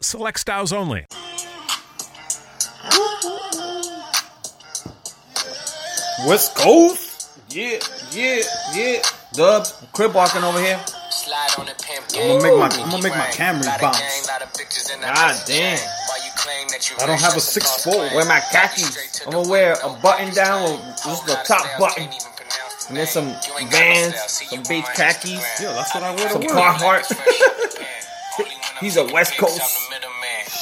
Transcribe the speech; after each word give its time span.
select 0.00 0.40
styles 0.40 0.72
only. 0.72 1.06
West 6.26 6.56
Coast? 6.56 7.30
Yeah, 7.50 7.78
yeah, 8.12 8.40
yeah. 8.74 9.02
Dubs, 9.34 9.72
crib 9.92 10.14
walking 10.14 10.42
over 10.42 10.58
here. 10.60 10.80
I'm 11.58 11.66
I'ma 11.68 12.42
make 12.42 12.58
my- 12.58 12.82
I'ma 12.84 12.98
make 12.98 13.12
my 13.14 13.26
cameras 13.32 13.66
bounce. 13.80 14.26
God 15.00 15.42
damn. 15.46 15.78
I 17.00 17.06
don't 17.06 17.20
have 17.20 17.36
a 17.36 17.40
six 17.40 17.82
four. 17.84 17.96
Wear 17.96 18.24
my 18.24 18.40
khakis. 18.52 19.22
I'm 19.26 19.32
gonna 19.32 19.48
wear 19.48 19.72
a 19.82 19.90
button 20.00 20.32
down 20.34 20.62
with 20.72 21.02
just 21.04 21.26
the 21.26 21.34
top 21.46 21.66
button. 21.78 22.08
And 22.88 22.96
then 22.96 23.06
some 23.06 23.34
Vans, 23.68 24.14
some 24.30 24.62
beige 24.68 24.84
khakis. 24.94 25.60
Yeah, 25.60 25.72
that's 25.72 25.94
what 25.94 26.02
I 26.04 26.14
wear 26.14 26.26
to 26.28 26.32
Some 26.32 26.42
work. 26.42 26.50
Carhartt. 26.50 28.05
He's 28.80 28.96
a 28.96 29.04
West 29.12 29.36
Coast. 29.38 29.60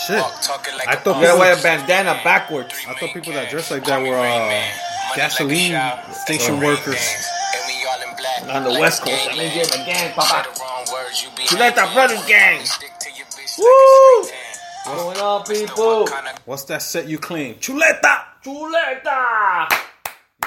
Shit. 0.06 0.16
I 0.18 0.96
thought 0.96 1.20
You 1.20 1.26
gotta 1.26 1.38
wear 1.38 1.58
a 1.58 1.62
bandana 1.62 2.20
backwards. 2.24 2.74
I 2.88 2.94
thought 2.94 3.12
people 3.12 3.32
that 3.32 3.50
dress 3.50 3.70
like 3.70 3.84
that 3.84 4.02
were 4.02 4.16
uh, 4.16 5.16
gasoline 5.16 5.76
station 6.12 6.60
workers. 6.60 7.26
On 8.50 8.62
the 8.64 8.78
West 8.78 9.02
Coast, 9.02 9.28
I 9.30 9.36
mean, 9.36 9.50
yeah, 9.56 9.64
the 9.64 9.82
gang, 9.86 10.12
papa. 10.12 10.48
Chuleta 11.46 11.92
Brothers 11.94 12.24
gang. 12.26 12.60
Woo! 13.58 14.28
What's 14.84 15.02
going 15.02 15.18
on, 15.18 15.44
people? 15.44 16.08
What's 16.44 16.64
that 16.64 16.82
set 16.82 17.08
you 17.08 17.18
claim? 17.18 17.54
Chuleta! 17.54 18.24
Chuleta! 18.44 19.72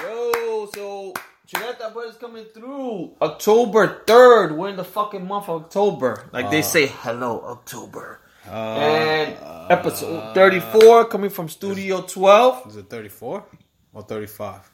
Yo, 0.02 0.70
so 0.76 1.14
Chuleta 1.48 1.94
Brothers 1.94 2.18
coming 2.18 2.46
through 2.46 3.16
October 3.22 4.04
3rd. 4.06 4.58
We're 4.58 4.70
in 4.70 4.76
the 4.76 4.84
fucking 4.84 5.26
month 5.26 5.48
of 5.50 5.64
October. 5.64 6.26
Like 6.34 6.52
they 6.52 6.62
say, 6.62 6.88
hello, 6.88 7.42
October. 7.42 8.20
and 8.46 9.36
episode 9.70 10.34
34 10.34 11.06
coming 11.06 11.30
from 11.30 11.48
Studio 11.50 12.02
12. 12.02 12.68
Is 12.68 12.76
it 12.78 12.90
34 12.90 13.46
or 13.94 14.02
35? 14.04 14.72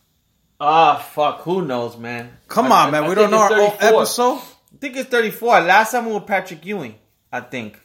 Ah, 0.59 0.95
fuck, 0.97 1.41
who 1.41 1.63
knows, 1.65 1.97
man? 1.97 2.37
Come 2.47 2.71
I- 2.71 2.85
on, 2.85 2.91
man. 2.91 3.03
I 3.03 3.09
we 3.09 3.15
don't 3.15 3.29
know 3.31 3.37
our 3.37 3.53
own 3.53 3.73
episode. 3.79 4.37
I 4.37 4.77
think 4.79 4.95
it's 4.97 5.09
34. 5.09 5.61
Last 5.61 5.91
time 5.91 6.05
we 6.07 6.13
were 6.13 6.21
Patrick 6.21 6.65
Ewing, 6.65 6.95
I 7.31 7.41
think. 7.41 7.79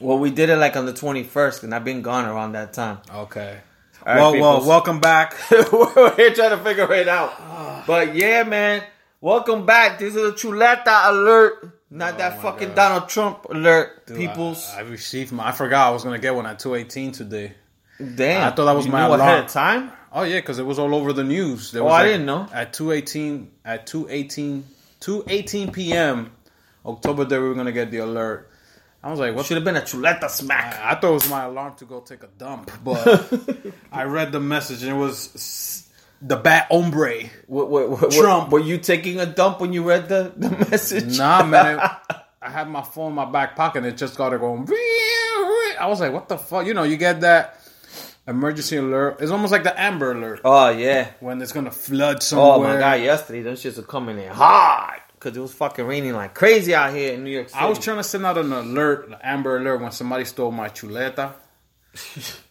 Well, 0.00 0.18
we 0.18 0.30
did 0.30 0.50
it 0.50 0.56
like 0.56 0.76
on 0.76 0.84
the 0.84 0.92
21st, 0.92 1.62
and 1.62 1.74
I've 1.74 1.84
been 1.84 2.02
gone 2.02 2.24
around 2.26 2.52
that 2.52 2.72
time. 2.72 2.98
Okay. 3.14 3.60
All 4.04 4.14
right, 4.14 4.16
well, 4.20 4.40
well, 4.40 4.66
welcome 4.66 4.98
back. 5.00 5.36
we're 5.50 6.14
here 6.16 6.32
trying 6.34 6.50
to 6.50 6.58
figure 6.58 6.92
it 6.92 7.08
out. 7.08 7.32
But 7.86 8.14
yeah, 8.14 8.44
man, 8.44 8.84
welcome 9.20 9.66
back. 9.66 9.98
This 9.98 10.14
is 10.14 10.22
a 10.28 10.32
Chuleta 10.32 11.08
alert, 11.10 11.80
not 11.90 12.14
oh 12.14 12.18
that 12.18 12.40
fucking 12.40 12.68
God. 12.68 12.74
Donald 12.76 13.08
Trump 13.08 13.44
alert, 13.50 14.06
Dude, 14.06 14.16
peoples. 14.18 14.70
I, 14.72 14.78
I 14.78 14.82
received 14.82 15.32
my. 15.32 15.48
I 15.48 15.52
forgot 15.52 15.88
I 15.88 15.90
was 15.90 16.04
gonna 16.04 16.20
get 16.20 16.32
one 16.32 16.46
at 16.46 16.60
218 16.60 17.10
today. 17.10 17.54
Damn, 17.98 18.52
I 18.52 18.54
thought 18.54 18.66
that 18.66 18.72
was 18.76 18.86
you 18.86 18.92
my 18.92 19.08
knew 19.08 19.14
ahead 19.14 19.20
alarm. 19.28 19.44
of 19.46 19.50
time. 19.50 19.92
Oh 20.12 20.22
yeah, 20.22 20.38
because 20.38 20.60
it 20.60 20.66
was 20.66 20.78
all 20.78 20.94
over 20.94 21.12
the 21.12 21.24
news. 21.24 21.72
There 21.72 21.82
Oh, 21.82 21.86
was 21.86 21.92
I 21.94 21.96
like- 22.02 22.06
didn't 22.06 22.26
know. 22.26 22.46
At 22.52 22.72
218 22.72 23.50
at 23.64 23.86
218 23.88 24.64
218 25.00 25.72
p.m. 25.72 26.30
October 26.86 27.24
day 27.24 27.38
we 27.38 27.48
were 27.48 27.54
gonna 27.54 27.72
get 27.72 27.90
the 27.90 27.98
alert. 27.98 28.48
I 29.04 29.10
was 29.10 29.18
like, 29.18 29.34
what? 29.34 29.46
Should 29.46 29.56
have 29.56 29.64
been 29.64 29.76
a 29.76 29.80
Chuleta 29.80 30.30
smack. 30.30 30.78
I 30.80 30.94
thought 30.94 31.10
it 31.10 31.14
was 31.14 31.28
my 31.30 31.44
alarm 31.44 31.74
to 31.76 31.84
go 31.84 32.00
take 32.00 32.22
a 32.22 32.28
dump, 32.38 32.70
but 32.84 33.32
I 33.92 34.04
read 34.04 34.30
the 34.32 34.38
message 34.40 34.82
and 34.84 34.92
it 34.92 34.98
was 34.98 35.88
the 36.20 36.36
bat 36.36 36.68
hombre. 36.70 37.24
What, 37.48 37.68
what, 37.68 37.90
what, 37.90 38.12
Trump. 38.12 38.50
Were 38.52 38.60
you 38.60 38.78
taking 38.78 39.18
a 39.18 39.26
dump 39.26 39.60
when 39.60 39.72
you 39.72 39.82
read 39.82 40.08
the, 40.08 40.32
the 40.36 40.50
message? 40.70 41.18
Nah, 41.18 41.44
man. 41.44 41.78
it- 41.80 42.16
I 42.44 42.50
had 42.50 42.68
my 42.68 42.82
phone 42.82 43.10
in 43.10 43.14
my 43.14 43.24
back 43.24 43.54
pocket 43.54 43.78
and 43.78 43.86
it 43.86 43.96
just 43.96 44.16
got 44.16 44.32
it 44.32 44.40
going. 44.40 44.66
I 45.80 45.86
was 45.86 46.00
like, 46.00 46.12
what 46.12 46.28
the 46.28 46.36
fuck? 46.36 46.66
You 46.66 46.74
know, 46.74 46.82
you 46.82 46.96
get 46.96 47.20
that 47.20 47.60
emergency 48.26 48.78
alert. 48.78 49.18
It's 49.20 49.30
almost 49.30 49.52
like 49.52 49.62
the 49.62 49.80
Amber 49.80 50.10
Alert 50.10 50.40
Oh 50.44 50.68
yeah. 50.70 51.10
when 51.20 51.40
it's 51.40 51.52
gonna 51.52 51.70
flood 51.70 52.20
somewhere. 52.20 52.48
Oh 52.48 52.62
my 52.74 52.78
god, 52.80 53.00
yesterday 53.00 53.42
those 53.42 53.62
shits 53.62 53.76
were 53.76 53.84
coming 53.84 54.18
in 54.18 54.28
hard 54.28 55.01
because 55.22 55.36
it 55.36 55.40
was 55.40 55.54
fucking 55.54 55.86
raining 55.86 56.14
like 56.14 56.34
crazy 56.34 56.74
out 56.74 56.92
here 56.92 57.12
in 57.12 57.22
New 57.22 57.30
York 57.30 57.48
City. 57.48 57.60
I 57.60 57.68
was 57.68 57.78
trying 57.78 57.98
to 57.98 58.02
send 58.04 58.26
out 58.26 58.38
an 58.38 58.52
alert, 58.52 59.06
an 59.08 59.16
Amber 59.22 59.56
Alert, 59.56 59.80
when 59.80 59.92
somebody 59.92 60.24
stole 60.24 60.50
my 60.50 60.68
chuleta. 60.68 61.34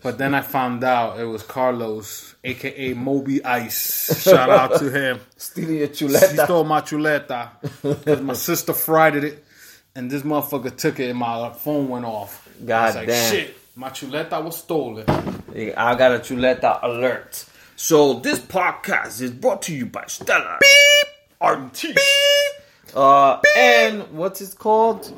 But 0.04 0.18
then 0.18 0.34
I 0.34 0.42
found 0.42 0.84
out 0.84 1.20
it 1.20 1.26
was 1.26 1.44
Carlos, 1.44 2.36
aka 2.44 2.94
Moby 2.94 3.44
Ice. 3.44 4.24
Shout 4.24 4.50
out 4.50 4.80
to 4.80 4.90
him. 4.90 5.20
stealing 5.36 5.78
your 5.78 5.88
He 5.88 6.08
stole 6.08 6.64
my 6.64 6.82
chuleta. 6.82 8.22
my 8.24 8.34
sister 8.34 8.74
fried 8.74 9.16
it, 9.16 9.44
and 9.96 10.10
this 10.10 10.22
motherfucker 10.24 10.76
took 10.76 11.00
it, 11.00 11.10
and 11.10 11.20
my 11.20 11.52
phone 11.54 11.90
went 11.90 12.06
off. 12.06 12.48
I 12.62 12.66
God 12.66 12.86
was 12.86 12.96
like, 12.96 13.08
damn. 13.08 13.32
shit, 13.32 13.58
my 13.76 13.90
chuleta 13.90 14.44
was 14.44 14.58
stolen. 14.58 15.06
I 15.10 15.96
got 15.96 16.14
a 16.14 16.20
chuleta 16.20 16.80
alert. 16.84 17.46
So 17.76 18.14
this 18.20 18.40
podcast 18.40 19.22
is 19.22 19.32
brought 19.32 19.64
to 19.64 19.76
you 19.76 19.88
by 19.88 20.06
Stella. 20.08 20.60
Beep. 20.62 21.12
RT. 21.44 21.98
Uh, 22.96 23.40
and 23.58 24.12
what's 24.12 24.42
it 24.42 24.58
called? 24.58 25.12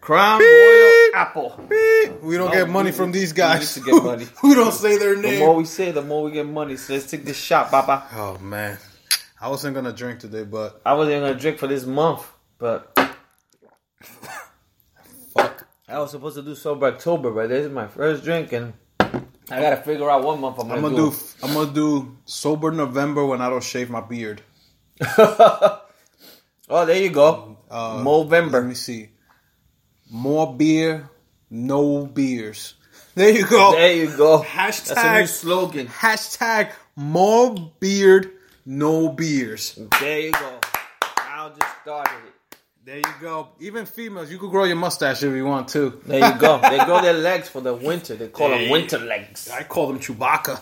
Crown 0.00 0.40
Royal 0.40 1.10
Apple. 1.14 1.60
We 2.22 2.36
don't 2.36 2.48
No, 2.48 2.52
get 2.52 2.68
money 2.68 2.90
we- 2.90 2.96
from 2.96 3.12
these 3.12 3.32
we 3.32 3.36
guys. 3.36 3.76
need 3.76 3.84
to 3.84 3.90
get 3.92 4.02
money. 4.04 4.26
Don't 4.42 4.72
say 4.72 4.96
their 4.98 5.14
The 5.16 5.22
name. 5.22 5.38
more 5.40 5.54
we 5.54 5.64
say, 5.64 5.90
the 5.90 6.02
more 6.02 6.22
we 6.24 6.30
get 6.32 6.46
money. 6.46 6.76
So 6.76 6.94
let's 6.94 7.10
take 7.10 7.24
this 7.24 7.36
shot, 7.36 7.70
Papa. 7.70 8.04
oh 8.14 8.38
man, 8.38 8.78
I 9.40 9.48
wasn't 9.48 9.74
gonna 9.74 9.92
drink 9.92 10.20
today, 10.20 10.44
but 10.44 10.80
I 10.84 10.94
wasn't 10.94 11.22
gonna 11.22 11.34
drink 11.38 11.58
for 11.58 11.66
this 11.66 11.84
month, 11.86 12.26
but 12.58 12.98
fuck. 15.34 15.66
I 15.88 15.98
was 15.98 16.10
supposed 16.12 16.36
to 16.36 16.42
do 16.42 16.54
sober 16.54 16.86
October, 16.86 17.30
but 17.30 17.48
this 17.48 17.66
is 17.66 17.72
my 17.72 17.86
first 17.86 18.24
drink, 18.24 18.52
and 18.52 18.72
I 19.00 19.60
gotta 19.60 19.76
figure 19.76 20.08
out 20.10 20.24
what 20.24 20.38
month 20.38 20.58
I'm 20.60 20.68
gonna, 20.68 20.76
I'm 20.76 20.82
gonna 20.82 20.96
do. 20.96 21.10
do. 21.10 21.16
I'm 21.42 21.54
gonna 21.54 21.72
do 21.72 22.16
sober 22.24 22.70
November 22.70 23.24
when 23.26 23.40
I 23.40 23.50
don't 23.50 23.62
shave 23.62 23.90
my 23.90 24.00
beard. 24.00 24.40
oh, 26.68 26.86
there 26.86 27.02
you 27.02 27.10
go. 27.10 27.58
Uh, 27.70 28.02
Let 28.50 28.64
me 28.64 28.74
see. 28.74 29.10
More 30.10 30.54
beer, 30.56 31.08
no 31.50 32.06
beers. 32.06 32.74
There 33.16 33.30
you 33.30 33.44
go. 33.44 33.72
There 33.72 33.92
you 33.92 34.16
go. 34.16 34.40
Hashtag- 34.40 34.94
That's 34.94 35.04
a 35.04 35.18
new 35.20 35.26
slogan. 35.26 35.86
Hashtag 35.88 36.70
more 36.94 37.54
beard, 37.80 38.30
no 38.64 39.08
beers. 39.08 39.74
There 40.00 40.20
you 40.20 40.30
go. 40.32 40.58
I 41.02 41.50
just 41.58 41.72
started 41.82 42.12
it. 42.28 42.56
There 42.84 42.98
you 42.98 43.14
go. 43.20 43.48
Even 43.58 43.84
females, 43.86 44.30
you 44.30 44.38
could 44.38 44.50
grow 44.50 44.62
your 44.64 44.76
mustache 44.76 45.24
if 45.24 45.34
you 45.34 45.44
want 45.44 45.68
to. 45.70 46.00
There 46.06 46.20
you 46.32 46.38
go. 46.38 46.60
They 46.60 46.78
grow 46.84 47.00
their 47.02 47.12
legs 47.30 47.48
for 47.48 47.60
the 47.60 47.74
winter. 47.74 48.14
They 48.14 48.28
call 48.28 48.48
them 48.50 48.70
winter 48.70 48.98
legs. 48.98 49.50
I 49.50 49.64
call 49.64 49.88
them 49.88 49.98
Chewbacca. 49.98 50.60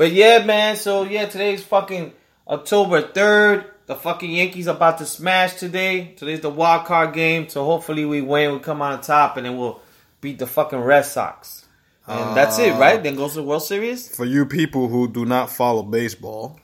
But 0.00 0.12
yeah, 0.12 0.42
man. 0.46 0.76
So 0.76 1.02
yeah, 1.02 1.26
today's 1.26 1.62
fucking 1.62 2.14
October 2.48 3.02
third. 3.02 3.66
The 3.84 3.94
fucking 3.94 4.30
Yankees 4.30 4.66
about 4.66 4.96
to 4.96 5.04
smash 5.04 5.56
today. 5.56 6.14
Today's 6.16 6.40
the 6.40 6.48
wild 6.48 6.86
card 6.86 7.12
game. 7.12 7.50
So 7.50 7.66
hopefully 7.66 8.06
we 8.06 8.22
win. 8.22 8.54
We 8.54 8.60
come 8.60 8.80
on 8.80 9.02
top, 9.02 9.36
and 9.36 9.44
then 9.44 9.58
we'll 9.58 9.82
beat 10.22 10.38
the 10.38 10.46
fucking 10.46 10.78
Red 10.78 11.02
Sox. 11.02 11.66
And 12.06 12.34
that's 12.34 12.58
it, 12.58 12.72
uh, 12.72 12.78
right? 12.78 13.02
Then 13.02 13.14
goes 13.14 13.32
to 13.32 13.40
the 13.40 13.42
World 13.42 13.62
Series. 13.62 14.16
For 14.16 14.24
you 14.24 14.46
people 14.46 14.88
who 14.88 15.06
do 15.06 15.26
not 15.26 15.50
follow 15.50 15.82
baseball, 15.82 16.58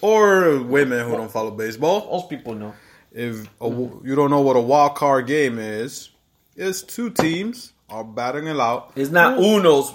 or 0.00 0.60
women 0.60 1.08
who 1.08 1.12
don't 1.12 1.30
follow 1.30 1.52
baseball, 1.52 2.08
Most 2.10 2.28
people 2.28 2.56
know. 2.56 2.74
if 3.12 3.48
a, 3.60 3.68
you 3.68 4.16
don't 4.16 4.30
know 4.30 4.40
what 4.40 4.56
a 4.56 4.60
wild 4.60 4.96
card 4.96 5.28
game 5.28 5.60
is, 5.60 6.10
it's 6.56 6.82
two 6.82 7.10
teams 7.10 7.72
are 7.88 8.02
battling 8.02 8.48
it 8.48 8.58
out. 8.58 8.94
It's 8.96 9.12
not 9.12 9.38
Uno's. 9.38 9.94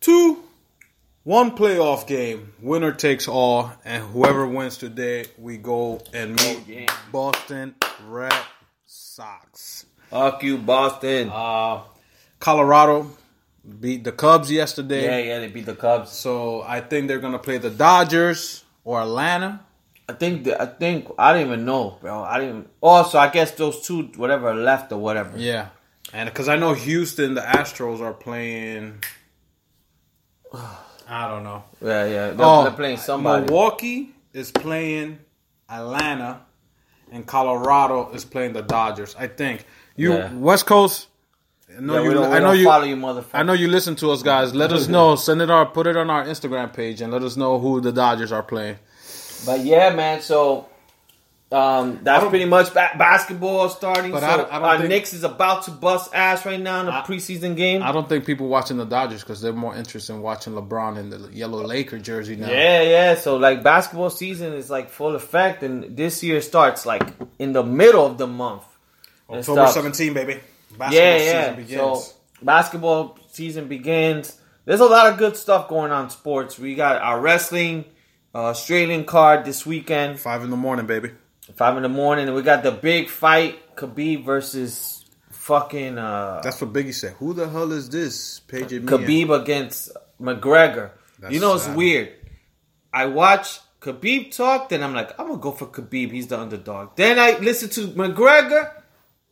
Two, 0.00 0.42
one 1.24 1.56
playoff 1.56 2.06
game. 2.06 2.52
Winner 2.60 2.92
takes 2.92 3.28
all, 3.28 3.72
and 3.84 4.02
whoever 4.02 4.46
wins 4.46 4.76
today, 4.76 5.26
we 5.38 5.56
go 5.56 6.00
and 6.12 6.32
meet 6.32 6.58
Oh, 6.60 6.64
yeah. 6.66 6.94
Boston 7.10 7.74
Red 8.06 8.34
Sox. 8.86 9.86
Fuck 10.10 10.42
you, 10.42 10.58
Boston. 10.58 11.30
Uh, 11.32 11.82
Colorado 12.40 13.10
beat 13.80 14.02
the 14.04 14.12
Cubs 14.12 14.50
yesterday. 14.50 15.04
yeah, 15.04 15.18
yeah, 15.34 15.38
they 15.40 15.48
beat 15.48 15.66
the 15.66 15.76
Cubs. 15.76 16.10
So 16.10 16.62
I 16.62 16.80
think 16.80 17.08
they're 17.08 17.20
gonna 17.20 17.38
play 17.38 17.58
the 17.58 17.70
Dodgers 17.70 18.64
or 18.84 19.00
Atlanta. 19.00 19.60
I 20.08 20.14
think 20.14 20.44
the, 20.44 20.60
I 20.60 20.66
think 20.66 21.08
I 21.16 21.32
didn't 21.32 21.46
even 21.52 21.64
know, 21.64 21.98
bro. 22.00 22.22
I 22.24 22.40
didn't. 22.40 22.68
Also, 22.80 23.18
I 23.18 23.28
guess 23.28 23.52
those 23.52 23.86
two 23.86 24.10
whatever 24.16 24.52
left 24.54 24.90
or 24.92 24.98
whatever. 24.98 25.38
Yeah, 25.38 25.68
and 26.12 26.28
because 26.28 26.48
I 26.48 26.56
know 26.56 26.74
Houston, 26.74 27.34
the 27.34 27.40
Astros 27.40 28.00
are 28.00 28.12
playing. 28.12 29.02
I 31.12 31.28
don't 31.28 31.44
know. 31.44 31.62
Yeah, 31.82 32.04
yeah. 32.06 32.30
They're, 32.30 32.36
Oh, 32.46 32.62
they're 32.64 32.72
playing 32.72 32.96
somebody. 32.96 33.44
Milwaukee 33.44 34.14
is 34.32 34.50
playing 34.50 35.18
Atlanta, 35.68 36.40
and 37.10 37.26
Colorado 37.26 38.10
is 38.12 38.24
playing 38.24 38.54
the 38.54 38.62
Dodgers. 38.62 39.14
I 39.18 39.26
think 39.26 39.66
you 39.94 40.14
Yeah. 40.14 40.32
West 40.34 40.64
Coast. 40.66 41.08
I 41.76 41.80
know 41.80 41.94
Yeah, 41.94 42.02
you. 42.08 42.14
don't, 42.14 42.32
I 42.32 42.38
know 42.38 42.52
you. 42.52 42.64
follow 42.64 42.84
you, 42.84 42.96
motherfucker. 42.96 43.34
I 43.34 43.42
know 43.42 43.52
you 43.52 43.68
listen 43.68 43.94
to 43.96 44.10
us, 44.10 44.22
guys. 44.22 44.54
Let 44.54 44.72
us 44.72 44.88
know. 44.96 45.16
Send 45.16 45.42
it 45.42 45.50
our. 45.50 45.66
Put 45.66 45.86
it 45.86 45.96
on 45.98 46.08
our 46.08 46.24
Instagram 46.24 46.72
page 46.72 47.00
and 47.02 47.12
let 47.12 47.22
us 47.22 47.36
know 47.36 47.58
who 47.58 47.80
the 47.82 47.92
Dodgers 47.92 48.32
are 48.32 48.42
playing. 48.42 48.76
But 49.44 49.60
yeah, 49.60 49.94
man. 49.94 50.22
So 50.22 50.66
um, 51.52 51.98
that's 52.02 52.26
pretty 52.28 52.44
much 52.46 52.72
ba- 52.72 52.92
basketball 52.96 53.68
starting. 53.68 54.10
But 54.12 54.20
so 54.20 54.26
I 54.26 54.36
don't- 54.36 54.52
I 54.52 54.54
don't 54.58 54.64
our 54.68 54.76
think- 54.78 54.88
Knicks 54.88 55.12
is 55.12 55.22
about 55.24 55.64
to 55.64 55.70
bust 55.70 56.10
ass 56.14 56.46
right 56.46 56.60
now 56.60 56.80
in 56.80 56.86
the 56.86 56.94
I- 56.94 57.02
preseason 57.02 57.56
game. 57.56 57.82
I 57.82 57.92
don't 57.92 58.08
think 58.08 58.24
people 58.24 58.48
watching 58.48 58.76
the 58.78 58.84
Dodgers 58.86 59.20
because 59.22 59.40
they're 59.42 59.52
more 59.52 59.76
interested 59.76 60.14
in 60.14 60.22
watching 60.22 60.54
LeBron 60.54 60.96
in 60.98 61.10
the 61.10 61.28
yellow 61.32 61.62
Laker 61.64 61.98
jersey 61.98 62.36
now. 62.36 62.48
Yeah, 62.48 62.82
yeah. 62.82 63.14
So 63.16 63.36
like 63.36 63.62
basketball 63.62 64.10
season 64.10 64.52
is 64.54 64.70
like 64.70 64.88
full 64.90 65.14
effect, 65.14 65.62
and 65.62 65.96
this 65.96 66.22
year 66.22 66.40
starts 66.40 66.86
like 66.86 67.02
in 67.38 67.52
the 67.52 67.62
middle 67.62 68.06
of 68.06 68.18
the 68.18 68.26
month. 68.26 68.62
October. 69.30 69.66
17, 69.68 70.14
baby. 70.14 70.40
Basketball 70.78 70.92
Yeah, 70.92 71.18
season 71.18 71.34
yeah. 71.36 71.52
begins. 71.52 72.04
So 72.06 72.12
basketball 72.42 73.18
season 73.30 73.68
begins. 73.68 74.38
There's 74.64 74.80
a 74.80 74.84
lot 74.86 75.06
of 75.12 75.18
good 75.18 75.36
stuff 75.36 75.68
going 75.68 75.90
on 75.90 76.04
in 76.04 76.10
sports. 76.10 76.58
We 76.58 76.74
got 76.74 77.00
our 77.02 77.20
wrestling 77.20 77.84
uh, 78.34 78.44
Australian 78.44 79.04
card 79.04 79.44
this 79.44 79.66
weekend, 79.66 80.18
Five 80.20 80.42
in 80.42 80.50
the 80.50 80.56
morning, 80.56 80.86
baby. 80.86 81.10
Five 81.56 81.76
in 81.76 81.82
the 81.82 81.88
morning, 81.88 82.26
and 82.26 82.34
we 82.36 82.42
got 82.42 82.62
the 82.62 82.72
big 82.72 83.08
fight: 83.08 83.76
Khabib 83.76 84.24
versus 84.24 85.04
fucking 85.30 85.98
uh, 85.98 86.40
That's 86.42 86.60
what 86.60 86.72
Biggie 86.72 86.94
said. 86.94 87.12
Who 87.18 87.32
the 87.34 87.48
hell 87.48 87.72
is 87.72 87.88
this? 87.90 88.40
Paige 88.40 88.72
Mia? 88.72 88.80
Khabib 88.82 89.40
against 89.42 89.90
McGregor. 90.20 90.90
That's 91.18 91.34
you 91.34 91.40
know, 91.40 91.54
it's 91.54 91.64
sad. 91.64 91.76
weird. 91.76 92.12
I 92.92 93.06
watch 93.06 93.60
Khabib 93.80 94.34
talk, 94.36 94.68
then 94.68 94.82
I'm 94.82 94.94
like, 94.94 95.18
I'm 95.18 95.26
gonna 95.28 95.38
go 95.40 95.52
for 95.52 95.66
Khabib. 95.66 96.10
He's 96.12 96.26
the 96.28 96.38
underdog. 96.38 96.96
Then 96.96 97.18
I 97.18 97.38
listen 97.38 97.68
to 97.70 97.88
McGregor. 97.88 98.72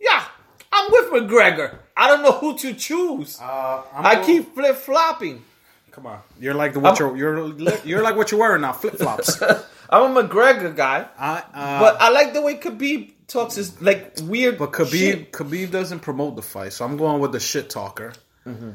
Yeah, 0.00 0.24
I'm 0.72 0.90
with 0.90 1.10
McGregor. 1.12 1.78
I 1.96 2.08
don't 2.08 2.22
know 2.22 2.32
who 2.32 2.56
to 2.58 2.74
choose. 2.74 3.38
Uh, 3.40 3.82
I'm 3.94 4.06
I 4.06 4.14
going- 4.14 4.26
keep 4.26 4.54
flip 4.54 4.76
flopping. 4.76 5.44
Come 5.92 6.06
on, 6.06 6.20
you're 6.40 6.54
like 6.54 6.72
the 6.72 6.80
what 6.80 7.00
I'm- 7.00 7.16
you're 7.16 7.36
you're 7.56 7.78
you're 7.84 8.02
like 8.02 8.16
what 8.16 8.30
you're 8.30 8.40
wearing 8.40 8.62
now, 8.62 8.72
flip 8.72 8.96
flops. 8.96 9.40
I'm 9.90 10.16
a 10.16 10.22
McGregor 10.22 10.74
guy, 10.76 11.06
I 11.18 11.42
uh, 11.52 11.80
but 11.80 12.00
I 12.00 12.10
like 12.10 12.32
the 12.32 12.42
way 12.42 12.54
Khabib 12.56 13.12
talks. 13.26 13.58
Is 13.58 13.80
like 13.82 14.18
weird. 14.22 14.56
but 14.58 14.72
Khabib 14.72 14.90
shit. 14.90 15.32
Khabib 15.32 15.70
doesn't 15.70 16.00
promote 16.00 16.36
the 16.36 16.42
fight, 16.42 16.72
so 16.72 16.84
I'm 16.84 16.96
going 16.96 17.20
with 17.20 17.32
the 17.32 17.40
shit 17.40 17.68
talker, 17.70 18.12
Mm-hmm. 18.46 18.70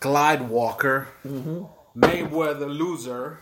Glide 0.00 0.48
Walker, 0.48 1.08
Mayweather 1.96 2.68
loser. 2.68 3.38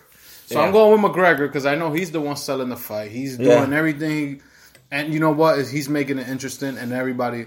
So 0.47 0.59
Yeah. 0.59 0.67
I'm 0.67 0.73
going 0.73 1.03
with 1.03 1.13
McGregor 1.13 1.47
because 1.47 1.67
I 1.67 1.75
know 1.75 1.93
he's 1.93 2.11
the 2.11 2.21
one 2.21 2.37
selling 2.37 2.69
the 2.71 2.77
fight. 2.77 3.11
He's 3.11 3.37
doing 3.37 3.71
Yeah. 3.71 3.77
everything, 3.79 4.43
and 4.91 5.13
you 5.13 5.21
know 5.21 5.31
what? 5.33 5.59
Is 5.59 5.71
he's 5.71 5.89
making 5.89 6.19
it 6.19 6.29
interesting, 6.29 6.79
and 6.79 6.93
everybody. 6.93 7.47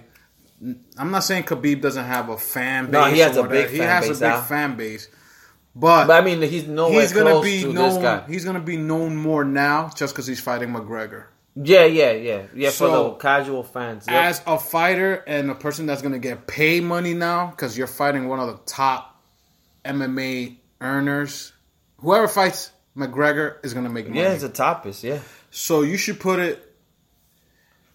I'm 0.98 1.10
not 1.10 1.24
saying 1.24 1.44
Khabib 1.44 1.82
doesn't 1.82 2.06
have 2.06 2.30
a 2.30 2.38
fan 2.38 2.86
base. 2.86 2.92
No, 2.94 3.06
he 3.06 3.20
has 3.20 3.36
a 3.36 3.44
big. 3.44 3.70
He 3.72 3.80
fan 3.80 3.88
has 3.88 4.08
base, 4.08 4.22
a 4.22 4.30
big 4.36 4.44
fan 4.44 4.76
base, 4.78 5.08
but, 5.76 6.08
But 6.08 6.22
I 6.22 6.26
mean, 6.26 6.42
he's 6.42 6.68
nowhere 6.68 7.02
he's 7.02 7.14
gonna 7.14 7.32
close 7.32 7.46
be 7.46 7.62
to 7.62 7.68
this 7.68 7.76
known. 7.76 8.02
guy. 8.02 8.24
He's 8.28 8.44
gonna 8.46 8.60
be 8.60 8.78
known 8.78 9.16
more 9.16 9.44
now 9.44 9.90
just 9.96 10.14
because 10.14 10.28
he's 10.28 10.40
fighting 10.40 10.70
McGregor. 10.70 11.26
Yeah, 11.56 11.86
yeah, 11.86 12.12
yeah, 12.12 12.44
yeah. 12.56 12.70
For 12.70 12.88
the 12.88 13.12
casual 13.12 13.64
fans, 13.64 14.06
Yep. 14.08 14.16
As 14.24 14.42
a 14.48 14.58
fighter 14.58 15.16
and 15.28 15.52
a 15.52 15.56
person 15.56 15.86
that's 15.86 16.02
gonna 16.02 16.20
get 16.20 16.48
paid 16.48 16.84
money 16.84 17.14
now 17.14 17.48
because 17.48 17.78
you're 17.78 17.88
fighting 17.88 18.28
one 18.30 18.40
of 18.40 18.48
the 18.48 18.58
top 18.66 19.22
MMA 19.84 20.58
earners, 20.80 21.52
whoever 21.98 22.28
fights 22.28 22.72
McGregor 22.96 23.64
is 23.66 23.74
gonna 23.74 23.90
make 23.90 24.08
money. 24.08 24.22
yeah, 24.22 24.32
it's 24.32 24.44
a 24.44 24.50
topist. 24.50 25.04
Yeah, 25.04 25.20
so 25.50 25.82
you 25.82 25.98
should 25.98 26.20
put 26.20 26.40
it 26.40 26.68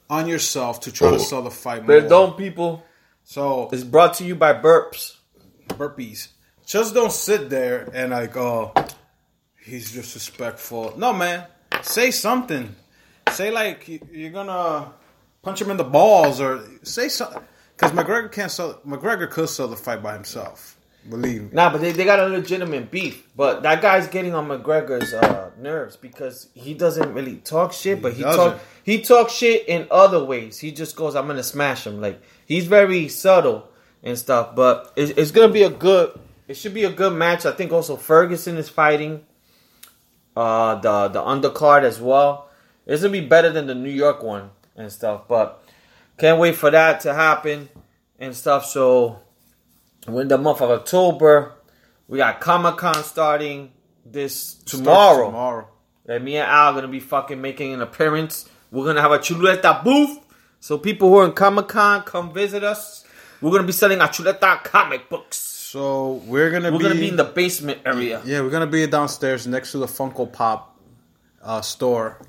on 0.08 0.28
yourself 0.28 0.80
to 0.80 0.92
try 0.92 1.10
to 1.10 1.16
oh. 1.16 1.18
sell 1.18 1.42
the 1.42 1.50
fight 1.50 1.86
more. 1.86 2.00
Perdón, 2.00 2.36
people. 2.36 2.84
So 3.24 3.68
It's 3.72 3.82
brought 3.84 4.14
to 4.14 4.24
you 4.24 4.34
by 4.36 4.54
burps. 4.54 5.16
burpees. 5.68 6.28
Just 6.66 6.94
don't 6.94 7.12
sit 7.12 7.48
there 7.48 7.88
and 7.94 8.10
like, 8.10 8.36
oh, 8.36 8.72
he's 9.64 9.92
disrespectful. 9.92 10.94
No, 10.96 11.12
man. 11.12 11.44
Say 11.82 12.10
something. 12.10 12.74
Say 13.30 13.50
like 13.50 13.86
you- 13.88 14.06
you're 14.12 14.30
gonna 14.32 14.92
punch 15.42 15.60
him 15.62 15.70
in 15.70 15.76
the 15.76 15.84
balls 15.84 16.40
or 16.40 16.62
say 16.82 17.08
something. 17.08 17.42
Because 17.76 17.92
McGregor 17.92 18.32
can't 18.32 18.50
sell. 18.50 18.80
McGregor 18.86 19.30
could 19.30 19.48
sell 19.48 19.68
the 19.68 19.76
fight 19.76 20.02
by 20.02 20.14
himself. 20.14 20.76
Believe 21.08 21.42
me. 21.42 21.48
Nah, 21.52 21.70
but 21.70 21.80
they, 21.80 21.92
they 21.92 22.04
got 22.04 22.18
a 22.18 22.26
legitimate 22.26 22.90
beef. 22.90 23.28
But 23.36 23.62
that 23.62 23.80
guy's 23.80 24.08
getting 24.08 24.34
on 24.34 24.48
McGregor's 24.48 25.14
uh, 25.14 25.50
nerves 25.58 25.94
because 25.96 26.48
he 26.54 26.74
doesn't 26.74 27.14
really 27.14 27.36
talk 27.36 27.72
shit, 27.72 28.02
but 28.02 28.14
he, 28.14 28.22
doesn't. 28.22 28.52
talk 28.52 28.60
he 28.82 29.02
talks 29.02 29.32
shit 29.34 29.68
in 29.68 29.86
other 29.90 30.24
ways. 30.24 30.58
He 30.58 30.72
just 30.72 30.96
goes, 30.96 31.14
"I'm 31.14 31.28
gonna 31.28 31.44
smash 31.44 31.86
him." 31.86 32.00
Like 32.00 32.20
he's 32.44 32.66
very 32.66 33.06
subtle 33.08 33.68
and 34.02 34.18
stuff. 34.18 34.56
But 34.56 34.92
it's, 34.96 35.12
it's 35.12 35.30
gonna 35.30 35.52
be 35.52 35.62
a 35.62 35.70
good. 35.70 36.18
It 36.48 36.56
should 36.56 36.74
be 36.74 36.84
a 36.84 36.92
good 36.92 37.12
match. 37.12 37.44
I 37.44 37.52
think 37.52 37.72
also 37.72 37.96
Ferguson 37.96 38.56
is 38.56 38.68
fighting. 38.68 39.24
Uh, 40.36 40.76
the 40.76 41.08
the 41.08 41.20
undercard 41.20 41.82
as 41.82 42.00
well. 42.00 42.48
It's 42.86 43.02
gonna 43.02 43.12
be 43.12 43.20
better 43.20 43.50
than 43.50 43.66
the 43.66 43.74
New 43.74 43.90
York 43.90 44.22
one 44.22 44.50
and 44.76 44.92
stuff. 44.92 45.22
But 45.28 45.62
can't 46.18 46.38
wait 46.38 46.54
for 46.54 46.70
that 46.70 47.00
to 47.00 47.14
happen 47.14 47.68
and 48.18 48.34
stuff. 48.34 48.66
So 48.66 49.20
we're 50.06 50.22
in 50.22 50.28
the 50.28 50.38
month 50.38 50.60
of 50.60 50.70
October. 50.70 51.54
We 52.06 52.18
got 52.18 52.40
Comic 52.40 52.76
Con 52.76 53.02
starting 53.02 53.72
this 54.04 54.54
tomorrow. 54.54 55.26
Tomorrow. 55.26 55.68
And 56.08 56.24
me 56.24 56.36
and 56.36 56.48
Al 56.48 56.70
are 56.70 56.74
gonna 56.74 56.88
be 56.88 57.00
fucking 57.00 57.40
making 57.40 57.72
an 57.72 57.82
appearance. 57.82 58.48
We're 58.70 58.84
gonna 58.84 59.02
have 59.02 59.12
a 59.12 59.18
chuleta 59.18 59.82
booth. 59.82 60.20
So 60.60 60.78
people 60.78 61.08
who 61.08 61.16
are 61.18 61.24
in 61.24 61.32
Comic 61.32 61.68
Con, 61.68 62.02
come 62.02 62.32
visit 62.32 62.62
us. 62.62 63.04
We're 63.40 63.50
gonna 63.50 63.64
be 63.64 63.72
selling 63.72 64.00
our 64.00 64.08
chuleta 64.08 64.62
comic 64.62 65.08
books. 65.08 65.55
So 65.68 66.22
we're 66.26 66.52
gonna 66.52 66.70
We're 66.70 66.78
be. 66.78 66.84
gonna 66.84 66.94
be 66.94 67.08
in 67.08 67.16
the 67.16 67.24
basement 67.24 67.80
area. 67.84 68.22
Yeah, 68.24 68.40
we're 68.42 68.50
gonna 68.50 68.68
be 68.68 68.86
downstairs 68.86 69.48
next 69.48 69.72
to 69.72 69.78
the 69.78 69.86
Funko 69.86 70.32
Pop 70.32 70.78
uh, 71.42 71.60
store. 71.60 72.20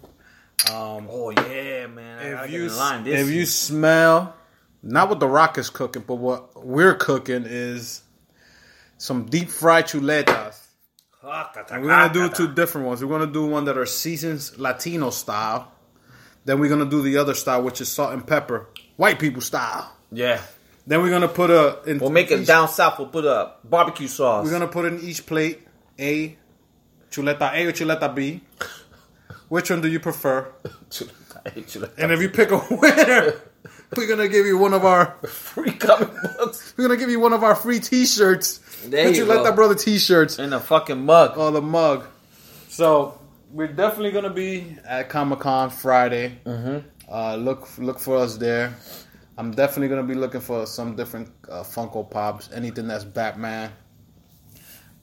Um, 0.72 1.08
Oh 1.08 1.30
yeah, 1.30 1.86
man. 1.86 2.44
If 2.44 2.52
you 2.52 2.66
if 2.66 3.30
you 3.30 3.46
smell 3.46 4.36
not 4.82 5.10
what 5.10 5.20
the 5.20 5.28
rock 5.28 5.60
is 5.60 5.70
cooking, 5.70 6.04
but 6.08 6.16
what 6.16 6.66
we're 6.66 6.96
cooking 6.96 7.44
is 7.46 8.02
some 8.98 9.28
deep 9.28 9.50
fried 9.50 9.86
chuletas. 9.86 10.60
And 11.22 11.84
we're 11.84 11.90
gonna 11.90 12.12
do 12.12 12.30
two 12.30 12.52
different 12.52 12.88
ones. 12.88 13.06
We're 13.06 13.20
gonna 13.20 13.32
do 13.32 13.46
one 13.46 13.66
that 13.66 13.78
are 13.78 13.86
seasons 13.86 14.58
Latino 14.58 15.12
style. 15.12 15.72
Then 16.46 16.60
we're 16.60 16.70
gonna 16.70 16.90
do 16.90 17.04
the 17.04 17.18
other 17.18 17.36
style, 17.36 17.62
which 17.62 17.82
is 17.82 17.92
salt 17.92 18.14
and 18.14 18.26
pepper, 18.26 18.68
white 18.96 19.20
people 19.20 19.44
style. 19.44 19.96
Yeah. 20.12 20.42
Then 20.88 21.02
we're 21.02 21.10
gonna 21.12 21.28
put 21.28 21.50
a. 21.52 21.80
In 21.86 22.00
We'll 22.00 22.10
make 22.10 22.32
it 22.32 22.40
each- 22.42 22.48
down 22.48 22.68
south. 22.70 22.98
We'll 22.98 23.10
put 23.10 23.26
a 23.26 23.52
barbecue 23.64 24.08
sauce. 24.08 24.46
We're 24.46 24.52
gonna 24.52 24.68
put 24.68 24.86
in 24.86 25.00
each 25.02 25.26
plate 25.26 25.68
a 26.00 26.38
chuleta 27.12 27.54
A 27.54 27.66
or 27.68 27.72
chuleta 27.74 28.14
B. 28.16 28.42
Which 29.50 29.70
one 29.70 29.82
do 29.82 29.88
you 29.88 30.00
prefer? 30.00 30.48
Chuleta. 30.90 31.92
And 31.98 32.12
if 32.12 32.22
you 32.22 32.28
pick 32.30 32.52
a 32.52 32.58
winner, 32.70 33.34
we're 33.98 34.08
gonna 34.08 34.28
give 34.28 34.46
you 34.46 34.58
one 34.58 34.74
of 34.74 34.84
our 34.86 35.16
free 35.28 35.72
comic 35.72 36.10
books 36.38 36.74
we're 36.78 36.88
gonna 36.88 37.00
give 37.00 37.10
you 37.10 37.20
one 37.22 37.32
of 37.34 37.44
our 37.44 37.56
free 37.56 37.80
T-shirts. 37.80 38.60
There 38.86 39.10
the 39.10 39.16
you 39.18 39.26
Chuleta 39.26 39.44
go. 39.46 39.52
Brother 39.54 39.76
T-shirts. 39.76 40.40
in 40.40 40.52
a 40.54 40.60
fucking 40.60 41.04
mug. 41.06 41.34
Oh, 41.36 41.52
the 41.52 41.62
mug. 41.62 42.06
So 42.70 43.20
we're 43.52 43.68
definitely 43.68 44.12
gonna 44.12 44.30
be 44.30 44.76
at 44.86 45.08
Comic 45.10 45.40
Con 45.40 45.70
Friday. 45.70 46.40
Mm-hmm. 46.46 46.88
Uh, 47.10 47.36
look 47.38 47.70
look 47.78 48.00
for 48.00 48.18
us 48.18 48.36
there. 48.38 48.76
I'm 49.38 49.52
definitely 49.52 49.90
gonna 49.90 50.08
be 50.08 50.16
looking 50.16 50.42
for 50.42 50.66
some 50.66 50.96
different 50.96 51.30
uh, 51.50 51.62
Funko 51.64 52.10
Pops, 52.10 52.50
anything 52.54 52.88
that's 52.88 53.04
Batman. 53.04 53.72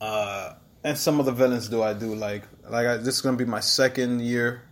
Uh, 0.01 0.55
and 0.83 0.99
some 0.99 1.21
of 1.21 1.27
the 1.27 1.33
villains 1.33 1.69
do 1.69 1.83
I 1.83 1.95
do 1.95 2.15
like 2.15 2.43
like 2.69 2.87
I, 2.87 2.97
this 2.97 3.15
is 3.17 3.21
gonna 3.21 3.37
be 3.37 3.45
my 3.45 3.61
second 3.61 4.21
year 4.21 4.63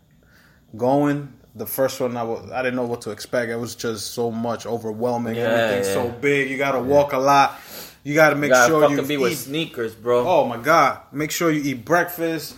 going. 0.76 1.32
The 1.54 1.66
first 1.66 2.00
one 2.00 2.16
I 2.16 2.22
wa- 2.22 2.42
I 2.52 2.62
didn't 2.62 2.76
know 2.76 2.86
what 2.86 3.02
to 3.02 3.10
expect. 3.10 3.50
It 3.50 3.56
was 3.56 3.74
just 3.74 4.12
so 4.14 4.30
much 4.30 4.66
overwhelming. 4.66 5.36
Yeah, 5.36 5.42
Everything's 5.42 5.88
yeah. 5.88 5.94
so 5.94 6.08
big. 6.10 6.50
You 6.50 6.56
gotta 6.58 6.80
walk 6.80 7.12
a 7.12 7.18
lot. 7.18 7.58
You 8.04 8.14
gotta 8.14 8.34
make 8.36 8.48
You 8.48 8.54
gotta 8.54 8.68
sure 8.68 8.90
you 8.90 9.02
be 9.02 9.14
eat 9.14 9.18
with 9.18 9.38
sneakers, 9.38 9.94
bro. 9.94 10.26
Oh 10.26 10.46
my 10.46 10.56
god! 10.56 11.00
Make 11.12 11.30
sure 11.30 11.50
you 11.50 11.62
eat 11.62 11.84
breakfast. 11.84 12.56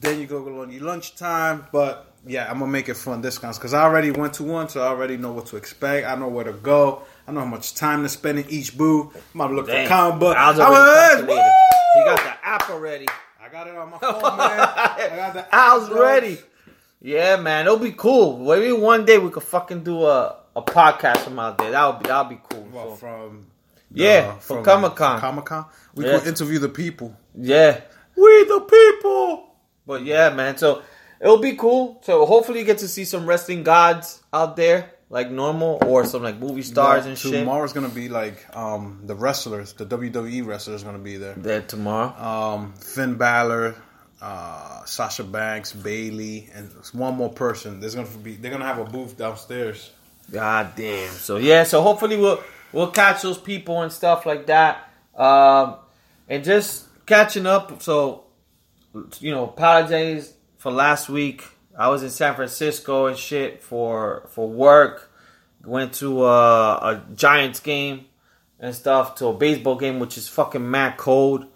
Then 0.00 0.20
you 0.20 0.26
go 0.26 0.62
on 0.62 0.72
your 0.72 0.82
lunchtime. 0.82 1.66
But 1.70 2.09
yeah, 2.26 2.50
I'm 2.50 2.58
gonna 2.58 2.70
make 2.70 2.88
it 2.88 2.94
fun 2.96 3.20
discounts 3.22 3.58
because 3.58 3.72
I 3.74 3.82
already 3.82 4.10
went 4.10 4.34
to 4.34 4.42
one, 4.44 4.68
so 4.68 4.82
I 4.82 4.88
already 4.88 5.16
know 5.16 5.32
what 5.32 5.46
to 5.46 5.56
expect. 5.56 6.06
I 6.06 6.14
know 6.16 6.28
where 6.28 6.44
to 6.44 6.52
go. 6.52 7.02
I 7.26 7.32
know 7.32 7.40
how 7.40 7.46
much 7.46 7.74
time 7.74 8.02
to 8.02 8.08
spend 8.08 8.38
in 8.38 8.48
each 8.50 8.76
booth. 8.76 9.14
I'm 9.34 9.38
gonna 9.38 9.54
look 9.54 9.66
Damn. 9.66 9.84
for 9.86 9.88
comic 9.88 10.20
book. 10.20 10.36
I 10.36 10.50
was 10.50 10.60
already 10.60 11.26
gonna- 11.26 11.52
He 11.94 12.04
got 12.04 12.18
the 12.22 12.46
app 12.46 12.70
already. 12.70 13.06
I 13.42 13.48
got 13.48 13.66
it 13.66 13.76
on 13.76 13.90
my 13.90 13.98
phone, 13.98 14.12
man. 14.36 14.60
I 14.60 15.12
got 15.16 15.34
the 15.34 15.46
app, 15.54 15.88
bro. 15.88 16.02
ready. 16.02 16.38
Yeah, 17.00 17.36
man, 17.36 17.66
it'll 17.66 17.78
be 17.78 17.92
cool. 17.92 18.38
Maybe 18.38 18.72
one 18.72 19.04
day 19.06 19.16
we 19.18 19.30
could 19.30 19.42
fucking 19.42 19.82
do 19.84 20.04
a, 20.04 20.36
a 20.54 20.62
podcast 20.62 21.18
from 21.18 21.38
out 21.38 21.56
there. 21.58 21.70
That 21.70 21.86
would 21.86 22.02
be 22.02 22.08
that 22.08 22.28
would 22.28 22.36
be 22.36 22.40
cool. 22.50 22.68
Well, 22.70 22.90
So, 22.90 22.96
from 22.96 23.46
yeah, 23.92 24.34
uh, 24.36 24.38
from 24.40 24.62
Comic 24.62 24.94
Con. 24.96 25.18
Comic 25.18 25.46
Con. 25.46 25.64
We 25.94 26.04
Yeah. 26.04 26.18
could 26.18 26.28
interview 26.28 26.58
the 26.58 26.68
people. 26.68 27.16
Yeah, 27.34 27.80
we 28.16 28.44
the 28.44 28.60
people. 28.60 29.46
But 29.86 30.04
yeah, 30.04 30.28
man. 30.30 30.58
So 30.58 30.82
it'll 31.20 31.38
be 31.38 31.54
cool. 31.56 32.00
So 32.02 32.26
hopefully 32.26 32.60
you 32.60 32.64
get 32.64 32.78
to 32.78 32.88
see 32.88 33.04
some 33.04 33.26
wrestling 33.26 33.62
gods 33.62 34.22
out 34.32 34.56
there, 34.56 34.90
like 35.08 35.30
normal, 35.30 35.78
or 35.86 36.04
some 36.04 36.22
like 36.22 36.38
movie 36.38 36.62
stars 36.62 37.02
Well, 37.02 37.08
and 37.10 37.18
shit. 37.18 37.32
Tomorrow's 37.32 37.72
gonna 37.72 37.88
be 37.88 38.08
like 38.08 38.44
um 38.56 39.02
the 39.04 39.14
wrestlers, 39.14 39.72
the 39.74 39.86
WWE 39.86 40.46
wrestlers 40.46 40.82
gonna 40.82 40.98
be 40.98 41.16
there. 41.16 41.34
There 41.34 41.62
tomorrow. 41.62 42.14
Um, 42.20 42.72
Finn 42.74 43.16
Balor, 43.16 43.76
uh, 44.22 44.84
Sasha 44.84 45.24
Banks, 45.24 45.72
Bayley, 45.72 46.48
and 46.54 46.70
one 46.92 47.14
more 47.14 47.30
person. 47.30 47.80
There's 47.80 47.94
gonna 47.94 48.08
be 48.22 48.36
they're 48.36 48.50
gonna 48.50 48.64
have 48.66 48.78
a 48.78 48.84
booth 48.84 49.16
downstairs. 49.16 49.90
God 50.30 50.72
damn. 50.76 51.10
So 51.10 51.36
yeah, 51.38 51.64
so 51.64 51.82
hopefully 51.82 52.16
we'll 52.16 52.42
we'll 52.72 52.90
catch 52.90 53.22
those 53.22 53.38
people 53.38 53.82
and 53.82 53.92
stuff 53.92 54.26
like 54.26 54.46
that. 54.46 54.90
Um 55.16 55.76
and 56.28 56.44
just 56.44 56.86
catching 57.06 57.46
up. 57.46 57.82
So 57.82 58.24
you 59.18 59.32
know, 59.32 59.44
apologize 59.44 60.34
for 60.60 60.70
last 60.70 61.08
week. 61.08 61.42
I 61.76 61.88
was 61.88 62.02
in 62.02 62.10
San 62.10 62.34
Francisco 62.34 63.06
and 63.06 63.16
shit 63.16 63.62
for 63.62 64.28
for 64.28 64.46
work. 64.46 65.10
Went 65.64 65.94
to 65.94 66.22
uh, 66.22 67.00
a 67.08 67.14
Giants 67.14 67.60
game 67.60 68.04
and 68.58 68.74
stuff 68.74 69.14
to 69.16 69.26
a 69.28 69.32
baseball 69.32 69.76
game, 69.76 69.98
which 69.98 70.18
is 70.18 70.28
fucking 70.28 70.70
mad 70.70 70.98
cold. 70.98 71.46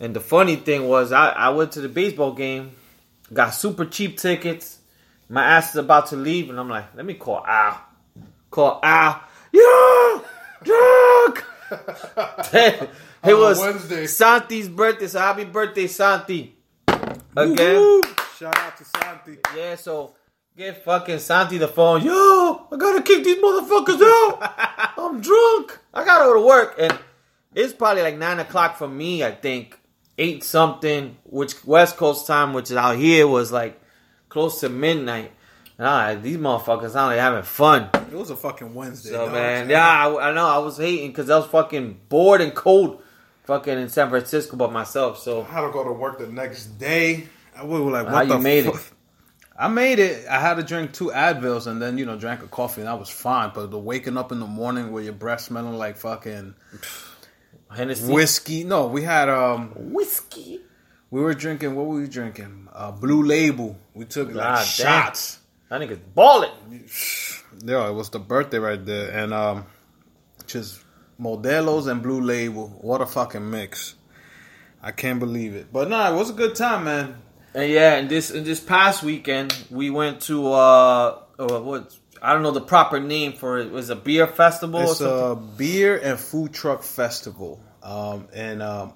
And 0.00 0.14
the 0.14 0.20
funny 0.20 0.56
thing 0.56 0.88
was, 0.88 1.12
I, 1.12 1.28
I 1.28 1.50
went 1.50 1.72
to 1.72 1.80
the 1.80 1.88
baseball 1.88 2.32
game, 2.32 2.72
got 3.32 3.50
super 3.50 3.84
cheap 3.84 4.18
tickets. 4.18 4.78
My 5.28 5.44
ass 5.44 5.70
is 5.70 5.76
about 5.76 6.06
to 6.08 6.16
leave, 6.16 6.50
and 6.50 6.58
I'm 6.58 6.68
like, 6.68 6.94
let 6.96 7.04
me 7.04 7.14
call 7.14 7.44
Al. 7.46 7.80
Call 8.50 8.80
Al. 8.82 9.22
Yeah, 9.52 10.20
drunk. 10.64 11.44
it 13.24 13.36
was 13.36 13.60
Wednesday. 13.60 14.06
Santi's 14.06 14.68
birthday, 14.68 15.06
so 15.06 15.20
happy 15.20 15.44
birthday, 15.44 15.86
Santi. 15.86 16.56
Again. 17.36 18.00
Shout 18.40 18.56
out 18.56 18.74
to 18.78 18.84
Santi. 18.86 19.36
Yeah, 19.54 19.74
so 19.74 20.14
get 20.56 20.82
fucking 20.82 21.18
Santi 21.18 21.58
the 21.58 21.68
phone. 21.68 22.02
Yo, 22.02 22.12
I 22.72 22.76
gotta 22.78 23.02
kick 23.02 23.22
these 23.22 23.36
motherfuckers 23.36 24.00
out. 24.00 24.94
I'm 24.96 25.20
drunk. 25.20 25.78
I 25.92 26.06
gotta 26.06 26.24
go 26.24 26.40
to 26.40 26.46
work. 26.46 26.76
And 26.78 26.98
it's 27.54 27.74
probably 27.74 28.02
like 28.02 28.16
9 28.16 28.38
o'clock 28.38 28.78
for 28.78 28.88
me, 28.88 29.22
I 29.22 29.32
think. 29.32 29.78
8 30.16 30.42
something, 30.42 31.18
which 31.24 31.62
West 31.66 31.98
Coast 31.98 32.26
time, 32.26 32.54
which 32.54 32.70
is 32.70 32.78
out 32.78 32.96
here, 32.96 33.28
was 33.28 33.52
like 33.52 33.78
close 34.30 34.60
to 34.60 34.70
midnight. 34.70 35.32
And 35.78 36.22
these 36.22 36.38
motherfuckers 36.38 36.92
sound 36.92 37.08
like 37.08 37.18
having 37.18 37.42
fun. 37.42 37.90
It 37.92 38.16
was 38.16 38.30
a 38.30 38.36
fucking 38.36 38.72
Wednesday. 38.72 39.10
So 39.10 39.28
man, 39.28 39.68
yeah, 39.68 39.86
I, 39.86 40.30
I 40.30 40.32
know. 40.32 40.46
I 40.46 40.56
was 40.56 40.78
hating 40.78 41.08
because 41.08 41.28
I 41.28 41.36
was 41.36 41.46
fucking 41.48 42.00
bored 42.08 42.40
and 42.40 42.54
cold, 42.54 43.02
fucking 43.44 43.78
in 43.78 43.90
San 43.90 44.08
Francisco 44.08 44.56
by 44.56 44.70
myself. 44.70 45.18
So 45.18 45.42
I 45.42 45.44
had 45.44 45.60
to 45.60 45.70
go 45.70 45.84
to 45.84 45.92
work 45.92 46.18
the 46.18 46.26
next 46.26 46.78
day. 46.78 47.28
I 47.60 47.64
was 47.64 47.80
like, 47.92 48.04
what 48.06 48.14
How 48.14 48.24
the 48.24 48.36
you 48.36 48.42
made 48.42 48.64
fuck? 48.64 48.74
it? 48.76 48.92
I 49.58 49.68
made 49.68 49.98
it. 49.98 50.26
I 50.26 50.40
had 50.40 50.54
to 50.54 50.62
drink 50.62 50.92
two 50.94 51.08
Advils 51.08 51.66
and 51.66 51.82
then 51.82 51.98
you 51.98 52.06
know 52.06 52.16
drank 52.18 52.42
a 52.42 52.46
coffee 52.46 52.80
and 52.80 52.88
that 52.88 52.98
was 52.98 53.10
fine. 53.10 53.52
But 53.54 53.70
the 53.70 53.78
waking 53.78 54.16
up 54.16 54.32
in 54.32 54.40
the 54.40 54.46
morning 54.46 54.90
with 54.90 55.04
your 55.04 55.12
breath 55.12 55.42
smelling 55.42 55.74
like 55.74 55.98
fucking 55.98 56.54
Hennessy, 57.70 58.10
whiskey. 58.12 58.64
No, 58.64 58.86
we 58.86 59.02
had 59.02 59.28
um 59.28 59.72
whiskey. 59.76 60.60
we 61.10 61.20
were 61.20 61.34
drinking 61.34 61.74
what 61.74 61.86
were 61.86 62.00
we 62.00 62.08
drinking? 62.08 62.68
Uh, 62.72 62.90
Blue 62.92 63.22
Label. 63.22 63.76
We 63.92 64.06
took 64.06 64.28
like 64.28 64.36
God 64.36 64.56
damn. 64.56 64.64
shots. 64.66 65.38
That 65.68 65.80
nigga's 65.82 65.98
balling. 66.14 66.50
Yeah, 67.64 67.88
it 67.88 67.92
was 67.92 68.08
the 68.10 68.20
birthday 68.20 68.58
right 68.58 68.82
there, 68.86 69.10
and 69.10 69.34
um, 69.34 69.66
just 70.46 70.80
Modelos 71.20 71.88
and 71.88 72.00
Blue 72.00 72.20
Label. 72.20 72.68
What 72.80 73.00
a 73.02 73.06
fucking 73.06 73.50
mix! 73.50 73.96
I 74.80 74.92
can't 74.92 75.18
believe 75.18 75.54
it. 75.56 75.72
But 75.72 75.88
nah, 75.90 76.10
it 76.12 76.16
was 76.16 76.30
a 76.30 76.32
good 76.32 76.54
time, 76.54 76.84
man. 76.84 77.20
And 77.54 77.70
yeah, 77.70 77.96
and 77.96 78.08
this 78.08 78.30
and 78.30 78.46
this 78.46 78.60
past 78.60 79.02
weekend 79.02 79.56
we 79.70 79.90
went 79.90 80.22
to 80.22 80.52
uh, 80.52 81.18
uh 81.38 81.60
what 81.60 81.96
I 82.22 82.32
don't 82.32 82.42
know 82.42 82.50
the 82.50 82.60
proper 82.60 83.00
name 83.00 83.32
for 83.32 83.58
it. 83.58 83.66
It 83.66 83.72
was 83.72 83.90
a 83.90 83.96
beer 83.96 84.26
festival 84.26 84.80
or 84.80 84.84
It's 84.84 84.98
something. 84.98 85.30
a 85.30 85.56
beer 85.56 85.98
and 85.98 86.18
food 86.18 86.52
truck 86.52 86.82
festival 86.82 87.60
um, 87.82 88.28
in 88.34 88.60
um, 88.60 88.92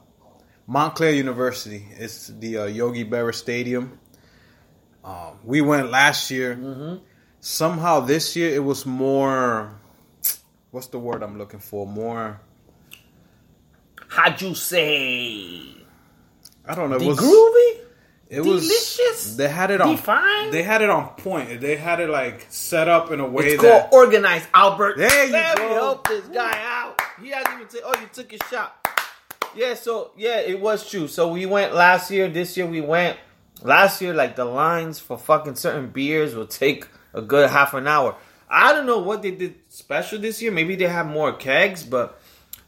Montclair 0.66 1.12
University. 1.12 1.87
It's 1.96 2.28
the 2.28 2.58
uh, 2.58 2.64
Yogi 2.66 3.04
Berra 3.04 3.34
Stadium. 3.34 3.99
Um, 5.02 5.38
we 5.42 5.61
went 5.61 5.90
last 5.90 6.30
year. 6.30 6.54
Mm-hmm. 6.54 7.04
Somehow 7.40 8.00
this 8.00 8.37
year 8.37 8.54
it 8.54 8.62
was 8.62 8.87
more. 8.87 9.78
What's 10.70 10.88
the 10.88 10.99
word 10.99 11.23
I'm 11.23 11.38
looking 11.38 11.61
for? 11.61 11.87
More. 11.87 12.40
How'd 14.08 14.40
you 14.40 14.54
say? 14.54 15.75
I 16.66 16.75
don't 16.75 16.90
know. 16.90 16.96
It 16.96 17.04
was 17.04 17.18
groovy? 17.18 17.83
It 18.34 18.42
Delicious? 18.42 18.98
was. 19.26 19.36
They 19.36 19.48
had 19.48 19.70
it 19.70 19.80
on. 19.80 19.96
Defined? 19.96 20.52
They 20.52 20.62
had 20.62 20.82
it 20.82 20.90
on 20.90 21.08
point. 21.16 21.60
They 21.60 21.76
had 21.76 22.00
it 22.00 22.08
like 22.10 22.46
set 22.48 22.88
up 22.88 23.10
in 23.10 23.20
a 23.20 23.26
way 23.26 23.46
It's 23.46 23.62
that. 23.62 23.90
called 23.90 23.94
organized, 24.06 24.46
Albert. 24.54 24.96
There 24.98 25.26
you 25.26 25.32
Let 25.32 25.58
me 25.58 25.64
go. 25.68 25.74
help 25.74 26.08
this 26.08 26.24
guy 26.26 26.52
out. 26.64 27.00
He 27.22 27.30
hasn't 27.30 27.54
even 27.54 27.70
said, 27.70 27.80
"Oh, 27.84 27.94
you 28.00 28.08
took 28.12 28.32
your 28.32 28.40
shot." 28.50 28.76
Yeah, 29.56 29.74
so 29.74 30.10
yeah, 30.16 30.40
it 30.40 30.60
was 30.60 30.88
true. 30.90 31.06
So 31.08 31.28
we 31.28 31.46
went 31.46 31.74
last 31.74 32.10
year. 32.10 32.28
This 32.28 32.56
year 32.56 32.66
we 32.66 32.80
went. 32.80 33.16
Last 33.62 34.02
year, 34.02 34.12
like 34.12 34.34
the 34.36 34.44
lines 34.44 34.98
for 34.98 35.16
fucking 35.16 35.54
certain 35.54 35.88
beers 35.88 36.34
will 36.34 36.46
take 36.46 36.86
a 37.14 37.22
good 37.22 37.48
half 37.48 37.72
an 37.72 37.86
hour. 37.86 38.16
I 38.50 38.72
don't 38.72 38.84
know 38.84 38.98
what 38.98 39.22
they 39.22 39.30
did 39.30 39.54
special 39.68 40.18
this 40.18 40.42
year. 40.42 40.50
Maybe 40.52 40.74
they 40.76 40.88
have 40.88 41.06
more 41.06 41.32
kegs, 41.32 41.82
but 41.84 42.20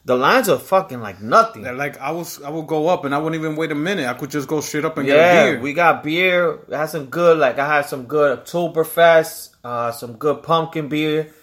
the 0.05 0.15
lines 0.15 0.47
are 0.49 0.57
fucking 0.57 1.01
like 1.01 1.21
nothing. 1.21 1.63
that, 1.63 1.75
like 1.75 1.99
I 1.99 2.11
was, 2.11 2.41
I 2.41 2.49
would 2.49 2.67
go 2.67 2.87
up 2.87 3.03
and 3.05 3.13
I 3.13 3.17
wouldn't 3.17 3.39
even 3.41 3.55
wait 3.55 3.71
a 3.71 3.75
minute. 3.75 4.07
I 4.07 4.13
could 4.13 4.29
just 4.31 4.47
go 4.47 4.61
straight 4.61 4.85
up 4.85 4.97
and 4.97 5.05
get 5.05 5.15
a 5.17 5.19
Yeah, 5.19 5.43
beer. 5.51 5.59
we 5.59 5.73
got 5.73 6.03
beer. 6.03 6.59
I 6.71 6.77
had 6.77 6.85
some 6.89 7.07
good, 7.07 7.37
like 7.37 7.59
I 7.59 7.67
had 7.75 7.85
some 7.87 8.05
good 8.05 8.39
Oktoberfest, 8.45 9.49
uh, 9.63 9.91
some 9.91 10.13
good 10.13 10.43
pumpkin 10.43 10.87
beer, 10.87 11.33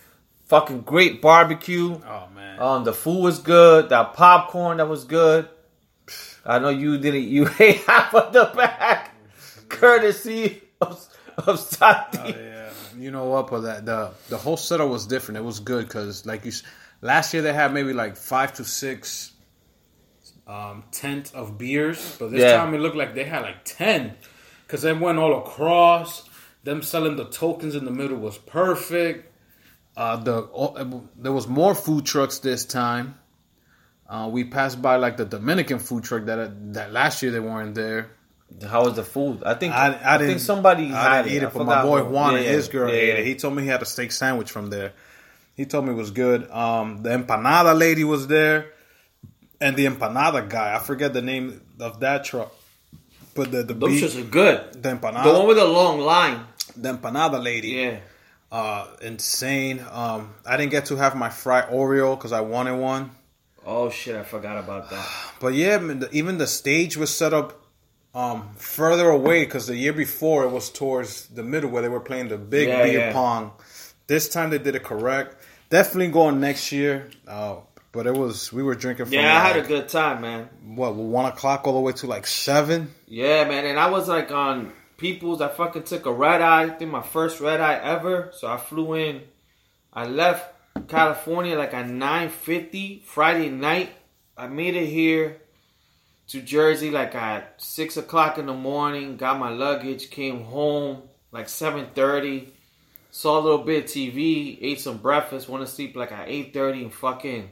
fucking 0.46 0.82
great 0.82 1.20
barbecue. 1.20 2.00
oh 2.06 2.28
man, 2.34 2.58
Um, 2.60 2.84
the 2.84 2.94
food 2.94 3.20
was 3.22 3.38
good. 3.40 3.90
That 3.90 4.14
popcorn 4.14 4.78
that 4.78 4.88
was 4.88 5.04
good. 5.04 5.48
I 6.46 6.58
know 6.58 6.68
you 6.70 6.98
didn't. 6.98 7.24
You 7.24 7.48
ate 7.58 7.76
half 7.84 8.14
of 8.14 8.32
the 8.32 8.50
bag, 8.54 9.10
courtesy 9.68 10.62
of, 10.80 11.06
of 11.46 11.58
Santi. 11.60 12.18
Oh, 12.18 12.28
yeah. 12.28 12.70
You 12.98 13.10
know 13.10 13.24
what? 13.24 13.50
But 13.50 13.60
that 13.62 13.86
the 13.86 14.10
the 14.28 14.36
whole 14.36 14.56
setup 14.56 14.88
was 14.88 15.06
different. 15.06 15.38
It 15.38 15.44
was 15.44 15.60
good 15.60 15.86
because 15.86 16.24
like 16.26 16.44
you, 16.44 16.52
last 17.04 17.34
year 17.34 17.42
they 17.42 17.52
had 17.52 17.72
maybe 17.72 17.92
like 17.92 18.16
five 18.16 18.54
to 18.54 18.64
six 18.64 19.32
um 20.46 20.84
tent 20.90 21.32
of 21.34 21.56
beers, 21.58 22.16
but 22.18 22.30
this 22.30 22.40
Yeah. 22.40 22.56
time 22.56 22.74
it 22.74 22.78
looked 22.78 22.96
like 22.96 23.14
they 23.14 23.24
had 23.24 23.42
like 23.42 23.64
ten 23.64 24.14
because 24.66 24.82
they 24.82 24.92
went 24.92 25.18
all 25.18 25.38
across. 25.38 26.28
Them 26.64 26.82
selling 26.82 27.16
the 27.16 27.26
tokens 27.26 27.74
in 27.74 27.84
the 27.84 27.90
middle 27.90 28.16
was 28.16 28.38
perfect. 28.38 29.30
Uh, 29.96 30.16
the 30.16 30.48
oh, 30.52 31.04
there 31.16 31.32
was 31.32 31.46
more 31.46 31.74
food 31.74 32.04
trucks 32.06 32.38
this 32.40 32.64
time. 32.64 33.14
Uh, 34.08 34.28
we 34.32 34.44
passed 34.44 34.80
by 34.82 34.96
like 34.96 35.16
the 35.16 35.24
Dominican 35.24 35.78
food 35.78 36.04
truck 36.04 36.24
that 36.24 36.72
that 36.74 36.92
last 36.92 37.22
year 37.22 37.32
they 37.32 37.40
weren't 37.40 37.74
there. 37.74 38.10
How 38.66 38.84
was 38.84 38.94
the 38.94 39.04
food? 39.04 39.42
I 39.44 39.54
think 39.54 39.74
I, 39.74 39.92
I, 39.92 40.14
I, 40.14 40.18
didn't 40.18 40.28
think 40.28 40.40
somebody 40.40 40.92
I 40.92 41.16
had 41.16 41.22
didn't 41.24 41.36
eat 41.36 41.42
I 41.44 41.48
it, 41.48 41.54
but 41.54 41.64
my 41.64 41.82
boy. 41.82 42.04
Juan 42.04 42.32
Yeah, 42.32 42.38
and 42.40 42.46
his 42.48 42.68
girl 42.68 42.88
yeah, 42.88 42.94
ate 42.94 43.08
yeah. 43.08 43.14
it. 43.14 43.26
He 43.26 43.34
told 43.34 43.54
me 43.56 43.62
he 43.62 43.68
had 43.68 43.82
a 43.82 43.86
steak 43.86 44.12
sandwich 44.12 44.50
from 44.50 44.68
there. 44.70 44.92
He 45.54 45.64
told 45.66 45.84
me 45.86 45.92
it 45.92 45.96
was 45.96 46.10
good. 46.10 46.50
Um, 46.50 47.02
the 47.02 47.10
empanada 47.10 47.78
lady 47.78 48.02
was 48.04 48.26
there, 48.26 48.66
and 49.60 49.76
the 49.76 49.86
empanada 49.86 50.48
guy. 50.48 50.74
I 50.74 50.78
forget 50.80 51.12
the 51.12 51.22
name 51.22 51.60
of 51.80 52.00
that 52.00 52.24
truck, 52.24 52.52
but 53.34 53.50
the 53.52 53.62
the 53.62 53.74
Those 53.74 54.00
beef, 54.00 54.18
are 54.18 54.22
good. 54.30 54.82
the 54.82 54.88
empanada, 54.96 55.24
The 55.24 55.32
one 55.32 55.46
with 55.46 55.56
the 55.58 55.64
long 55.64 56.00
line. 56.00 56.40
the 56.76 56.94
empanada 56.94 57.42
lady, 57.42 57.68
Yeah. 57.68 57.98
uh, 58.50 58.86
insane. 59.00 59.84
Um, 59.92 60.34
I 60.44 60.56
didn't 60.56 60.72
get 60.72 60.86
to 60.86 60.96
have 60.96 61.14
my 61.16 61.28
fried 61.30 61.68
Oreo 61.70 62.16
because 62.16 62.32
I 62.32 62.40
wanted 62.40 62.76
one. 62.76 63.10
Oh 63.66 63.90
shit! 63.90 64.16
I 64.16 64.24
forgot 64.24 64.58
about 64.58 64.90
that. 64.90 65.06
But 65.40 65.54
yeah, 65.54 65.80
even 66.12 66.38
the 66.38 66.46
stage 66.46 66.96
was 66.96 67.14
set 67.14 67.32
up 67.32 67.60
um, 68.14 68.50
further 68.56 69.08
away 69.08 69.44
because 69.44 69.66
the 69.68 69.76
year 69.76 69.92
before 69.92 70.44
it 70.44 70.50
was 70.50 70.68
towards 70.70 71.26
the 71.28 71.42
middle 71.42 71.70
where 71.70 71.82
they 71.82 71.88
were 71.88 72.00
playing 72.00 72.28
the 72.28 72.38
big 72.38 72.68
Yeah, 72.68 72.82
beer 72.82 72.98
yeah. 72.98 73.12
pong. 73.12 73.52
This 74.06 74.28
time 74.28 74.50
they 74.50 74.58
did 74.58 74.74
it 74.74 74.82
correct. 74.84 75.36
Definitely 75.70 76.08
going 76.08 76.40
next 76.40 76.72
year. 76.72 77.10
Uh, 77.26 77.56
but 77.92 78.06
it 78.06 78.14
was 78.14 78.52
we 78.52 78.62
were 78.62 78.74
drinking 78.74 79.06
from 79.06 79.14
Yeah, 79.14 79.34
I 79.36 79.46
had 79.46 79.56
a 79.56 79.62
good 79.66 79.88
time, 79.88 80.20
man. 80.20 80.48
what 80.74 80.94
one 80.94 81.26
o'clock 81.26 81.66
all 81.66 81.74
the 81.74 81.80
way 81.80 81.92
to 81.92 82.06
like 82.06 82.26
seven. 82.26 82.92
Yeah, 83.06 83.46
man, 83.48 83.64
and 83.64 83.78
I 83.78 83.88
was 83.90 84.08
like 84.08 84.30
on 84.32 84.72
People's. 84.96 85.40
I 85.40 85.48
fucking 85.48 85.84
took 85.84 86.06
a 86.06 86.12
red 86.12 86.40
eye. 86.42 86.64
I 86.64 86.70
think 86.70 86.90
my 86.90 87.02
first 87.02 87.40
red 87.40 87.60
eye 87.60 87.74
ever. 87.76 88.30
So 88.34 88.48
I 88.48 88.56
flew 88.56 88.94
in. 88.94 89.22
I 89.92 90.06
left 90.06 90.52
California 90.88 91.56
like 91.56 91.72
at 91.74 91.88
nine 91.88 92.28
fifty 92.30 93.02
Friday 93.04 93.48
night. 93.48 93.90
I 94.36 94.48
made 94.48 94.74
it 94.74 94.86
here 94.86 95.40
to 96.28 96.40
Jersey 96.42 96.90
like 96.90 97.14
at 97.14 97.54
six 97.62 97.96
o'clock 97.96 98.38
in 98.38 98.46
the 98.46 98.54
morning. 98.54 99.16
Got 99.16 99.38
my 99.38 99.50
luggage. 99.50 100.10
Came 100.10 100.42
home 100.44 101.02
like 101.32 101.48
seven 101.48 101.86
thirty. 101.94 102.53
Saw 103.16 103.38
a 103.38 103.42
little 103.42 103.58
bit 103.58 103.84
of 103.84 103.90
TV, 103.90 104.58
ate 104.60 104.80
some 104.80 104.96
breakfast, 104.96 105.48
went 105.48 105.64
to 105.64 105.70
sleep 105.70 105.94
like 105.94 106.10
at 106.10 106.28
eight 106.28 106.52
thirty, 106.52 106.82
and 106.82 106.92
fucking 106.92 107.48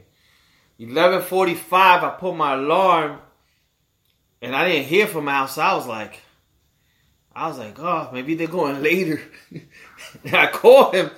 eleven 0.77 1.21
forty 1.21 1.55
five. 1.55 2.03
I 2.03 2.09
put 2.09 2.35
my 2.35 2.55
alarm, 2.55 3.19
and 4.41 4.53
I 4.53 4.67
didn't 4.67 4.87
hear 4.87 5.07
from 5.07 5.29
outside. 5.29 5.71
I 5.71 5.75
was 5.75 5.87
like, 5.87 6.19
I 7.33 7.47
was 7.47 7.57
like, 7.57 7.79
oh, 7.79 8.09
maybe 8.11 8.35
they're 8.35 8.47
going 8.47 8.83
later. 8.89 9.21
and 10.25 10.35
I 10.35 10.47
called 10.47 10.95
him. 10.95 11.09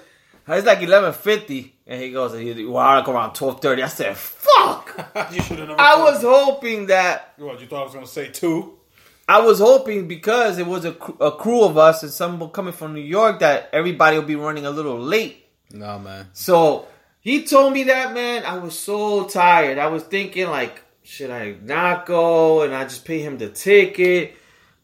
It's 0.47 0.67
like 0.67 0.83
eleven 0.83 1.11
fifty, 1.13 1.75
and 1.87 1.99
he 1.99 2.11
goes, 2.11 2.33
"Well, 2.33 2.77
I'll 2.77 3.01
go 3.01 3.13
around 3.13 3.33
twelve 3.33 3.59
30. 3.59 3.81
I 3.81 3.87
said, 3.87 4.15
"Fuck." 4.15 5.11
you 5.33 5.41
should 5.41 5.57
have 5.57 5.69
never. 5.69 5.81
I 5.81 6.03
was 6.03 6.21
hoping 6.21 6.85
that 6.85 7.33
What 7.37 7.59
you 7.59 7.65
thought 7.65 7.81
I 7.81 7.85
was 7.85 7.95
gonna 7.95 8.05
say 8.05 8.29
two? 8.29 8.77
I 9.27 9.41
was 9.41 9.59
hoping 9.59 10.07
because 10.07 10.59
it 10.59 10.67
was 10.67 10.85
a, 10.85 10.91
a 11.19 11.31
crew 11.31 11.63
of 11.63 11.77
us 11.77 12.03
and 12.03 12.11
some 12.11 12.47
coming 12.49 12.73
from 12.73 12.93
New 12.93 13.01
York 13.01 13.39
that 13.39 13.69
everybody 13.73 14.17
will 14.17 14.25
be 14.25 14.35
running 14.35 14.65
a 14.65 14.71
little 14.71 14.99
late. 14.99 15.47
No 15.71 15.97
man. 15.97 16.27
So 16.33 16.87
he 17.21 17.43
told 17.43 17.73
me 17.73 17.83
that, 17.85 18.13
man. 18.13 18.45
I 18.45 18.59
was 18.59 18.77
so 18.77 19.25
tired. 19.25 19.79
I 19.79 19.87
was 19.87 20.03
thinking, 20.03 20.47
like, 20.47 20.83
should 21.01 21.31
I 21.31 21.55
not 21.61 22.05
go? 22.05 22.61
And 22.61 22.73
I 22.73 22.83
just 22.83 23.03
pay 23.03 23.19
him 23.19 23.39
the 23.39 23.49
ticket. 23.49 24.37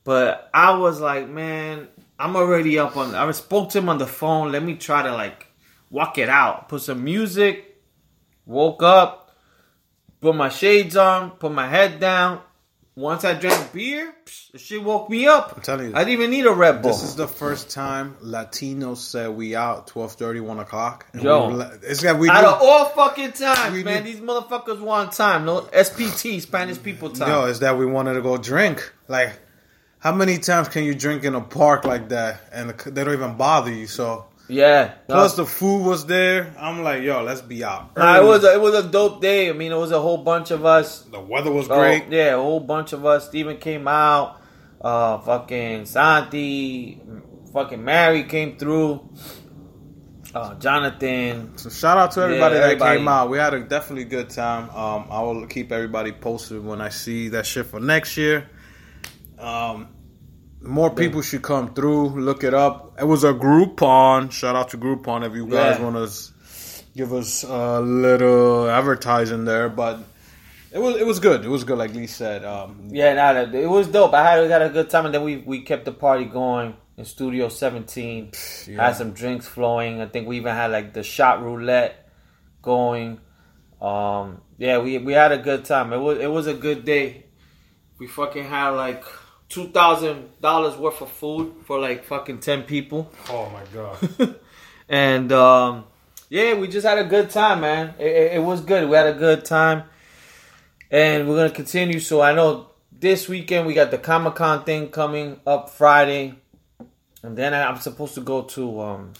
But 0.03 0.50
I 0.51 0.75
was 0.77 1.00
like, 1.00 1.29
man, 1.29 1.88
I'm 2.17 2.36
already 2.36 2.79
up 2.79 2.98
on. 2.98 3.13
I 3.13 3.29
spoke 3.31 3.69
to 3.71 3.77
him 3.77 3.89
on 3.89 4.00
the 4.00 4.07
phone. 4.07 4.51
Let 4.51 4.63
me 4.63 4.75
try 4.75 5.03
to 5.03 5.13
like 5.13 5.48
walk 5.91 6.17
it 6.17 6.29
out. 6.29 6.67
Put 6.67 6.81
some 6.81 7.03
music. 7.03 7.79
Woke 8.48 8.81
up. 8.81 9.36
Put 10.19 10.36
my 10.36 10.50
shades 10.50 10.98
on. 10.98 11.31
Put 11.31 11.51
my 11.51 11.67
head 11.67 12.00
down. 12.00 12.41
Once 13.01 13.25
I 13.25 13.34
drank 13.34 13.74
beer, 13.74 14.13
psh, 14.25 14.51
the 14.51 14.58
shit 14.60 14.84
woke 14.84 15.10
me 15.10 15.25
up. 15.27 15.53
I'm 15.58 15.62
telling 15.63 15.88
you. 15.89 15.96
I 15.96 16.00
didn't 16.03 16.13
even 16.13 16.29
need 16.29 16.46
a 16.46 16.53
Red 16.53 16.81
Bull. 16.81 16.91
This 16.91 17.03
is 17.03 17.15
the 17.15 17.27
first 17.27 17.72
time 17.72 18.15
Latinos 18.24 18.98
said 18.98 19.31
we 19.31 19.55
out 19.55 19.88
12:30, 19.88 20.41
1 20.41 20.60
o'clock. 20.60 21.08
And 21.13 21.24
Yo. 21.24 21.48
we, 21.50 21.55
were- 21.55 21.79
it's 21.81 22.01
that 22.03 22.20
we 22.20 22.29
Out 22.29 22.41
do- 22.41 22.48
of 22.48 22.62
all 22.62 22.86
fucking 22.89 23.31
times, 23.34 23.84
man, 23.84 24.03
did- 24.03 24.05
these 24.05 24.22
motherfuckers 24.22 24.79
want 24.79 25.13
time. 25.13 25.46
No 25.46 25.62
SPT, 25.74 26.39
Spanish 26.41 26.81
people 26.81 27.10
time. 27.10 27.27
Yo, 27.29 27.46
is 27.46 27.60
that 27.60 27.77
we 27.77 27.86
wanted 27.86 28.13
to 28.13 28.22
go 28.22 28.38
drink. 28.38 28.93
Like, 29.08 29.39
how 30.00 30.13
many 30.13 30.38
times 30.38 30.67
can 30.70 30.84
you 30.84 30.93
drink 30.96 31.24
in 31.24 31.34
a 31.36 31.41
park 31.41 31.84
like 31.86 32.10
that 32.10 32.39
and 32.53 32.70
they 32.72 33.03
don't 33.03 33.13
even 33.13 33.36
bother 33.36 33.72
you? 33.72 33.88
So, 33.88 34.25
yeah. 34.51 34.93
plus 35.08 35.38
no, 35.38 35.43
the 35.43 35.50
food 35.50 35.84
was 35.86 36.05
there. 36.05 36.53
I'm 36.60 36.84
like, 36.84 37.01
yo, 37.03 37.24
let's 37.24 37.41
be 37.41 37.63
out. 37.63 37.96
nah, 37.98 38.20
it 38.20 38.24
was 38.24 38.43
a, 38.43 38.53
it 38.53 38.62
was 38.62 38.75
a 38.75 38.88
dope 38.88 39.22
day. 39.22 39.50
I 39.50 39.53
mean, 39.53 39.72
it 39.72 39.77
was 39.77 39.91
a 39.91 40.00
whole 40.01 40.17
bunch 40.17 40.51
of 40.51 40.65
us. 40.65 41.01
the 41.03 41.20
weather 41.20 41.51
was 41.51 41.70
Oh, 41.70 41.75
great. 41.75 42.05
yeah, 42.10 42.34
a 42.36 42.38
whole 42.38 42.60
bunch 42.60 42.93
of 42.93 43.05
us. 43.05 43.27
Steven 43.27 43.58
came 43.58 43.88
out. 43.88 44.38
Uh, 44.79 45.20
fucking 45.20 45.86
Santi, 45.86 47.00
fucking 47.53 47.84
Mary 47.84 48.24
came 48.24 48.58
through. 48.58 49.08
Uh, 50.34 50.55
Jonathan. 50.55 51.58
So 51.58 51.70
shout 51.70 51.98
out 51.98 52.12
to 52.12 52.22
everybody 52.22 52.55
Yeah, 52.55 52.62
that 52.62 52.65
everybody. 52.67 52.98
came 53.00 53.08
out. 53.10 53.29
We 53.29 53.38
had 53.38 53.53
a 53.53 53.60
definitely 53.60 54.05
good 54.05 54.29
time. 54.29 54.70
Um, 54.70 55.08
I 55.12 55.22
will 55.22 55.46
keep 55.46 55.72
everybody 55.74 56.13
posted 56.13 56.63
when 56.63 56.79
I 56.81 56.88
see 56.89 57.27
that 57.29 57.46
shit 57.46 57.65
for 57.65 57.79
next 57.81 58.15
year. 58.15 58.50
Um, 59.38 59.89
more 60.62 60.89
people 60.89 61.22
should 61.22 61.41
come 61.41 61.74
through. 61.74 62.10
Look 62.20 62.44
it 62.44 62.53
up. 62.53 62.94
It 63.00 63.06
was 63.06 63.24
a 63.24 63.34
Groupon. 63.34 64.32
Shout 64.32 64.56
out 64.56 64.70
to 64.70 64.77
Groupon 64.77 65.25
if 65.25 65.34
you 65.34 65.48
guys 65.48 65.77
Yeah. 65.80 65.84
want 65.89 65.96
to 66.10 66.32
give 66.96 67.13
us 67.13 67.44
a 67.44 67.80
little 67.82 68.70
advertising 68.70 69.46
there. 69.46 69.70
But 69.70 70.00
it 70.72 70.80
was 70.80 70.96
it 70.98 71.06
was 71.06 71.20
good. 71.20 71.44
It 71.44 71.50
was 71.50 71.63
good, 71.63 71.77
like 71.77 71.94
Lee 71.94 72.08
said. 72.08 72.46
Um, 72.46 72.89
Yeah, 72.91 73.13
nah, 73.13 73.34
that- 73.34 73.53
it 73.56 73.70
was 73.70 73.88
dope. 73.88 74.13
I 74.13 74.24
had, 74.24 74.50
had 74.50 74.62
a 74.62 74.70
good 74.70 74.89
time, 74.89 75.06
and 75.06 75.13
then 75.13 75.24
we 75.24 75.38
we 75.38 75.62
kept 75.62 75.86
the 75.86 75.91
party 75.91 76.25
going 76.25 76.75
in 76.98 77.06
Studio 77.06 77.50
17. 77.50 78.32
yeah. 78.68 78.86
Had 78.86 78.96
some 78.96 79.12
drinks 79.13 79.48
flowing. 79.48 80.01
I 80.01 80.06
think 80.08 80.27
we 80.27 80.38
even 80.38 80.53
had 80.56 80.72
like 80.72 80.94
the 80.94 81.03
shot 81.03 81.41
roulette 81.44 82.08
going. 82.62 83.20
Um, 83.82 84.41
yeah, 84.60 84.77
we 84.77 84.98
we 85.00 85.13
had 85.13 85.32
a 85.32 85.38
good 85.39 85.65
time. 85.65 85.91
It 85.91 85.97
was 85.97 86.19
it 86.19 86.32
was 86.32 86.45
a 86.47 86.54
good 86.54 86.86
day. 86.86 87.26
We 88.00 88.08
fucking 88.08 88.43
had 88.45 88.69
like 88.69 89.04
two 89.51 89.67
thousand 89.67 90.29
dollars 90.39 90.77
worth 90.77 91.01
of 91.01 91.11
food 91.11 91.53
for 91.65 91.79
like 91.79 92.05
fucking 92.05 92.39
ten 92.39 92.63
people. 92.63 93.11
oh 93.29 93.49
my 93.49 93.63
god. 93.73 94.35
and 94.89 95.31
um, 95.31 95.83
yeah, 96.29 96.53
we 96.53 96.69
just 96.69 96.87
had 96.87 96.97
a 96.97 97.03
good 97.03 97.29
time, 97.29 97.59
man. 97.59 97.93
It, 97.99 98.07
it, 98.07 98.31
it 98.33 98.39
was 98.39 98.61
good. 98.61 98.89
We 98.89 98.95
had 98.95 99.07
a 99.07 99.13
good 99.13 99.43
time, 99.43 99.83
and 100.89 101.27
we're 101.27 101.35
gonna 101.35 101.49
continue. 101.53 101.99
So 101.99 102.21
I 102.21 102.33
know 102.33 102.67
this 102.97 103.27
weekend 103.27 103.67
we 103.67 103.73
got 103.73 103.91
the 103.91 103.97
Comic 103.97 104.35
Con 104.35 104.63
thing 104.63 104.87
coming 104.89 105.41
up 105.45 105.69
Friday, 105.69 106.33
and 107.21 107.37
then 107.37 107.53
I'm 107.53 107.77
supposed 107.77 108.15
to 108.15 108.21
go 108.21 108.43
to 108.43 108.81
um, 108.81 109.13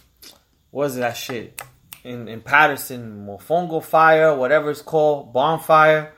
what 0.72 0.86
is 0.86 0.96
that 0.96 1.18
shit 1.18 1.62
in 2.06 2.30
in 2.30 2.40
Paterson, 2.40 3.28
Mofongo 3.28 3.84
Fire, 3.84 4.34
whatever 4.34 4.72
it's 4.72 4.82
called, 4.82 5.34
bonfire. 5.34 6.14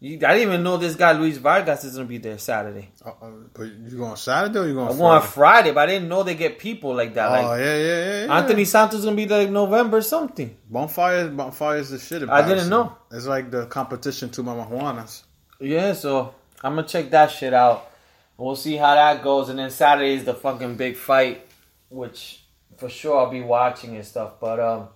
You, 0.00 0.14
I 0.14 0.34
didn't 0.34 0.42
even 0.42 0.62
know 0.62 0.76
this 0.76 0.94
guy 0.94 1.10
Luis 1.12 1.38
Vargas 1.38 1.82
is 1.82 1.96
gonna 1.96 2.06
be 2.06 2.18
there 2.18 2.38
Saturday. 2.38 2.90
Uh, 3.04 3.10
uh, 3.20 3.30
but 3.52 3.64
you 3.64 3.98
going 3.98 4.14
Saturday 4.14 4.58
or 4.60 4.68
you 4.68 4.74
going? 4.74 4.90
I'm 4.90 4.96
going 4.96 5.20
Friday? 5.20 5.32
Friday, 5.32 5.70
but 5.72 5.88
I 5.88 5.92
didn't 5.92 6.08
know 6.08 6.22
they 6.22 6.36
get 6.36 6.60
people 6.60 6.94
like 6.94 7.14
that. 7.14 7.26
Oh 7.28 7.48
like 7.48 7.60
yeah, 7.60 7.76
yeah, 7.76 8.04
yeah, 8.04 8.24
yeah. 8.26 8.38
Anthony 8.38 8.64
Santos 8.64 9.00
is 9.00 9.04
gonna 9.04 9.16
be 9.16 9.24
there 9.24 9.42
like 9.42 9.50
November 9.50 10.00
something. 10.00 10.56
Bonfire, 10.70 11.28
bonfire 11.28 11.78
is 11.78 11.90
the 11.90 11.98
shit. 11.98 12.28
I 12.28 12.42
didn't 12.42 12.48
Paterson. 12.48 12.70
know. 12.70 12.96
It's 13.10 13.26
like 13.26 13.50
the 13.50 13.66
competition 13.66 14.30
to 14.30 14.42
Mama 14.44 14.64
Juana's. 14.64 15.24
Yeah, 15.58 15.94
so 15.94 16.32
I'm 16.62 16.76
gonna 16.76 16.86
check 16.86 17.10
that 17.10 17.32
shit 17.32 17.52
out. 17.52 17.90
We'll 18.36 18.54
see 18.54 18.76
how 18.76 18.94
that 18.94 19.24
goes, 19.24 19.48
and 19.48 19.58
then 19.58 19.70
Saturday 19.70 20.14
is 20.14 20.22
the 20.22 20.34
fucking 20.34 20.76
big 20.76 20.96
fight, 20.96 21.44
which 21.88 22.44
for 22.76 22.88
sure 22.88 23.18
I'll 23.18 23.30
be 23.30 23.40
watching 23.42 23.96
and 23.96 24.04
stuff. 24.04 24.34
But 24.40 24.60
um, 24.60 24.88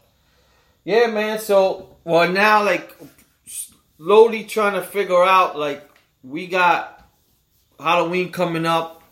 yeah, 0.84 1.08
man. 1.08 1.40
So 1.40 1.96
well 2.04 2.30
now, 2.30 2.62
like 2.62 2.96
slowly 4.02 4.42
trying 4.42 4.74
to 4.74 4.82
figure 4.82 5.22
out, 5.22 5.56
like 5.56 5.88
we 6.24 6.48
got 6.48 7.08
Halloween 7.78 8.32
coming 8.32 8.66
up. 8.66 9.02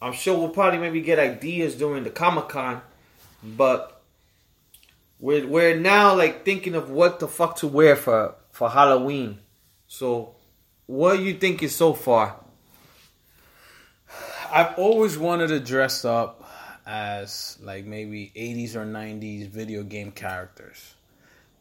I'm 0.00 0.12
sure 0.12 0.38
we'll 0.38 0.50
probably 0.50 0.78
maybe 0.78 1.00
get 1.00 1.18
ideas 1.18 1.74
during 1.74 2.04
the 2.04 2.10
Comic 2.10 2.48
Con, 2.48 2.80
but 3.42 4.02
we're 5.18 5.46
we're 5.46 5.76
now 5.76 6.14
like 6.14 6.44
thinking 6.44 6.74
of 6.74 6.90
what 6.90 7.18
the 7.20 7.28
fuck 7.28 7.56
to 7.56 7.68
wear 7.68 7.96
for 7.96 8.34
for 8.50 8.68
Halloween. 8.70 9.38
So, 9.88 10.34
what 10.86 11.18
are 11.18 11.22
you 11.22 11.34
thinking 11.34 11.68
so 11.68 11.92
far? 11.92 12.36
I've 14.50 14.78
always 14.78 15.16
wanted 15.18 15.48
to 15.48 15.60
dress 15.60 16.04
up 16.04 16.48
as 16.84 17.58
like 17.62 17.84
maybe 17.84 18.32
80s 18.36 18.74
or 18.74 18.84
90s 18.84 19.48
video 19.48 19.82
game 19.82 20.10
characters. 20.10 20.94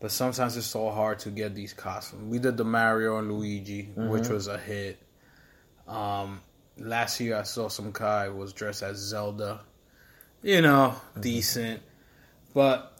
But 0.01 0.11
sometimes 0.11 0.57
it's 0.57 0.65
so 0.65 0.89
hard 0.89 1.19
to 1.19 1.29
get 1.29 1.53
these 1.53 1.73
costumes. 1.73 2.23
We 2.23 2.39
did 2.39 2.57
the 2.57 2.65
Mario 2.65 3.19
and 3.19 3.31
Luigi, 3.31 3.83
which 3.95 4.23
mm-hmm. 4.23 4.33
was 4.33 4.47
a 4.47 4.57
hit. 4.57 4.97
Um, 5.87 6.41
last 6.75 7.19
year 7.19 7.37
I 7.37 7.43
saw 7.43 7.69
some 7.69 7.91
guy 7.91 8.29
was 8.29 8.51
dressed 8.51 8.81
as 8.81 8.97
Zelda. 8.97 9.61
You 10.41 10.61
know, 10.61 10.95
mm-hmm. 10.95 11.21
decent. 11.21 11.83
But 12.55 12.97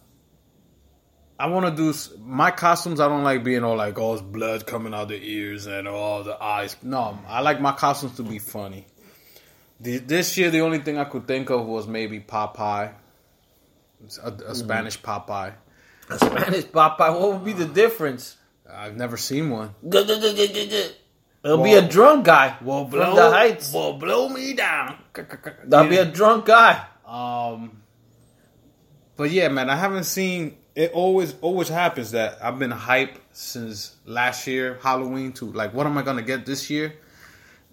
I 1.40 1.48
want 1.48 1.76
to 1.76 1.76
do 1.76 1.98
my 2.20 2.52
costumes. 2.52 3.00
I 3.00 3.08
don't 3.08 3.24
like 3.24 3.44
being 3.44 3.64
all 3.64 3.78
like 3.78 3.98
oh, 3.98 4.04
all 4.04 4.14
this 4.14 4.22
blood 4.22 4.68
coming 4.68 4.94
out 4.94 5.04
of 5.04 5.08
the 5.10 5.20
ears 5.20 5.66
and 5.66 5.88
all 5.88 6.24
the 6.24 6.42
eyes. 6.42 6.78
No, 6.84 7.18
I 7.28 7.42
like 7.42 7.60
my 7.60 7.72
costumes 7.72 8.18
to 8.18 8.24
be 8.24 8.38
funny. 8.38 8.86
The, 9.80 9.98
this 9.98 10.38
year, 10.38 10.52
the 10.52 10.62
only 10.62 10.78
thing 10.78 11.00
I 11.00 11.06
could 11.06 11.28
think 11.28 11.50
of 11.50 11.66
was 11.66 11.88
maybe 11.88 12.20
Popeye, 12.20 12.94
a, 14.24 14.28
a 14.28 14.32
mm-hmm. 14.32 14.54
Spanish 14.54 15.02
Popeye. 15.02 15.56
Spanish 16.18 16.66
Popeye, 16.66 17.20
what 17.20 17.34
would 17.34 17.44
be 17.46 17.54
the 17.54 17.66
difference? 17.66 18.38
I've 18.72 18.96
never 18.96 19.18
seen 19.18 19.50
one. 19.50 19.76
It'll 21.44 21.64
be 21.64 21.74
a 21.74 21.82
drunk 21.88 22.26
guy 22.26 22.56
Well, 22.62 22.88
from 22.88 23.16
the 23.16 23.30
heights. 23.32 23.74
will 23.74 23.94
blow 23.94 24.30
me 24.30 24.54
down. 24.54 24.98
That'll 25.66 25.90
be 25.90 25.98
a 25.98 26.06
drunk 26.06 26.46
guy. 26.46 26.86
Um, 27.06 27.82
but 29.18 29.32
yeah, 29.32 29.48
man, 29.50 29.70
I 29.70 29.76
haven't 29.76 30.06
seen. 30.06 30.58
It 30.74 30.92
always 30.94 31.36
always 31.42 31.68
happens 31.68 32.12
that 32.12 32.38
I've 32.42 32.58
been 32.58 32.72
hyped 32.72 33.18
since 33.34 33.96
last 34.06 34.48
year 34.48 34.80
Halloween 34.82 35.34
to 35.34 35.52
like, 35.52 35.74
what 35.74 35.86
am 35.86 35.98
I 35.98 36.02
gonna 36.02 36.22
get 36.22 36.46
this 36.46 36.70
year? 36.70 36.94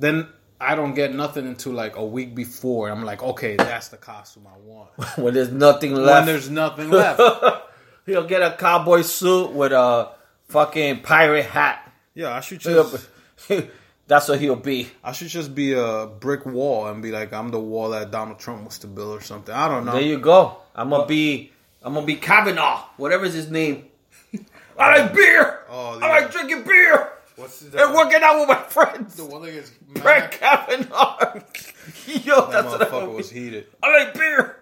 Then 0.01 0.27
I 0.61 0.75
don't 0.75 0.95
get 0.95 1.15
nothing 1.15 1.47
until 1.47 1.73
like 1.73 1.95
a 1.97 2.05
week 2.05 2.35
before. 2.35 2.89
I'm 2.89 3.05
like, 3.05 3.23
okay, 3.23 3.55
that's 3.55 3.89
the 3.89 3.99
costume 3.99 4.49
I 4.49 4.59
want. 4.59 4.91
When 5.19 5.33
there's 5.35 5.53
nothing 5.53 5.95
left. 5.95 6.27
when 6.27 6.27
there's 6.27 6.51
nothing 6.51 6.91
left. 6.91 7.21
he'll 8.09 8.27
get 8.27 8.43
a 8.43 8.57
cowboy 8.57 9.03
suit 9.03 9.53
with 9.53 9.73
a 9.73 10.11
fucking 10.49 11.03
pirate 11.03 11.47
hat. 11.47 11.93
Yeah, 12.15 12.35
I 12.35 12.41
should 12.41 12.61
just 12.61 13.09
That's 14.09 14.27
what 14.27 14.41
he'll 14.41 14.57
be. 14.57 14.89
I 15.05 15.13
should 15.13 15.29
just 15.29 15.55
be 15.55 15.75
a 15.75 16.07
brick 16.07 16.47
wall 16.47 16.87
and 16.89 17.03
be 17.03 17.13
like 17.13 17.33
I'm 17.33 17.51
the 17.51 17.61
wall 17.61 17.91
that 17.91 18.11
Donald 18.11 18.39
Trump 18.39 18.63
wants 18.63 18.79
to 18.79 18.87
build 18.87 19.19
or 19.19 19.21
something. 19.23 19.55
I 19.55 19.69
don't 19.69 19.85
know. 19.85 19.93
There 19.93 20.01
you 20.01 20.19
go. 20.19 20.57
I'm 20.75 20.89
gonna 20.89 21.07
be. 21.07 21.53
I'm 21.83 21.93
gonna 21.95 22.07
be 22.07 22.17
Kavanaugh. 22.17 22.85
Whatever's 22.97 23.35
his 23.35 23.51
name. 23.51 23.85
I 24.79 24.99
like 24.99 25.15
beer. 25.15 25.61
Oh, 25.69 25.99
I 26.03 26.21
like 26.21 26.33
drinking 26.33 26.63
beer. 26.65 27.13
What's 27.37 27.61
the, 27.61 27.69
They're 27.71 27.95
working 27.95 28.21
out 28.23 28.41
with 28.41 28.49
my 28.49 28.63
friends. 28.63 29.15
the 29.15 29.25
one 29.27 29.43
that 29.43 29.53
gets 29.53 29.71
Brett 29.71 30.33
Kavanaugh. 30.33 31.41
Yo, 32.07 32.47
That 32.51 32.51
that's 32.51 32.67
what 32.67 32.83
I 32.83 32.87
motherfucker 32.87 33.15
was 33.15 33.31
heated. 33.31 33.67
I 33.83 34.05
like 34.05 34.15
beer. 34.15 34.57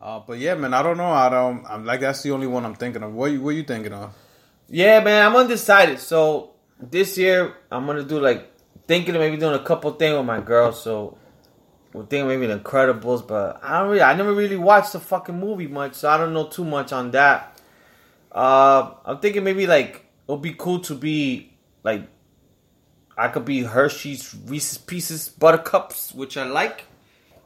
Uh, 0.00 0.20
but 0.26 0.38
yeah, 0.38 0.54
man, 0.54 0.74
I 0.74 0.82
don't 0.82 0.96
know. 0.96 1.10
I 1.10 1.28
don't. 1.28 1.64
I'm 1.66 1.84
like 1.84 2.00
that's 2.00 2.22
the 2.22 2.30
only 2.32 2.46
one 2.46 2.64
I'm 2.64 2.74
thinking 2.74 3.02
of. 3.02 3.12
What 3.12 3.36
what 3.38 3.54
you 3.54 3.62
thinking 3.62 3.92
of? 3.92 4.14
Yeah, 4.68 5.00
man, 5.00 5.26
I'm 5.26 5.36
undecided. 5.36 5.98
So 6.00 6.52
this 6.78 7.16
year 7.16 7.54
I'm 7.70 7.86
gonna 7.86 8.02
do 8.02 8.20
like 8.20 8.52
thinking 8.86 9.14
of 9.14 9.20
maybe 9.20 9.36
doing 9.36 9.54
a 9.54 9.64
couple 9.64 9.90
things 9.92 10.16
with 10.16 10.26
my 10.26 10.40
girl. 10.40 10.72
So 10.72 11.16
we're 11.92 12.04
thinking 12.04 12.28
maybe 12.28 12.46
the 12.46 12.58
Incredibles, 12.58 13.26
but 13.26 13.60
I 13.62 13.80
don't 13.80 13.88
really, 13.88 14.02
I 14.02 14.14
never 14.14 14.34
really 14.34 14.56
watched 14.56 14.92
the 14.92 15.00
fucking 15.00 15.38
movie 15.38 15.66
much, 15.66 15.94
so 15.94 16.10
I 16.10 16.18
don't 16.18 16.34
know 16.34 16.46
too 16.46 16.64
much 16.64 16.92
on 16.92 17.10
that. 17.12 17.58
Uh, 18.30 18.92
I'm 19.04 19.18
thinking 19.18 19.44
maybe 19.44 19.66
like 19.66 20.04
it'll 20.24 20.36
be 20.36 20.52
cool 20.52 20.80
to 20.80 20.94
be 20.94 21.56
like 21.82 22.06
I 23.16 23.28
could 23.28 23.46
be 23.46 23.62
Hershey's 23.62 24.34
Reese's 24.44 24.76
Pieces 24.76 25.30
Buttercups, 25.30 26.12
which 26.12 26.36
I 26.36 26.44
like. 26.44 26.84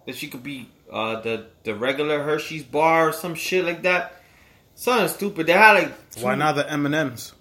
That 0.06 0.16
she 0.16 0.28
could 0.28 0.42
be 0.42 0.68
uh, 0.92 1.20
the 1.20 1.46
the 1.64 1.74
regular 1.74 2.22
Hershey's 2.22 2.64
bar 2.64 3.09
or 3.09 3.12
some 3.12 3.35
shit 3.35 3.64
like 3.64 3.83
that. 3.83 4.16
Something 4.74 5.09
stupid. 5.09 5.46
They 5.46 5.53
had 5.53 5.72
like 5.74 5.92
Why 6.20 6.35
not 6.35 6.55
the 6.57 6.70
M 6.70 6.87
and 6.87 6.94
M's? 6.94 7.33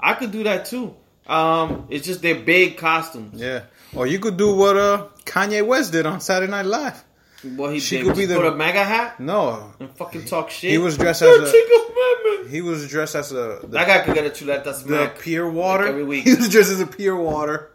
I 0.00 0.14
could 0.14 0.30
do 0.30 0.44
that 0.44 0.66
too. 0.66 0.94
Um, 1.26 1.86
it's 1.90 2.06
just 2.06 2.22
they're 2.22 2.40
big 2.40 2.76
costumes. 2.78 3.40
Yeah. 3.40 3.62
Or 3.94 4.06
you 4.06 4.18
could 4.18 4.36
do 4.36 4.54
what 4.54 4.76
uh 4.76 5.08
Kanye 5.24 5.66
West 5.66 5.92
did 5.92 6.06
on 6.06 6.20
Saturday 6.20 6.50
Night 6.50 6.66
Live. 6.66 7.04
Well, 7.56 7.70
he 7.70 7.78
She 7.80 7.98
did. 7.98 8.06
could 8.06 8.16
be 8.16 8.26
the- 8.26 8.34
put 8.36 8.46
a 8.46 8.54
mega 8.56 8.82
hat 8.82 9.20
No, 9.20 9.72
and 9.78 9.90
fucking 9.96 10.24
talk 10.24 10.50
shit. 10.50 10.70
he 10.72 10.78
was 10.78 10.96
dressed 10.98 11.22
as 11.22 11.52
a- 11.54 12.48
he 12.48 12.60
was 12.62 12.88
dressed 12.88 13.14
as 13.14 13.30
a 13.32 13.60
the, 13.62 13.68
That 13.68 13.86
guy 13.86 14.00
could 14.04 14.14
get 14.14 14.26
a 14.26 14.30
chuleta 14.30 14.64
the 14.64 14.72
smack. 14.74 15.18
Perrier 15.20 15.48
water. 15.50 15.86
every 15.86 16.02
week. 16.04 16.24
He 16.28 16.34
was 16.34 16.48
dressed 16.48 16.70
as 16.70 16.80
a 16.80 16.86
Perrier 16.86 17.16
water. 17.16 17.70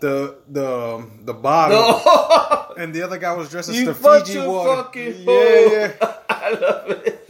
The 0.00 0.38
the 0.48 1.06
the 1.22 1.34
bottle. 1.34 1.78
No, 1.80 2.00
And 2.78 2.94
the 2.94 3.02
other 3.02 3.18
guy 3.18 3.32
was 3.34 3.50
dressed 3.50 3.68
as 3.70 3.76
you 3.78 3.86
the 3.86 3.94
fucking 3.94 4.26
Fiji 4.26 4.46
water. 4.46 4.82
fucking 4.82 5.14
yeah, 5.22 5.70
yeah. 6.00 6.16
I 6.30 6.50
love 6.50 6.90
it. 6.90 7.24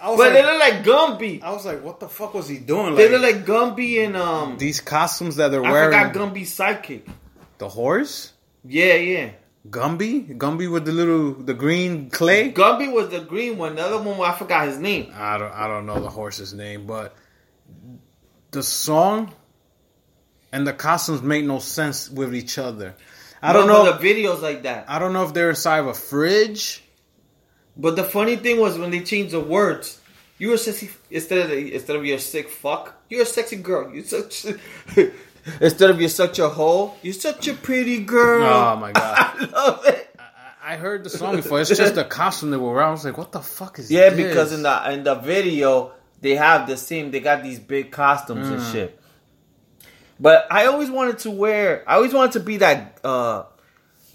I 0.00 0.10
was, 0.10 0.18
But 0.18 0.32
they 0.32 0.42
like, 0.42 0.52
look 0.52 0.60
like 0.60 1.18
Gumby. 1.20 1.42
I 1.42 1.52
was 1.52 1.64
like, 1.64 1.82
what 1.82 2.00
the 2.00 2.08
fuck 2.08 2.34
was 2.34 2.48
he 2.48 2.58
doing? 2.58 2.94
They 2.96 3.08
Like, 3.08 3.20
look 3.20 3.22
like 3.22 3.44
Gumby 3.76 4.04
and 4.04 4.16
um. 4.16 4.58
these 4.58 4.80
costumes 4.80 5.36
that 5.36 5.48
they're 5.52 5.64
I 5.64 5.70
wearing. 5.70 5.94
I 5.94 6.08
forgot 6.08 6.34
Gumby's 6.34 6.56
sidekick. 6.56 7.08
the 7.58 7.68
horse, 7.68 8.32
Yeah, 8.64 8.94
yeah. 8.94 9.30
Gumby, 9.70 10.36
Gumby 10.38 10.68
with 10.70 10.84
the 10.86 10.90
little 10.92 11.34
the 11.34 11.54
green 11.54 12.10
clay. 12.10 12.52
Gumby 12.52 12.92
was 12.92 13.10
the 13.10 13.20
green 13.20 13.56
one. 13.58 13.76
The 13.76 13.82
other 13.82 14.02
one, 14.02 14.20
I 14.20 14.34
forgot 14.36 14.66
his 14.66 14.76
name. 14.78 15.12
I 15.14 15.38
don't 15.38 15.52
I 15.52 15.68
don't 15.68 15.86
know 15.86 16.00
the 16.00 16.10
horse's 16.10 16.52
name, 16.52 16.84
but 16.84 17.14
the 18.50 18.62
song 18.64 19.32
and 20.50 20.66
the 20.66 20.72
costumes 20.72 21.22
make 21.22 21.44
no 21.44 21.60
sense 21.60 22.10
with 22.10 22.34
each 22.34 22.58
other. 22.58 22.96
I 23.42 23.52
don't 23.52 23.66
No, 23.66 23.84
know. 23.84 23.92
the 23.92 23.98
videos 23.98 24.40
like 24.40 24.62
that. 24.62 24.84
I 24.88 24.98
don't 24.98 25.12
know 25.12 25.24
if 25.24 25.34
they're 25.34 25.50
inside 25.50 25.78
of 25.78 25.86
a 25.88 25.94
fridge. 25.94 26.82
But 27.76 27.96
the 27.96 28.04
funny 28.04 28.36
thing 28.36 28.60
was 28.60 28.78
when 28.78 28.90
they 28.90 29.00
changed 29.00 29.32
the 29.32 29.40
words. 29.40 29.98
You 30.38 30.50
were 30.50 30.56
sexy 30.58 30.90
instead 31.10 31.38
of 31.38 31.50
the, 31.50 31.74
instead 31.74 31.96
of 31.96 32.04
you're 32.04 32.16
a 32.16 32.20
sick 32.20 32.48
fuck. 32.50 32.94
You're 33.08 33.22
a 33.22 33.26
sexy 33.26 33.56
girl. 33.56 33.92
You're 33.94 34.04
such 34.04 34.44
instead 35.60 35.90
of 35.90 36.00
you're 36.00 36.08
such 36.10 36.38
a 36.38 36.48
hoe. 36.48 36.94
You're 37.02 37.14
such 37.14 37.48
a 37.48 37.54
pretty 37.54 38.00
girl. 38.00 38.44
Oh 38.44 38.76
my 38.76 38.92
god! 38.92 39.16
I 39.18 39.44
love 39.52 39.86
it. 39.86 40.08
I 40.64 40.76
heard 40.76 41.02
the 41.04 41.10
song 41.10 41.36
before. 41.36 41.60
It's 41.60 41.70
just 41.70 41.94
the 41.94 42.04
costume 42.04 42.50
they 42.50 42.56
were 42.56 42.72
wearing. 42.72 42.88
I 42.88 42.90
was 42.92 43.04
like, 43.04 43.18
what 43.18 43.32
the 43.32 43.40
fuck 43.40 43.78
is 43.78 43.88
this? 43.88 43.96
Yeah, 43.98 44.10
this? 44.10 44.28
because 44.28 44.52
in 44.52 44.62
the 44.62 44.92
in 44.92 45.02
the 45.04 45.14
video 45.16 45.92
they 46.20 46.36
have 46.36 46.66
the 46.68 46.76
same. 46.76 47.10
They 47.10 47.20
got 47.20 47.42
these 47.42 47.58
big 47.58 47.90
costumes 47.90 48.48
and 48.48 48.60
Mm. 48.60 48.72
shit. 48.72 49.00
But 50.20 50.46
I 50.50 50.66
always 50.66 50.90
wanted 50.90 51.18
to 51.20 51.30
wear. 51.30 51.82
I 51.86 51.96
always 51.96 52.12
wanted 52.14 52.32
to 52.32 52.40
be 52.40 52.58
that 52.58 52.98
uh 53.04 53.44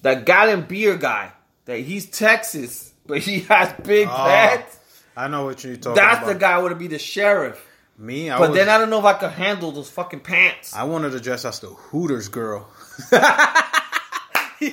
that 0.01 0.25
gallon 0.25 0.61
beer 0.63 0.95
guy. 0.97 1.31
That 1.65 1.79
he's 1.79 2.05
Texas, 2.05 2.93
but 3.05 3.19
he 3.19 3.41
has 3.41 3.73
big 3.83 4.07
Oh, 4.07 4.11
pants. 4.15 4.79
I 5.17 5.27
know 5.27 5.45
what 5.45 5.63
you're 5.63 5.75
talking 5.75 5.95
That's 5.95 6.17
about. 6.19 6.25
That's 6.27 6.33
the 6.33 6.39
guy 6.39 6.57
would 6.59 6.77
be 6.79 6.87
the 6.87 6.99
sheriff. 6.99 7.63
Me, 7.97 8.29
I 8.29 8.37
But 8.37 8.51
was, 8.51 8.57
then 8.59 8.69
I 8.69 8.77
don't 8.77 8.89
know 8.91 8.99
if 8.99 9.05
I 9.05 9.13
could 9.13 9.31
handle 9.31 9.71
those 9.71 9.89
fucking 9.89 10.19
pants. 10.19 10.75
I 10.75 10.83
wanted 10.83 11.11
to 11.13 11.19
dress 11.19 11.43
as 11.45 11.59
the 11.59 11.67
Hooters 11.67 12.27
girl 12.29 12.69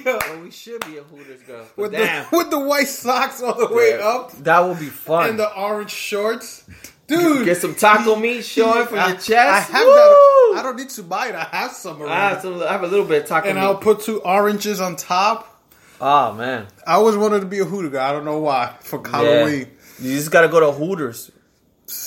Well, 0.05 0.41
we 0.43 0.51
should 0.51 0.81
be 0.87 0.97
a 0.97 1.03
Hooters 1.03 1.43
girl. 1.43 1.67
With 1.77 1.93
damn, 1.93 2.27
the 2.31 2.37
with 2.37 2.51
the 2.51 2.59
white 2.59 2.89
socks 2.89 3.43
all 3.43 3.55
the 3.55 3.75
way 3.75 3.99
up 4.01 4.33
that 4.45 4.61
would 4.61 4.79
be 4.79 4.87
fun. 4.87 5.31
and 5.31 5.39
the 5.39 5.55
orange 5.55 5.91
shorts, 5.91 6.65
dude. 7.07 7.45
Get 7.45 7.59
some 7.59 7.75
taco 7.75 8.17
meat 8.17 8.45
showing 8.45 8.87
from 8.87 8.99
I, 8.99 9.09
your 9.09 9.17
chest. 9.17 9.29
I 9.37 9.61
have 9.61 9.87
Woo! 9.87 9.95
that. 9.95 10.55
I 10.57 10.61
don't 10.63 10.77
need 10.77 10.89
to 10.91 11.03
buy 11.03 11.29
it. 11.29 11.35
I 11.35 11.45
have 11.45 11.73
some 11.73 11.97
already. 12.01 12.13
I 12.13 12.29
have, 12.31 12.43
some, 12.43 12.63
I 12.63 12.73
have 12.73 12.83
a 12.83 12.87
little 12.87 13.05
bit 13.07 13.23
of 13.23 13.29
taco 13.29 13.45
meat. 13.47 13.51
and 13.51 13.59
meat. 13.59 13.65
I'll 13.65 13.77
put 13.77 14.01
two 14.01 14.21
oranges 14.23 14.81
on 14.81 14.97
top. 14.97 15.63
oh 16.01 16.33
man, 16.35 16.67
I 16.87 16.95
always 16.95 17.17
wanted 17.17 17.41
to 17.41 17.47
be 17.47 17.59
a 17.61 17.65
Hooter 17.65 17.91
guy. 17.91 18.09
I 18.09 18.13
don't 18.13 18.25
know 18.25 18.39
why. 18.39 18.75
For 18.83 19.03
Halloween, 19.07 19.69
Yeah. 20.01 20.09
You 20.11 20.17
just 20.17 20.31
gotta 20.31 20.49
go 20.49 20.61
to 20.61 20.73
Hooters. 20.73 21.31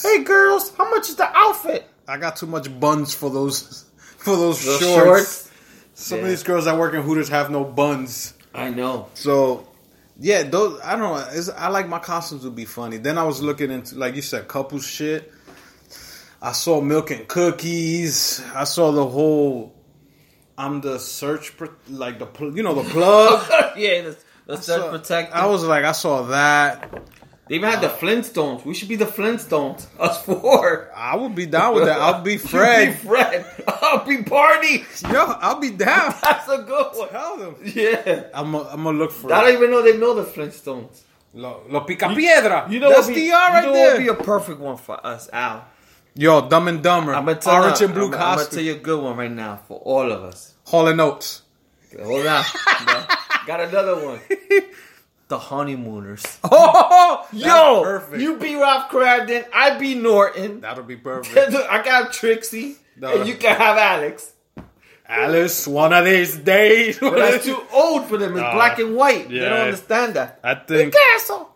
Hey 0.02 0.24
girls, 0.24 0.74
how 0.76 0.90
much 0.90 1.10
is 1.10 1.16
the 1.16 1.30
outfit? 1.38 1.86
I 2.08 2.18
got 2.18 2.36
too 2.38 2.48
much 2.48 2.80
buns 2.80 3.14
for 3.14 3.30
those 3.30 3.86
for 4.18 4.36
those, 4.36 4.64
Those 4.66 4.80
shorts. 4.80 5.04
shorts? 5.06 5.52
Some 5.94 6.18
Yeah. 6.20 6.24
of 6.26 6.30
these 6.30 6.44
girls 6.44 6.66
that 6.66 6.78
work 6.78 6.94
in 6.94 7.02
Hooters 7.02 7.30
have 7.30 7.50
no 7.52 7.64
buns. 7.64 8.34
I 8.54 8.70
know. 8.72 9.08
So 9.14 9.67
yeah, 10.20 10.44
those 10.44 10.80
I 10.82 10.96
don't 10.96 11.14
know. 11.14 11.28
It's, 11.32 11.50
I 11.50 11.70
like 11.70 11.88
my 11.88 12.00
costumes 12.00 12.44
would 12.44 12.56
be 12.56 12.66
funny. 12.66 12.98
Then 12.98 13.18
I 13.18 13.24
was 13.24 13.42
looking 13.42 13.72
into 13.72 13.96
like 13.96 14.16
you 14.16 14.22
said, 14.22 14.48
couple 14.48 14.80
shit. 14.80 15.32
I 16.42 16.52
saw 16.52 16.82
milk 16.82 17.12
and 17.12 17.28
cookies. 17.28 18.44
I 18.54 18.64
saw 18.64 18.92
the 18.92 19.06
whole. 19.06 19.74
I'm 20.58 20.82
the 20.82 21.00
search, 21.00 21.56
pro- 21.56 21.70
like 21.90 22.20
the 22.20 22.28
you 22.54 22.64
know 22.64 22.74
the 22.74 22.90
plug. 22.90 23.48
yeah, 23.78 24.02
the, 24.02 24.18
the 24.48 24.58
search 24.58 24.90
protector. 24.90 25.36
I 25.36 25.46
was 25.46 25.64
like, 25.64 25.84
I 25.84 25.92
saw 25.92 26.24
that. 26.24 26.92
They 27.50 27.56
even 27.56 27.70
had 27.70 27.82
the 27.82 27.88
Flintstones. 27.90 28.66
We 28.66 28.74
should 28.74 28.90
be 28.90 28.96
the 28.96 29.06
Flintstones. 29.06 29.88
Us 30.00 30.24
four. 30.24 30.92
I 30.96 31.16
would 31.16 31.36
be 31.36 31.46
down 31.46 31.76
with 31.76 31.86
that. 31.86 32.00
I'll 32.00 32.22
be 32.22 32.38
Fred. 32.54 32.90
be 32.90 33.08
Fred. 33.08 33.46
I'll 33.68 34.06
be 34.06 34.18
Barney. 34.18 34.84
Yo, 35.10 35.26
I'll 35.40 35.60
be 35.60 35.72
down. 35.72 36.14
That's 36.24 36.50
a 36.50 36.60
good 36.60 36.88
one. 36.94 37.10
Tell 37.10 37.38
them. 37.38 37.56
Yeah. 37.64 38.24
I'm 38.34 38.52
gonna 38.52 38.92
look 38.92 39.12
for 39.12 39.30
it. 39.30 39.34
I 39.34 39.42
don't 39.42 39.54
even 39.54 39.72
know 39.72 39.82
they 39.82 39.98
know 39.98 40.14
the 40.14 40.24
Flintstones. 40.24 41.04
Lo, 41.34 41.62
lo 41.70 41.82
pica 41.82 42.08
piedra. 42.16 42.68
You 42.70 42.80
know 42.80 42.90
that's 42.90 43.08
what 43.08 43.16
be, 43.16 43.30
DR 43.30 43.34
right 43.34 43.62
you 43.62 43.68
know 43.68 43.74
there. 43.74 43.88
what 43.88 43.98
would 43.98 44.04
be 44.04 44.08
a 44.10 44.24
perfect 44.26 44.60
one 44.60 44.78
for 44.78 45.06
us, 45.06 45.30
Al. 45.32 45.66
Yo, 46.16 46.48
Dumb 46.48 46.68
and 46.68 46.82
Dumber. 46.82 47.14
I'm 47.14 47.26
gonna 47.26 47.38
tell 47.38 47.62
Orange 47.62 47.80
you, 47.80 47.86
and 47.86 47.94
blue 47.94 48.08
I'm, 48.08 48.14
I'm 48.14 48.38
gonna 48.38 48.50
tell 48.50 48.64
you 48.64 48.74
a 48.74 48.78
good 48.80 49.04
one 49.04 49.16
right 49.18 49.32
now 49.32 49.60
for 49.68 49.78
all 49.80 50.12
of 50.12 50.24
us. 50.24 50.56
Hall 50.66 50.88
and 50.88 51.00
Oates. 51.00 51.44
Hold 52.02 52.26
on. 52.26 52.44
Got 53.46 53.62
another 53.62 54.04
one. 54.04 54.20
The 55.28 55.38
honeymooners. 55.40 56.24
Oh, 56.44 57.28
Yo, 57.34 57.82
perfect. 57.84 58.22
you 58.22 58.38
be 58.38 58.56
Ralph 58.56 58.90
Kramden, 58.90 59.46
I 59.54 59.78
be 59.78 59.96
Norton. 59.96 60.62
That'll 60.62 60.84
be 60.86 60.96
perfect. 60.96 61.54
I 61.70 61.84
got 61.84 62.14
Trixie, 62.14 62.76
No. 62.96 63.14
and 63.20 63.28
you 63.28 63.36
can 63.36 63.56
have 63.58 63.78
Alex. 63.78 64.32
Alice, 65.10 65.68
one 65.68 65.94
of 65.94 66.06
these 66.06 66.38
days. 66.38 67.00
But 67.00 67.16
that's 67.18 67.46
too 67.46 67.62
old 67.74 68.06
for 68.08 68.18
them. 68.18 68.34
It's 68.34 68.42
Nah. 68.42 68.54
black 68.54 68.80
and 68.80 68.96
white. 68.96 69.30
They 69.30 69.40
don't 69.40 69.54
understand 69.54 70.14
that. 70.16 70.40
I 70.44 70.56
think. 70.56 70.94
Castle. 70.94 71.50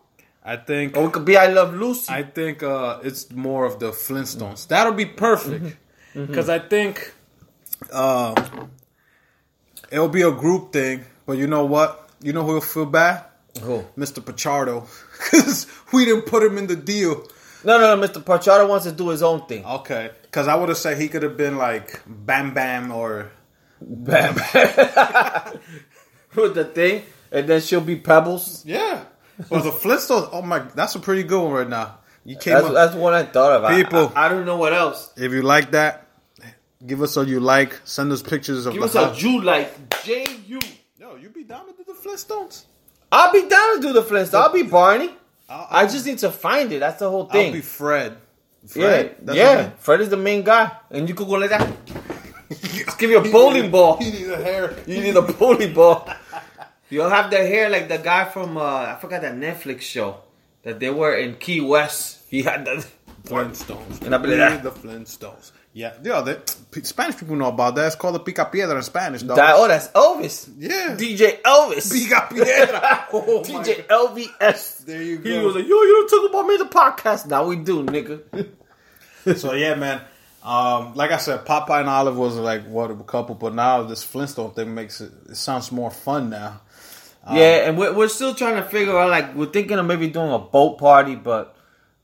I 0.43 0.55
think. 0.57 0.95
Or 0.97 1.05
it 1.07 1.11
could 1.13 1.25
be 1.25 1.35
I 1.37 1.47
Love 1.47 1.73
Lucy. 1.75 2.11
I 2.11 2.23
think 2.23 2.63
uh, 2.63 2.99
it's 3.03 3.29
more 3.31 3.65
of 3.65 3.79
the 3.79 3.91
Flintstones. 3.91 4.67
That'll 4.67 4.93
be 4.93 5.05
perfect 5.05 5.77
Mm-hmm. 6.13 6.25
because 6.25 6.49
I 6.49 6.59
think 6.59 7.13
uh, 7.91 8.35
it'll 9.91 10.09
be 10.09 10.21
a 10.23 10.31
group 10.31 10.73
thing. 10.73 11.05
But 11.25 11.37
you 11.37 11.47
know 11.47 11.65
what? 11.65 12.09
You 12.21 12.33
know 12.33 12.43
who'll 12.45 12.61
feel 12.61 12.85
bad? 12.85 13.25
Who? 13.61 13.83
Mr. 13.97 14.23
Pachardo, 14.23 14.87
because 15.31 15.67
we 15.91 16.05
didn't 16.05 16.25
put 16.25 16.41
him 16.43 16.57
in 16.57 16.67
the 16.67 16.75
deal. 16.75 17.27
No, 17.63 17.77
no, 17.79 17.95
no. 17.95 18.07
Mr. 18.07 18.23
Pachardo 18.23 18.67
wants 18.67 18.85
to 18.85 18.91
do 18.91 19.09
his 19.09 19.21
own 19.21 19.45
thing. 19.45 19.65
Okay, 19.65 20.11
because 20.23 20.47
I 20.47 20.55
would 20.55 20.69
have 20.69 20.77
said 20.77 20.97
he 20.97 21.07
could 21.09 21.23
have 21.23 21.37
been 21.37 21.57
like 21.57 22.01
Bam 22.07 22.53
Bam 22.53 22.91
or 22.91 23.31
Bam. 23.81 24.35
Bam. 24.35 25.59
With 26.35 26.55
the 26.55 26.63
thing, 26.65 27.03
and 27.31 27.47
then 27.47 27.59
she'll 27.61 27.81
be 27.81 27.97
Pebbles. 27.97 28.65
yeah. 28.65 29.03
Or 29.49 29.59
the 29.61 29.71
Flintstones. 29.71 30.29
Oh 30.31 30.41
my, 30.43 30.59
that's 30.59 30.95
a 30.95 30.99
pretty 30.99 31.23
good 31.23 31.41
one 31.43 31.51
right 31.51 31.67
now. 31.69 31.97
You 32.23 32.37
came 32.37 32.53
That's, 32.53 32.67
up. 32.67 32.73
that's 32.73 32.95
what 32.95 33.13
I 33.15 33.23
thought 33.23 33.63
of. 33.63 33.75
People. 33.75 34.11
I, 34.15 34.27
I 34.27 34.29
don't 34.29 34.45
know 34.45 34.57
what 34.57 34.73
else. 34.73 35.11
if 35.17 35.31
you 35.31 35.41
like 35.41 35.71
that, 35.71 36.07
give 36.85 37.01
us 37.01 37.17
a 37.17 37.25
you 37.25 37.39
like. 37.39 37.79
Send 37.83 38.11
us 38.11 38.21
pictures 38.21 38.65
of 38.67 38.73
Give 38.73 38.83
us 38.83 38.93
a 38.93 39.07
house. 39.07 39.17
Jew 39.17 39.41
like 39.41 40.03
J 40.03 40.25
U. 40.47 40.59
Yo, 40.99 41.15
you 41.15 41.29
be 41.29 41.43
down 41.43 41.65
with 41.65 41.77
the 41.85 41.93
Flintstones? 41.93 42.65
I'll 43.11 43.31
be 43.33 43.47
down 43.47 43.75
to 43.75 43.81
do 43.81 43.93
the 43.93 44.03
Flintstones. 44.03 44.33
I'll 44.33 44.53
be 44.53 44.63
Barney. 44.63 45.09
I'll, 45.49 45.67
I 45.69 45.87
just 45.87 46.05
need 46.05 46.19
to 46.19 46.31
find 46.31 46.71
it. 46.71 46.79
That's 46.79 46.99
the 46.99 47.09
whole 47.09 47.25
thing. 47.25 47.47
I'll 47.47 47.53
be 47.53 47.61
Fred. 47.61 48.17
yeah, 48.63 48.67
Fred? 48.67 49.15
That's 49.21 49.37
yeah. 49.37 49.69
Fred 49.79 50.01
is 50.01 50.09
the 50.09 50.17
main 50.17 50.43
guy, 50.43 50.71
and 50.89 51.09
you 51.09 51.15
could 51.15 51.27
go 51.27 51.33
like 51.33 51.49
that. 51.49 51.67
Just 52.49 52.97
give 52.99 53.09
you 53.09 53.19
a 53.19 53.31
bowling 53.31 53.71
ball. 53.71 53.97
He 53.97 54.11
needs 54.11 54.29
a 54.29 54.37
hair. 54.37 54.75
You 54.87 55.01
need 55.01 55.15
a 55.15 55.21
bowling 55.21 55.73
ball. 55.73 56.09
You'll 56.89 57.09
have 57.09 57.31
the 57.31 57.37
hair 57.37 57.69
like 57.69 57.87
the 57.87 57.97
guy 57.97 58.25
from 58.25 58.57
uh, 58.57 58.93
I 58.93 58.97
forgot 58.99 59.21
that 59.21 59.35
Netflix 59.35 59.81
show 59.81 60.17
that 60.63 60.79
they 60.79 60.89
were 60.89 61.15
in 61.15 61.35
Key 61.35 61.61
West. 61.61 62.25
He 62.29 62.43
had 62.43 62.65
the 62.65 62.85
Flintstones. 63.23 64.01
And 64.01 64.13
I 64.13 64.17
believe 64.17 64.37
that. 64.39 64.63
the 64.63 64.71
Flintstones. 64.71 65.51
Yeah, 65.73 65.93
yeah. 66.03 66.21
They, 66.21 66.37
Spanish 66.83 67.17
people 67.17 67.35
know 67.37 67.47
about 67.47 67.75
that. 67.75 67.87
It's 67.87 67.95
called 67.95 68.15
the 68.15 68.19
pica 68.19 68.45
piedra 68.45 68.75
in 68.75 68.83
Spanish, 68.83 69.21
dog. 69.21 69.37
That, 69.37 69.55
oh, 69.55 69.67
that's 69.69 69.87
Elvis. 69.89 70.49
Yeah. 70.57 70.95
DJ 70.97 71.41
Elvis. 71.41 71.91
Pica 71.91 72.27
piedra. 72.29 73.07
Oh, 73.13 73.41
DJ 73.45 73.85
LVS. 73.87 74.85
There 74.85 75.01
you 75.01 75.17
go. 75.17 75.29
He 75.29 75.45
was 75.45 75.55
like, 75.55 75.65
yo, 75.67 75.75
you 75.81 76.07
don't 76.07 76.21
talk 76.21 76.29
about 76.29 76.47
me 76.47 76.55
in 76.55 76.59
the 76.59 76.65
podcast. 76.65 77.27
Now 77.27 77.45
we 77.45 77.55
do, 77.57 77.83
nigga. 77.83 78.49
so 79.37 79.53
yeah, 79.53 79.75
man. 79.75 80.01
Um, 80.43 80.95
like 80.95 81.11
I 81.11 81.17
said, 81.17 81.45
Popeye 81.45 81.81
and 81.81 81.89
Olive 81.89 82.17
was 82.17 82.35
like 82.35 82.65
what 82.65 82.89
a 82.89 82.95
couple, 82.95 83.35
but 83.35 83.53
now 83.53 83.83
this 83.83 84.03
Flintstone 84.03 84.51
thing 84.51 84.73
makes 84.73 84.99
it. 84.99 85.11
It 85.29 85.35
sounds 85.35 85.71
more 85.71 85.91
fun 85.91 86.29
now. 86.31 86.61
yeah, 87.31 87.67
and 87.67 87.77
we're, 87.77 87.93
we're 87.93 88.07
still 88.07 88.33
trying 88.33 88.55
to 88.55 88.63
figure 88.63 88.97
out, 88.97 89.09
like, 89.11 89.35
we're 89.35 89.45
thinking 89.45 89.77
of 89.77 89.85
maybe 89.85 90.07
doing 90.07 90.31
a 90.33 90.39
boat 90.39 90.79
party, 90.79 91.13
but 91.15 91.55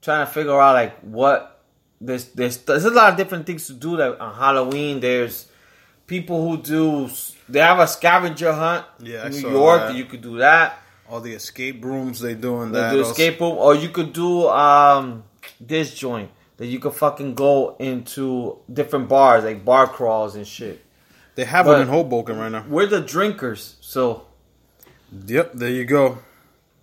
trying 0.01 0.25
to 0.25 0.31
figure 0.31 0.59
out, 0.61 0.73
like, 0.73 0.99
what. 0.99 1.56
There's, 1.99 2.25
there's, 2.29 2.57
there's 2.57 2.85
a 2.85 2.91
lot 2.91 3.11
of 3.11 3.17
different 3.17 3.45
things 3.45 3.67
to 3.67 3.73
do 3.73 3.97
that 3.97 4.19
on 4.19 4.35
Halloween. 4.35 4.99
There's 4.99 5.47
people 6.05 6.47
who 6.47 6.61
do, 6.61 7.09
they 7.49 7.59
have 7.59 7.79
a 7.79 7.87
scavenger 7.87 8.53
hunt 8.53 8.85
Yeah, 8.99 9.23
I 9.23 9.25
in 9.27 9.31
New 9.31 9.49
York. 9.49 9.81
that. 9.81 9.95
You 9.95 10.05
could 10.05 10.21
do 10.21 10.37
that. 10.37 10.79
All 11.09 11.21
the 11.21 11.33
escape 11.33 11.83
rooms 11.83 12.19
they 12.19 12.35
doing 12.35 12.71
They 12.71 12.79
that. 12.81 12.91
do 12.91 13.01
escape 13.01 13.39
room, 13.39 13.57
or 13.57 13.73
you 13.75 13.89
could 13.89 14.11
do 14.13 14.47
um 14.49 15.23
this 15.61 15.93
joint 15.95 16.29
that 16.57 16.65
you 16.67 16.79
could 16.79 16.93
fucking 16.93 17.33
go 17.33 17.75
into 17.79 18.57
different 18.71 19.07
bars, 19.07 19.45
like 19.45 19.63
bar 19.63 19.87
crawls 19.87 20.35
and 20.35 20.45
shit. 20.45 20.83
They 21.35 21.45
have 21.45 21.65
But- 21.65 21.73
one 21.73 21.81
in 21.83 21.87
Hoboken 21.87 22.37
right 22.37 22.51
now. 22.51 22.65
We're 22.67 22.87
the 22.87 22.99
drinkers, 23.01 23.75
so 23.79 24.25
Yep, 25.25 25.53
there 25.53 25.69
you 25.69 25.85
go. 25.85 26.17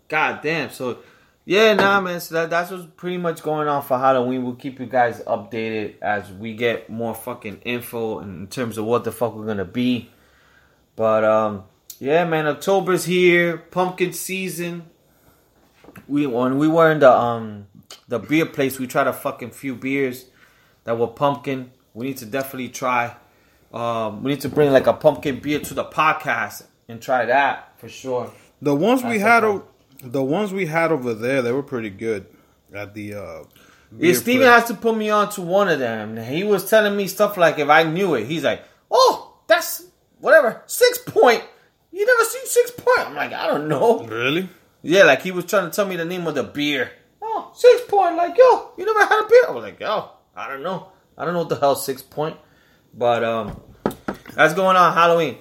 god 0.09 0.41
damn. 0.43 0.71
So 0.71 0.99
yeah, 1.45 1.75
nah, 1.75 2.01
man. 2.01 2.21
So 2.21 2.35
that, 2.35 2.51
that's 2.51 2.71
what's 2.71 2.87
pretty 2.97 3.19
much 3.19 3.43
going 3.43 3.69
on 3.69 3.83
for 3.83 3.99
Halloween. 3.99 4.45
We'll 4.45 4.55
keep 4.55 4.81
you 4.81 4.87
guys 4.87 5.21
updated 5.21 6.01
as 6.01 6.33
we 6.33 6.55
get 6.55 6.89
more 6.89 7.15
fucking 7.15 7.61
info 7.65 8.21
in 8.21 8.47
terms 8.47 8.79
of 8.79 8.87
what 8.87 9.05
the 9.05 9.13
fuck 9.13 9.35
we're 9.35 9.47
gonna 9.47 9.65
be. 9.65 10.11
But 10.97 11.25
um, 11.25 11.65
yeah, 11.99 12.25
man. 12.25 12.47
October's 12.47 13.05
here, 13.05 13.59
pumpkin 13.59 14.13
season. 14.13 14.87
We 16.09 16.27
when 16.27 16.59
we 16.59 16.67
were 16.67 16.91
in 16.91 17.01
the 17.01 17.13
um 17.13 17.67
the 18.09 18.19
beer 18.19 18.47
place, 18.47 18.79
we 18.79 18.87
tried 18.87 19.07
a 19.07 19.13
fucking 19.13 19.51
few 19.51 19.75
beers 19.75 20.27
that 20.85 20.99
were 20.99 21.09
pumpkin. 21.09 21.73
We 21.93 22.07
need 22.07 22.17
to 22.19 22.27
definitely 22.27 22.71
try. 22.71 23.17
Um, 23.73 24.23
we 24.23 24.33
need 24.33 24.41
to 24.43 24.49
bring 24.49 24.73
like 24.73 24.87
a 24.87 24.93
pumpkin 24.93 25.41
beer 25.41 25.61
to 25.61 25.75
the 25.75 25.85
podcast 25.85 26.65
and 26.89 27.03
try 27.03 27.27
that 27.27 27.79
for 27.79 27.89
sure. 27.89 28.33
The 28.63 28.75
ones 28.75 29.03
we 29.03 29.19
That's 29.19 29.23
had, 29.23 29.45
okay. 29.45 29.67
The 30.05 30.23
ones 30.23 30.53
we 30.53 30.67
had 30.67 30.93
over 30.93 31.15
there, 31.15 31.43
they 31.43 31.53
were 31.53 31.63
pretty 31.63 31.91
good. 31.91 32.27
At 32.75 32.93
the 32.95 33.15
uh, 33.15 33.45
Yeah, 33.99 34.13
Steven 34.15 34.47
has 34.47 34.65
to 34.67 34.75
put 34.75 34.97
me 34.97 35.09
on 35.11 35.31
to 35.31 35.43
one 35.43 35.69
of 35.69 35.79
them. 35.79 36.17
He 36.17 36.45
was 36.45 36.69
telling 36.69 36.97
me 36.97 37.07
stuff 37.07 37.37
like 37.37 37.59
if 37.59 37.69
I 37.69 37.85
knew 37.85 38.15
it, 38.15 38.27
he's 38.27 38.43
like, 38.45 38.63
"Oh, 38.91 39.39
that's 39.47 39.87
whatever 40.19 40.63
Sixpoint." 40.67 41.43
You 41.93 42.05
never 42.05 42.25
seen 42.25 42.65
Sixpoint? 42.65 43.07
I'm 43.07 43.15
like, 43.15 43.33
I 43.33 43.47
don't 43.47 43.69
know. 43.69 44.05
really. 44.05 44.49
Yeah, 44.83 45.05
like 45.05 45.23
he 45.23 45.31
was 45.31 45.45
trying 45.45 45.71
to 45.71 45.75
tell 45.75 45.87
me 45.87 45.95
the 45.97 46.05
name 46.05 46.27
of 46.27 46.35
the 46.35 46.43
beer. 46.43 46.91
Oh, 47.23 47.53
Sixpoint. 47.55 48.17
Like, 48.17 48.37
yo, 48.37 48.73
you 48.77 48.85
never 48.85 48.99
had 49.07 49.25
a 49.25 49.29
beer? 49.29 49.45
I 49.49 49.53
was 49.53 49.63
like, 49.63 49.79
yo, 49.79 50.11
I 50.35 50.49
don't 50.49 50.63
know. 50.65 50.89
I 51.17 51.25
don't 51.25 51.35
know 51.35 51.41
what 51.41 51.49
the 51.49 51.57
hell 51.57 51.77
Sixpoint. 51.77 52.37
But 52.93 53.23
um, 53.23 53.61
that's 54.35 54.55
going 54.55 54.77
on 54.77 54.93
Halloween. 54.93 55.39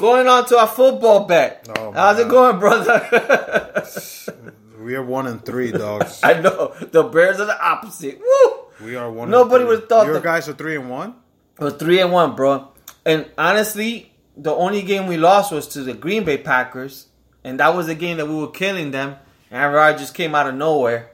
Going 0.00 0.26
on 0.28 0.46
to 0.46 0.56
our 0.58 0.66
football 0.66 1.26
bet. 1.26 1.68
Oh, 1.76 1.92
How's 1.92 2.18
it 2.18 2.28
going, 2.28 2.58
brother? 2.58 3.84
We 4.80 4.94
are 4.96 5.04
one 5.04 5.26
and 5.26 5.44
three, 5.44 5.72
dogs. 5.72 6.20
I 6.24 6.40
know 6.40 6.72
the 6.80 7.02
Bears 7.02 7.38
are 7.38 7.44
the 7.44 7.62
opposite. 7.64 8.18
Woo! 8.18 8.52
We 8.82 8.96
are 8.96 9.10
one. 9.12 9.28
Nobody 9.30 9.60
and 9.62 9.68
would've 9.68 9.88
thought 9.90 10.06
Your 10.06 10.14
the- 10.14 10.20
guys 10.20 10.48
are 10.48 10.54
three 10.54 10.74
and 10.74 10.88
one. 10.88 11.16
We're 11.58 11.70
three 11.70 12.00
and 12.00 12.10
one, 12.10 12.34
bro. 12.34 12.68
And 13.04 13.26
honestly, 13.36 14.10
the 14.38 14.52
only 14.54 14.80
game 14.80 15.06
we 15.06 15.18
lost 15.18 15.52
was 15.52 15.68
to 15.74 15.82
the 15.82 15.92
Green 15.92 16.24
Bay 16.24 16.38
Packers, 16.38 17.08
and 17.44 17.60
that 17.60 17.76
was 17.76 17.88
the 17.88 17.94
game 17.94 18.16
that 18.16 18.26
we 18.26 18.34
were 18.34 18.50
killing 18.50 18.90
them. 18.90 19.16
And 19.50 19.60
Aaron 19.62 19.74
Rodgers 19.74 20.00
just 20.00 20.14
came 20.14 20.34
out 20.34 20.46
of 20.48 20.54
nowhere, 20.54 21.10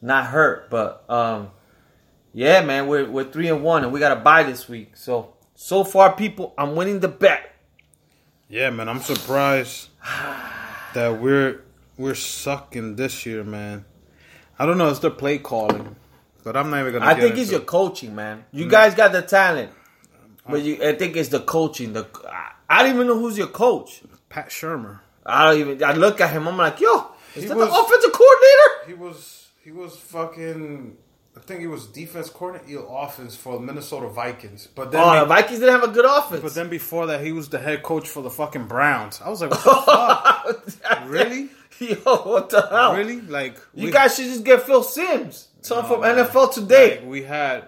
not 0.00 0.28
hurt, 0.28 0.70
but 0.70 1.04
um, 1.10 1.50
yeah, 2.32 2.62
man, 2.64 2.86
we're 2.86 3.08
we're 3.08 3.30
three 3.30 3.48
and 3.48 3.62
one, 3.62 3.84
and 3.84 3.92
we 3.92 4.00
got 4.00 4.14
to 4.14 4.20
buy 4.20 4.42
this 4.42 4.70
week. 4.70 4.96
So 4.96 5.34
so 5.54 5.84
far, 5.84 6.16
people, 6.16 6.54
I'm 6.56 6.74
winning 6.76 7.00
the 7.00 7.08
bet. 7.08 7.51
Yeah, 8.52 8.68
man, 8.68 8.86
I'm 8.86 9.00
surprised 9.00 9.88
that 10.92 11.18
we're 11.22 11.62
we're 11.96 12.14
sucking 12.14 12.96
this 12.96 13.24
year, 13.24 13.44
man. 13.44 13.86
I 14.58 14.66
don't 14.66 14.76
know, 14.76 14.90
it's 14.90 14.98
the 14.98 15.10
play 15.10 15.38
calling, 15.38 15.96
but 16.44 16.54
I'm 16.54 16.68
not 16.68 16.80
even 16.80 16.92
gonna. 16.92 17.06
I 17.06 17.14
get 17.14 17.22
think 17.22 17.38
it's 17.38 17.50
your 17.50 17.60
coaching, 17.60 18.14
man. 18.14 18.44
You 18.52 18.68
guys 18.68 18.94
got 18.94 19.12
the 19.12 19.22
talent, 19.22 19.72
but 20.46 20.56
uh, 20.56 20.64
you, 20.64 20.86
I 20.86 20.92
think 20.96 21.16
it's 21.16 21.30
the 21.30 21.40
coaching. 21.40 21.94
The 21.94 22.06
I, 22.28 22.52
I 22.68 22.82
don't 22.82 22.94
even 22.94 23.06
know 23.06 23.18
who's 23.18 23.38
your 23.38 23.46
coach. 23.46 24.02
Pat 24.28 24.50
Shurmur. 24.50 25.00
I 25.24 25.50
don't 25.50 25.60
even. 25.60 25.82
I 25.82 25.94
look 25.94 26.20
at 26.20 26.30
him. 26.30 26.46
I'm 26.46 26.58
like, 26.58 26.78
yo, 26.78 27.06
is 27.34 27.44
He 27.44 27.48
that 27.48 27.56
was- 27.56 27.70
the 27.70 27.74
offensive 27.74 28.12
coordinator? 28.12 28.86
He 28.86 28.92
was 28.92 29.48
he 29.64 29.72
was 29.72 29.96
fucking. 29.96 30.98
I 31.36 31.40
think 31.40 31.60
he 31.60 31.66
was 31.66 31.86
defense 31.86 32.28
coordinator, 32.28 32.82
offense 32.88 33.34
for 33.34 33.54
the 33.54 33.60
Minnesota 33.60 34.08
Vikings. 34.08 34.68
But 34.74 34.92
then, 34.92 35.00
Oh, 35.02 35.20
the 35.20 35.24
Vikings 35.26 35.60
didn't 35.60 35.80
have 35.80 35.88
a 35.88 35.92
good 35.92 36.04
offense. 36.04 36.42
but 36.42 36.54
then 36.54 36.68
before 36.68 37.06
that, 37.06 37.24
he 37.24 37.32
was 37.32 37.48
the 37.48 37.58
head 37.58 37.82
coach 37.82 38.08
for 38.08 38.22
the 38.22 38.28
fucking 38.30 38.66
Browns. 38.66 39.20
I 39.24 39.30
was 39.30 39.40
like, 39.40 39.50
what 39.50 39.64
the 39.64 40.70
fuck? 40.72 41.08
Really? 41.08 41.48
Yo, 41.78 41.96
what 41.96 42.50
the 42.50 42.60
hell? 42.70 42.94
Really? 42.94 43.20
Like 43.22 43.56
You 43.74 43.86
we- 43.86 43.92
guys 43.92 44.14
should 44.14 44.26
just 44.26 44.44
get 44.44 44.62
Phil 44.62 44.82
Simms. 44.82 45.48
Son 45.62 45.84
from 45.86 46.00
man. 46.02 46.16
NFL 46.16 46.52
Today. 46.52 46.98
Like, 47.00 47.08
we 47.08 47.22
had 47.22 47.64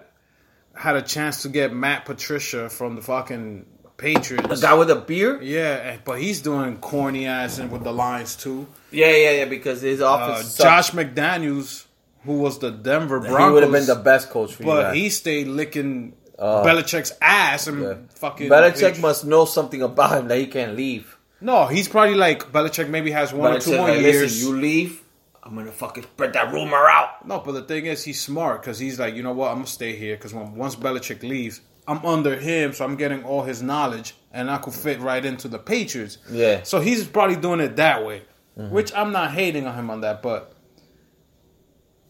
had 0.75 0.95
a 0.97 1.01
chance 1.01 1.41
to 1.43 1.49
get 1.49 1.73
Matt 1.73 2.05
Patricia 2.05 2.69
from 2.69 2.95
the 2.95 3.01
fucking 3.01 3.65
Patriots. 3.97 4.47
the 4.47 4.57
guy 4.67 4.73
with 4.75 4.91
a 4.91 4.95
beard? 4.95 5.41
Yeah, 5.41 5.97
but 6.03 6.19
he's 6.19 6.41
doing 6.41 6.77
corny 6.77 7.25
ass 7.25 7.57
and 7.59 7.71
with 7.71 7.83
the 7.83 7.93
lines 7.93 8.35
too. 8.35 8.67
Yeah, 8.91 9.07
yeah, 9.11 9.31
yeah, 9.31 9.45
because 9.45 9.81
his 9.81 10.01
Uh, 10.01 10.11
offense 10.13 10.49
sucked. 10.49 10.61
Josh 10.61 10.91
McDaniels, 10.91 11.85
who 12.25 12.39
was 12.39 12.59
the 12.59 12.71
Denver 12.71 13.19
Broncos. 13.19 13.39
he 13.39 13.53
would 13.53 13.63
have 13.63 13.71
been 13.71 13.85
the 13.85 13.95
best 13.95 14.29
coach 14.29 14.53
for 14.53 14.63
you 14.63 14.69
but 14.69 14.95
he 14.95 15.09
stayed 15.09 15.47
licking 15.47 16.13
uh, 16.37 16.63
Belichick's 16.63 17.13
ass 17.21 17.67
and 17.67 17.81
Yeah. 17.81 17.93
fucking. 18.15 18.49
Belichick 18.49 18.99
must 18.99 19.25
know 19.25 19.45
something 19.45 19.81
about 19.81 20.19
him 20.19 20.27
that 20.27 20.37
he 20.37 20.47
can't 20.47 20.75
leave. 20.75 21.17
No, 21.41 21.67
he's 21.67 21.87
probably 21.87 22.15
like 22.15 22.51
Belichick. 22.51 22.89
Maybe 22.89 23.11
has 23.11 23.33
one 23.33 23.53
or 23.53 23.59
two 23.59 23.77
more 23.77 23.89
like, 23.89 24.01
years. 24.01 24.21
listen, 24.33 24.47
you 24.55 24.61
leave, 24.61 25.03
I'm 25.43 25.55
gonna 25.55 25.71
fucking 25.71 26.03
spread 26.03 26.33
that 26.33 26.51
rumor 26.51 26.87
out. 26.87 27.25
No, 27.27 27.39
but 27.39 27.51
the 27.51 27.61
thing 27.61 27.85
is, 27.85 28.03
he's 28.03 28.19
smart 28.19 28.61
because 28.61 28.79
he's 28.79 28.99
like, 28.99 29.15
you 29.15 29.23
know 29.23 29.33
what, 29.33 29.49
I'm 29.49 29.57
gonna 29.57 29.67
stay 29.67 29.95
here 29.95 30.15
because 30.15 30.33
when 30.33 30.55
once 30.55 30.75
Belichick 30.75 31.21
leaves, 31.21 31.61
I'm 31.87 32.03
under 32.05 32.35
him, 32.35 32.73
so 32.73 32.83
I'm 32.83 32.95
getting 32.95 33.23
all 33.23 33.43
his 33.43 33.61
knowledge, 33.61 34.15
and 34.31 34.49
I 34.49 34.57
could 34.57 34.73
fit 34.73 34.99
right 34.99 35.23
into 35.23 35.47
the 35.47 35.59
Patriots. 35.59 36.17
Yeah. 36.31 36.63
So 36.63 36.79
he's 36.79 37.05
probably 37.05 37.35
doing 37.35 37.59
it 37.59 37.75
that 37.75 38.03
way, 38.03 38.23
mm-hmm. 38.57 38.73
which 38.73 38.91
I'm 38.95 39.11
not 39.11 39.31
hating 39.31 39.67
on 39.67 39.75
him 39.75 39.89
on 39.91 40.01
that, 40.01 40.23
but 40.23 40.54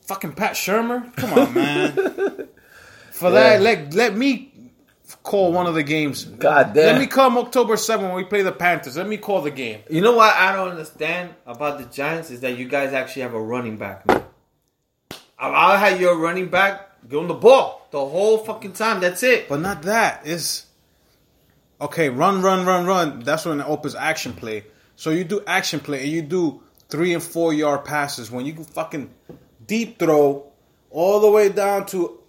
fucking 0.06 0.34
Pat 0.34 0.54
Shurmur, 0.54 1.16
come 1.16 1.34
on, 1.34 1.54
man. 1.54 1.92
For 3.12 3.32
that, 3.32 3.62
let 3.62 3.94
let 3.94 4.16
me 4.16 4.52
call 5.24 5.52
one 5.52 5.68
of 5.68 5.74
the 5.74 5.84
games. 5.84 6.26
God 6.26 6.74
damn. 6.74 6.94
Let 6.94 7.00
me 7.00 7.08
come 7.08 7.38
October 7.38 7.78
7 7.78 8.06
when 8.06 8.16
we 8.16 8.24
play 8.24 8.42
the 8.42 8.52
Panthers. 8.52 8.98
Let 8.98 9.08
me 9.08 9.18
call 9.18 9.42
the 9.42 9.52
game. 9.52 9.82
You 9.90 10.02
know 10.02 10.16
what 10.16 10.36
I 10.36 10.56
don't 10.56 10.70
understand 10.70 11.34
about 11.46 11.80
the 11.80 11.86
Giants 11.86 12.32
is 12.32 12.42
that 12.42 12.58
you 12.58 12.68
guys 12.68 12.94
actually 12.94 13.24
have 13.24 13.34
a 13.34 13.42
running 13.42 13.78
back. 13.78 14.06
Man. 14.06 14.24
If 15.12 15.22
I 15.40 15.78
had 15.78 16.00
your 16.00 16.18
running 16.18 16.50
back, 16.50 16.92
him 17.10 17.28
the 17.28 17.34
ball 17.34 17.88
the 17.92 18.00
whole 18.00 18.40
fucking 18.40 18.74
time. 18.74 19.00
That's 19.00 19.24
it. 19.24 19.48
But 19.48 19.60
not 19.60 19.84
that. 19.84 20.22
It's 20.26 20.66
okay. 21.80 22.10
Run, 22.10 22.42
run, 22.42 22.66
run, 22.66 22.86
run. 22.86 23.20
That's 23.20 23.46
when 23.46 23.60
it 23.60 23.68
opens 23.68 23.96
action 23.96 24.34
play. 24.34 24.66
So 24.96 25.10
you 25.10 25.24
do 25.24 25.42
action 25.46 25.80
play 25.80 26.04
and 26.04 26.12
you 26.12 26.22
do 26.22 26.62
three 26.90 27.14
and 27.14 27.22
four 27.22 27.54
yard 27.54 27.86
passes 27.86 28.32
when 28.32 28.46
you 28.46 28.54
can 28.54 28.64
fucking 28.64 29.10
deep 29.68 30.00
throw 30.00 30.52
all 30.90 31.20
the 31.20 31.30
way 31.30 31.50
down 31.50 31.86
to 31.88 32.20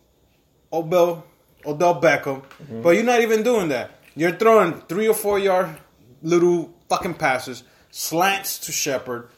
Odell 0.72 1.24
Odell 1.64 2.00
Beckham. 2.00 2.42
Mm-hmm. 2.42 2.82
But 2.82 2.90
you're 2.90 3.04
not 3.04 3.20
even 3.20 3.42
doing 3.42 3.68
that. 3.68 3.90
You're 4.14 4.36
throwing 4.36 4.80
three 4.82 5.08
or 5.08 5.14
four 5.14 5.38
yard 5.38 5.76
little 6.22 6.72
fucking 6.88 7.14
passes, 7.14 7.62
slants 7.90 8.60
to 8.60 8.72
Shepard. 8.72 9.28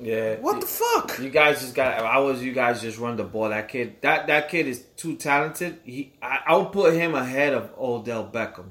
Yeah. 0.00 0.36
What 0.36 0.60
the 0.60 0.66
fuck? 0.66 1.18
You 1.18 1.30
guys 1.30 1.60
just 1.60 1.74
got. 1.74 1.98
I 2.04 2.18
was. 2.18 2.42
You 2.42 2.52
guys 2.52 2.82
just 2.82 2.98
run 2.98 3.16
the 3.16 3.24
ball. 3.24 3.48
That 3.48 3.68
kid. 3.68 3.96
That 4.02 4.26
that 4.26 4.50
kid 4.50 4.66
is 4.66 4.84
too 4.96 5.16
talented. 5.16 5.78
He. 5.84 6.12
I, 6.20 6.40
I 6.46 6.56
would 6.56 6.72
put 6.72 6.92
him 6.92 7.14
ahead 7.14 7.54
of 7.54 7.70
Odell 7.78 8.30
Beckham. 8.30 8.66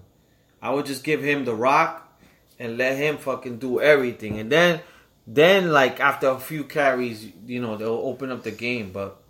I 0.62 0.72
would 0.72 0.86
just 0.86 1.04
give 1.04 1.24
him 1.24 1.46
the 1.46 1.56
rock 1.56 2.02
and 2.60 2.78
let 2.78 2.98
him 2.98 3.18
fucking 3.18 3.58
do 3.58 3.82
everything. 3.82 4.40
And 4.40 4.52
then, 4.52 4.82
then 5.28 5.72
like 5.72 6.00
after 6.00 6.28
a 6.30 6.40
few 6.40 6.64
carries, 6.64 7.26
you 7.46 7.62
know 7.62 7.78
they'll 7.78 7.90
open 7.90 8.32
up 8.32 8.44
the 8.44 8.52
game. 8.52 8.92
But 8.92 9.22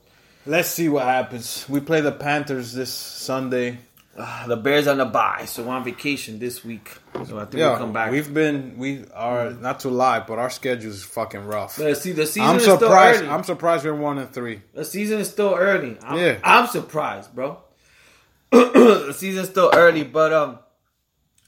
Let's 0.46 0.70
see 0.70 0.90
what 0.90 1.06
happens. 1.06 1.66
We 1.68 1.80
play 1.80 2.02
the 2.02 2.12
Panthers 2.12 2.72
this 2.74 2.92
Sunday. 2.94 3.80
uh, 4.18 4.48
the 4.48 4.56
Bears 4.56 4.88
on 4.88 4.98
the 5.00 5.06
bye, 5.06 5.44
so 5.46 5.64
we're 5.64 5.74
on 5.74 5.84
vacation 5.84 6.38
this 6.40 6.64
week. 6.64 6.90
So 7.26 7.38
I 7.40 7.46
think 7.46 7.56
Yeah, 7.56 7.70
we'll 7.70 7.78
come 7.80 7.94
back. 7.94 8.12
we've 8.12 8.34
been 8.34 8.78
we 8.78 9.06
are 9.14 9.50
not 9.52 9.80
to 9.82 9.90
lie, 9.90 10.20
but 10.20 10.38
our 10.40 10.50
schedule 10.50 10.92
is 10.92 11.04
fucking 11.04 11.46
rough. 11.46 11.78
But 11.78 11.98
see, 11.98 12.12
the 12.14 12.26
season 12.26 12.44
I'm 12.50 12.56
is 12.58 12.62
still 12.64 12.78
surprised. 12.80 13.22
early. 13.22 13.30
I'm 13.30 13.44
surprised 13.44 13.84
we're 13.86 13.96
one 13.96 14.18
and 14.20 14.32
three. 14.32 14.62
The 14.74 14.86
season 14.86 15.20
is 15.20 15.30
still 15.30 15.56
early. 15.56 15.98
I'm, 16.04 16.18
Yeah. 16.18 16.38
I'm 16.44 16.68
surprised, 16.68 17.34
bro. 17.36 17.58
the 18.52 19.14
season's 19.18 19.50
still 19.50 19.72
early, 19.74 20.04
but 20.04 20.32
um, 20.32 20.60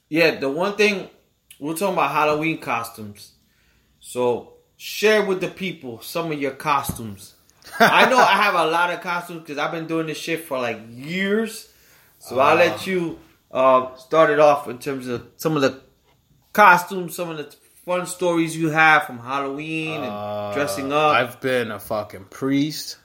yeah. 0.10 0.40
The 0.40 0.50
one 0.50 0.76
thing 0.76 1.10
we're 1.60 1.74
talking 1.76 1.94
about 1.94 2.12
Halloween 2.12 2.58
costumes. 2.58 3.34
So 4.08 4.54
share 4.78 5.26
with 5.26 5.42
the 5.42 5.50
people 5.50 6.00
some 6.00 6.32
of 6.32 6.40
your 6.40 6.52
costumes. 6.52 7.36
I 7.78 8.10
know 8.10 8.18
I 8.18 8.42
have 8.42 8.56
a 8.56 8.66
lot 8.66 8.90
of 8.90 9.02
costumes 9.02 9.42
because 9.42 9.58
I've 9.58 9.74
been 9.74 9.86
doing 9.86 10.08
this 10.08 10.18
shit 10.18 10.46
for 10.46 10.58
like 10.58 10.80
years. 10.90 11.70
So 12.18 12.40
I'll 12.40 12.56
let 12.56 12.88
you 12.88 13.20
uh, 13.52 13.94
start 13.96 14.30
it 14.30 14.40
off 14.40 14.70
in 14.70 14.80
terms 14.80 15.08
of 15.08 15.28
some 15.36 15.58
of 15.58 15.62
the 15.62 15.82
costumes, 16.54 17.18
some 17.18 17.30
of 17.32 17.36
the 17.36 17.54
fun 17.86 18.06
stories 18.06 18.56
you 18.56 18.70
have 18.70 19.04
from 19.04 19.20
Halloween 19.20 20.02
and 20.02 20.54
dressing 20.54 20.94
up. 20.94 21.14
I've 21.14 21.42
been 21.42 21.70
a 21.70 21.80
fucking 21.80 22.28
priest. 22.30 22.98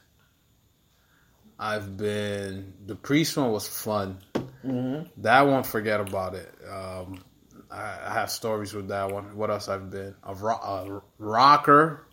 I've 1.59 1.97
been 1.97 2.75
the 2.87 2.95
priest 2.95 3.37
one 3.37 3.51
was 3.51 3.67
fun. 3.67 4.19
Mm-hmm. 4.65 5.21
That 5.23 5.41
one, 5.49 5.65
forget 5.65 5.99
about 6.01 6.37
it. 6.37 6.55
Um, 6.71 7.25
I, 7.73 7.99
I 8.07 8.13
have 8.15 8.31
stories 8.31 8.75
with 8.75 8.89
that 8.89 9.11
one. 9.11 9.35
What 9.37 9.51
else 9.51 9.69
I've 9.69 9.91
been 9.91 10.15
a, 10.23 10.35
ro- 10.35 10.53
a 10.57 11.03
rocker. 11.19 12.05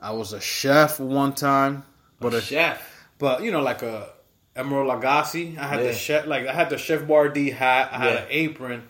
I 0.00 0.12
was 0.12 0.32
a 0.32 0.40
chef 0.40 1.00
one 1.00 1.34
time, 1.34 1.82
but 2.20 2.34
a, 2.34 2.40
chef. 2.40 2.80
but 3.18 3.42
you 3.42 3.50
know 3.50 3.60
like 3.62 3.82
a 3.82 4.08
Emeril 4.56 4.86
Lagasse. 5.00 5.58
I 5.58 5.64
had 5.66 5.80
Yeah. 5.80 5.86
the 5.88 5.92
chef 5.94 6.26
like 6.26 6.46
I 6.46 6.52
had 6.52 6.70
the 6.70 6.78
chef 6.78 7.02
Boyardee 7.02 7.52
hat. 7.52 7.88
I 7.92 7.98
had 7.98 8.16
an 8.18 8.26
apron, 8.30 8.88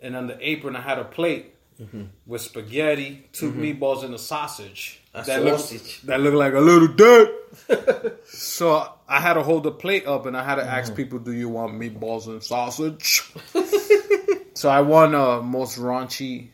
and 0.00 0.16
on 0.16 0.26
the 0.26 0.36
apron 0.40 0.74
I 0.76 0.80
had 0.80 0.98
a 0.98 1.04
plate 1.04 1.52
Mm-hmm. 1.78 2.04
with 2.26 2.40
spaghetti, 2.40 3.26
2 3.34 3.52
meatballs, 3.52 4.02
and 4.02 4.14
a 4.14 4.18
sausage. 4.18 4.98
A 5.12 5.22
that 5.24 5.44
looked 5.44 6.06
that 6.06 6.20
looked 6.20 6.36
like 6.38 6.54
a 6.54 6.58
little 6.60 6.88
dirt. 6.88 7.28
so 8.28 8.90
I 9.06 9.20
had 9.20 9.34
to 9.34 9.42
hold 9.42 9.62
the 9.64 9.72
plate 9.72 10.06
up, 10.06 10.24
and 10.24 10.34
I 10.34 10.42
had 10.42 10.54
to 10.54 10.64
ask 10.64 10.86
Mm-hmm. 10.92 10.96
people, 11.02 11.18
"Do 11.18 11.32
you 11.32 11.50
want 11.50 11.74
meatballs 11.74 12.28
and 12.28 12.42
sausage?" 12.42 13.30
so 14.56 14.68
I 14.70 14.80
won 14.80 15.14
uh, 15.14 15.40
most 15.42 15.78
raunchy, 15.78 16.48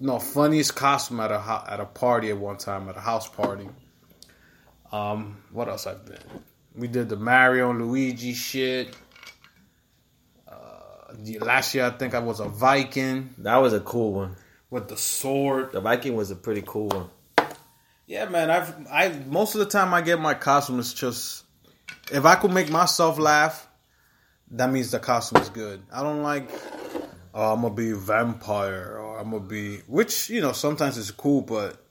no 0.00 0.18
funniest 0.18 0.74
costume 0.74 1.20
at 1.20 1.30
a 1.30 1.38
ho- 1.38 1.64
at 1.68 1.78
a 1.80 1.84
party 1.86 2.30
at 2.30 2.36
one 2.36 2.56
time 2.58 2.88
at 2.88 2.96
a 2.96 3.00
house 3.00 3.28
party. 3.28 3.68
Um, 4.90 5.38
what 5.52 5.68
else 5.68 5.86
I've 5.86 6.04
been? 6.04 6.18
We 6.74 6.88
did 6.88 7.08
the 7.08 7.16
Mario 7.16 7.70
and 7.70 7.80
Luigi 7.86 8.34
shit. 8.34 8.94
Uh, 10.48 10.54
the- 11.14 11.38
last 11.38 11.74
year 11.74 11.86
I 11.86 11.90
think 11.90 12.14
I 12.14 12.18
was 12.18 12.40
a 12.40 12.48
Viking 12.48 13.34
That 13.38 13.56
was 13.56 13.72
a 13.72 13.80
cool 13.80 14.12
one. 14.12 14.36
with 14.70 14.88
the 14.88 14.96
sword. 14.96 15.72
The 15.72 15.80
Viking 15.80 16.16
was 16.16 16.30
a 16.30 16.36
pretty 16.36 16.62
cool 16.66 16.88
one. 16.88 17.10
Yeah, 18.06 18.28
man. 18.28 18.50
I've 18.50 18.74
I 18.90 19.08
most 19.26 19.54
of 19.54 19.60
the 19.60 19.66
time 19.66 19.94
I 19.94 20.02
get 20.02 20.20
my 20.20 20.34
costume 20.34 20.80
is 20.80 20.92
just 20.92 21.44
if 22.10 22.24
I 22.24 22.34
could 22.34 22.50
make 22.50 22.68
myself 22.68 23.18
laugh, 23.18 23.66
that 24.50 24.70
means 24.70 24.90
the 24.90 24.98
costume 24.98 25.40
is 25.40 25.48
good. 25.48 25.82
I 25.92 26.02
don't 26.02 26.22
like 26.22 26.50
oh 27.34 27.52
I'm 27.52 27.62
gonna 27.62 27.74
be 27.74 27.92
vampire 27.92 28.98
or 28.98 29.18
I'm 29.18 29.30
gonna 29.30 29.44
be 29.44 29.78
which 29.86 30.30
you 30.30 30.40
know 30.40 30.52
sometimes 30.52 30.98
it's 30.98 31.10
cool, 31.10 31.42
but 31.42 31.82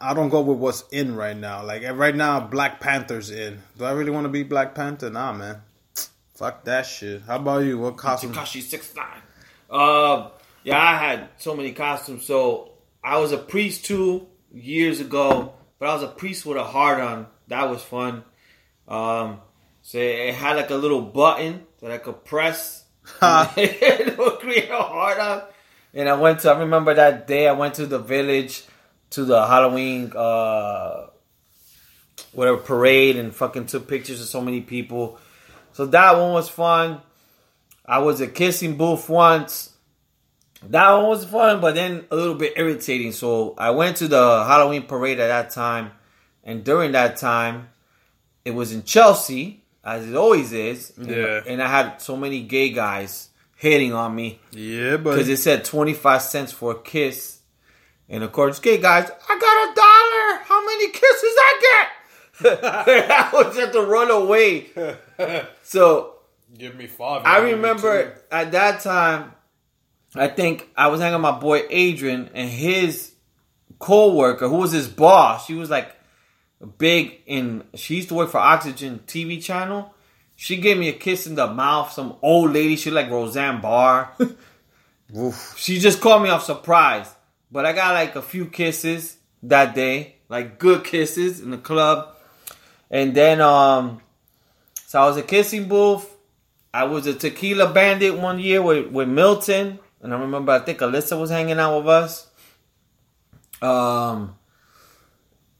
I 0.00 0.14
don't 0.14 0.28
go 0.28 0.40
with 0.40 0.58
what's 0.58 0.84
in 0.90 1.14
right 1.14 1.36
now. 1.36 1.64
Like 1.64 1.82
right 1.92 2.14
now, 2.14 2.40
Black 2.40 2.80
Panther's 2.80 3.30
in. 3.30 3.60
Do 3.78 3.84
I 3.84 3.92
really 3.92 4.10
want 4.10 4.24
to 4.24 4.30
be 4.30 4.42
Black 4.42 4.74
Panther? 4.74 5.10
Nah, 5.10 5.32
man. 5.32 5.62
Fuck 6.34 6.64
that 6.64 6.86
shit. 6.86 7.22
How 7.22 7.36
about 7.36 7.58
you? 7.58 7.78
What 7.78 7.96
costume? 7.96 8.32
Tekashi 8.32 8.60
six 8.62 8.94
nine. 8.94 9.22
Uh, 9.70 10.30
yeah, 10.64 10.78
I 10.78 10.96
had 10.96 11.28
so 11.38 11.54
many 11.54 11.72
costumes. 11.72 12.24
So 12.24 12.72
I 13.02 13.18
was 13.18 13.32
a 13.32 13.38
priest 13.38 13.84
too 13.84 14.26
years 14.52 15.00
ago, 15.00 15.54
but 15.78 15.88
I 15.88 15.94
was 15.94 16.02
a 16.02 16.08
priest 16.08 16.44
with 16.44 16.56
a 16.56 16.64
heart 16.64 17.00
on. 17.00 17.26
That 17.48 17.70
was 17.70 17.82
fun. 17.82 18.24
Um, 18.88 19.40
so 19.82 19.98
it 19.98 20.34
had 20.34 20.56
like 20.56 20.70
a 20.70 20.76
little 20.76 21.02
button 21.02 21.66
that 21.80 21.90
I 21.90 21.98
could 21.98 22.24
press. 22.24 22.83
it 23.22 24.18
would 24.18 24.38
create 24.38 24.70
a 24.70 24.76
heart. 24.76 25.54
And 25.92 26.08
I 26.08 26.14
went 26.14 26.40
to. 26.40 26.50
I 26.50 26.58
remember 26.58 26.94
that 26.94 27.26
day. 27.26 27.48
I 27.48 27.52
went 27.52 27.74
to 27.74 27.86
the 27.86 27.98
village 27.98 28.64
to 29.10 29.24
the 29.24 29.46
Halloween. 29.46 30.12
Uh, 30.14 31.06
whatever 32.32 32.58
parade 32.58 33.16
and 33.16 33.34
fucking 33.34 33.66
took 33.66 33.88
pictures 33.88 34.20
of 34.20 34.26
so 34.26 34.40
many 34.40 34.60
people. 34.60 35.18
So 35.72 35.86
that 35.86 36.16
one 36.16 36.32
was 36.32 36.48
fun. 36.48 37.00
I 37.84 37.98
was 37.98 38.20
a 38.20 38.26
kissing 38.26 38.76
booth 38.76 39.08
once. 39.08 39.70
That 40.62 40.92
one 40.92 41.08
was 41.08 41.24
fun, 41.24 41.60
but 41.60 41.74
then 41.74 42.06
a 42.10 42.16
little 42.16 42.34
bit 42.34 42.54
irritating. 42.56 43.12
So 43.12 43.54
I 43.58 43.70
went 43.70 43.98
to 43.98 44.08
the 44.08 44.44
Halloween 44.44 44.84
parade 44.84 45.20
at 45.20 45.28
that 45.28 45.50
time, 45.50 45.90
and 46.42 46.64
during 46.64 46.92
that 46.92 47.18
time, 47.18 47.68
it 48.44 48.52
was 48.52 48.72
in 48.72 48.84
Chelsea, 48.84 49.63
as 49.84 50.08
it 50.08 50.14
always 50.16 50.52
is. 50.52 50.92
Yeah. 50.98 51.42
And 51.46 51.62
I 51.62 51.68
had 51.68 52.00
so 52.00 52.16
many 52.16 52.42
gay 52.42 52.70
guys 52.70 53.28
hitting 53.56 53.92
on 53.92 54.14
me 54.14 54.40
Yeah, 54.52 54.96
but 54.96 55.12
because 55.12 55.28
it 55.28 55.38
said 55.38 55.64
25 55.64 56.22
cents 56.22 56.52
for 56.52 56.72
a 56.72 56.80
kiss. 56.80 57.38
And 58.08 58.22
of 58.22 58.32
course, 58.32 58.58
gay 58.58 58.78
guys, 58.78 59.10
I 59.28 59.38
got 59.38 59.70
a 59.70 59.74
dollar. 59.74 60.44
How 60.44 60.64
many 60.66 60.90
kisses 60.90 61.34
I 61.38 61.60
get? 61.62 61.88
I 63.10 63.30
was 63.32 63.56
just 63.56 63.72
to 63.72 63.82
run 63.82 64.10
away. 64.10 64.70
So 65.62 66.16
give 66.58 66.74
me 66.76 66.86
five. 66.86 67.22
I 67.24 67.38
remember 67.50 68.20
at 68.30 68.52
that 68.52 68.80
time, 68.80 69.32
I 70.14 70.28
think 70.28 70.68
I 70.76 70.88
was 70.88 71.00
hanging 71.00 71.14
with 71.14 71.22
my 71.22 71.38
boy 71.38 71.62
Adrian 71.70 72.30
and 72.34 72.48
his 72.50 73.12
co-worker, 73.78 74.48
who 74.48 74.56
was 74.56 74.72
his 74.72 74.88
boss. 74.88 75.46
She 75.46 75.54
was 75.54 75.70
like 75.70 75.94
big 76.78 77.20
in. 77.26 77.64
She 77.74 77.96
used 77.96 78.08
to 78.08 78.14
work 78.14 78.30
for 78.30 78.38
Oxygen 78.38 79.00
TV 79.06 79.42
channel. 79.42 79.94
She 80.36 80.56
gave 80.56 80.78
me 80.78 80.88
a 80.88 80.92
kiss 80.92 81.26
in 81.26 81.34
the 81.34 81.46
mouth. 81.46 81.92
Some 81.92 82.16
old 82.22 82.52
lady, 82.52 82.76
she 82.76 82.90
like 82.90 83.10
Roseanne 83.10 83.60
Barr. 83.60 84.12
She 85.56 85.78
just 85.78 86.00
caught 86.00 86.22
me 86.22 86.30
off 86.30 86.42
surprise. 86.44 87.14
But 87.50 87.66
I 87.66 87.72
got 87.72 87.94
like 87.94 88.16
a 88.16 88.22
few 88.22 88.46
kisses 88.46 89.16
that 89.44 89.74
day, 89.74 90.16
like 90.28 90.58
good 90.58 90.82
kisses 90.84 91.40
in 91.40 91.50
the 91.50 91.58
club. 91.58 92.16
And 92.90 93.14
then 93.14 93.40
um 93.40 94.00
so 94.86 95.00
I 95.00 95.06
was 95.06 95.16
a 95.16 95.22
kissing 95.22 95.68
booth. 95.68 96.10
I 96.72 96.84
was 96.84 97.06
a 97.06 97.14
tequila 97.14 97.72
bandit 97.72 98.18
one 98.18 98.40
year 98.40 98.60
with, 98.60 98.88
with 98.88 99.08
Milton. 99.08 99.78
And 100.00 100.12
I 100.12 100.18
remember 100.18 100.52
I 100.52 100.58
think 100.58 100.80
Alyssa 100.80 101.18
was 101.18 101.30
hanging 101.30 101.58
out 101.58 101.78
with 101.78 101.88
us. 101.88 102.28
Um 103.62 104.34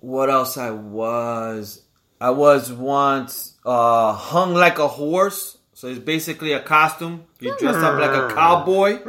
what 0.04 0.30
else 0.30 0.56
I 0.56 0.70
was? 0.70 1.82
I 2.20 2.30
was 2.30 2.72
once 2.72 3.54
uh 3.64 4.12
hung 4.12 4.54
like 4.54 4.78
a 4.78 4.88
horse. 4.88 5.58
So 5.72 5.88
it's 5.88 5.98
basically 5.98 6.52
a 6.52 6.60
costume. 6.60 7.24
You 7.40 7.56
dress 7.58 7.74
up 7.76 7.98
like 7.98 8.10
a 8.10 8.34
cowboy. 8.34 9.00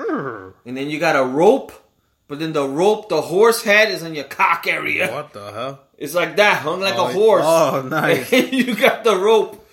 And 0.65 0.75
then 0.75 0.89
you 0.89 0.99
got 0.99 1.15
a 1.15 1.23
rope. 1.23 1.71
But 2.27 2.39
then 2.39 2.53
the 2.53 2.67
rope, 2.67 3.07
the 3.09 3.21
horse 3.21 3.61
head 3.63 3.91
is 3.91 4.01
on 4.03 4.15
your 4.15 4.23
cock 4.23 4.65
area. 4.67 5.11
What 5.13 5.31
the 5.31 5.51
hell? 5.51 5.79
It's 5.97 6.15
like 6.15 6.35
that, 6.37 6.63
hung 6.63 6.81
like 6.81 6.95
Oh, 6.97 7.07
a 7.07 7.13
horse. 7.13 7.43
oh, 7.45 7.81
nice. 7.89 8.31
you 8.31 8.75
got 8.75 9.03
the 9.03 9.15
rope. 9.15 9.63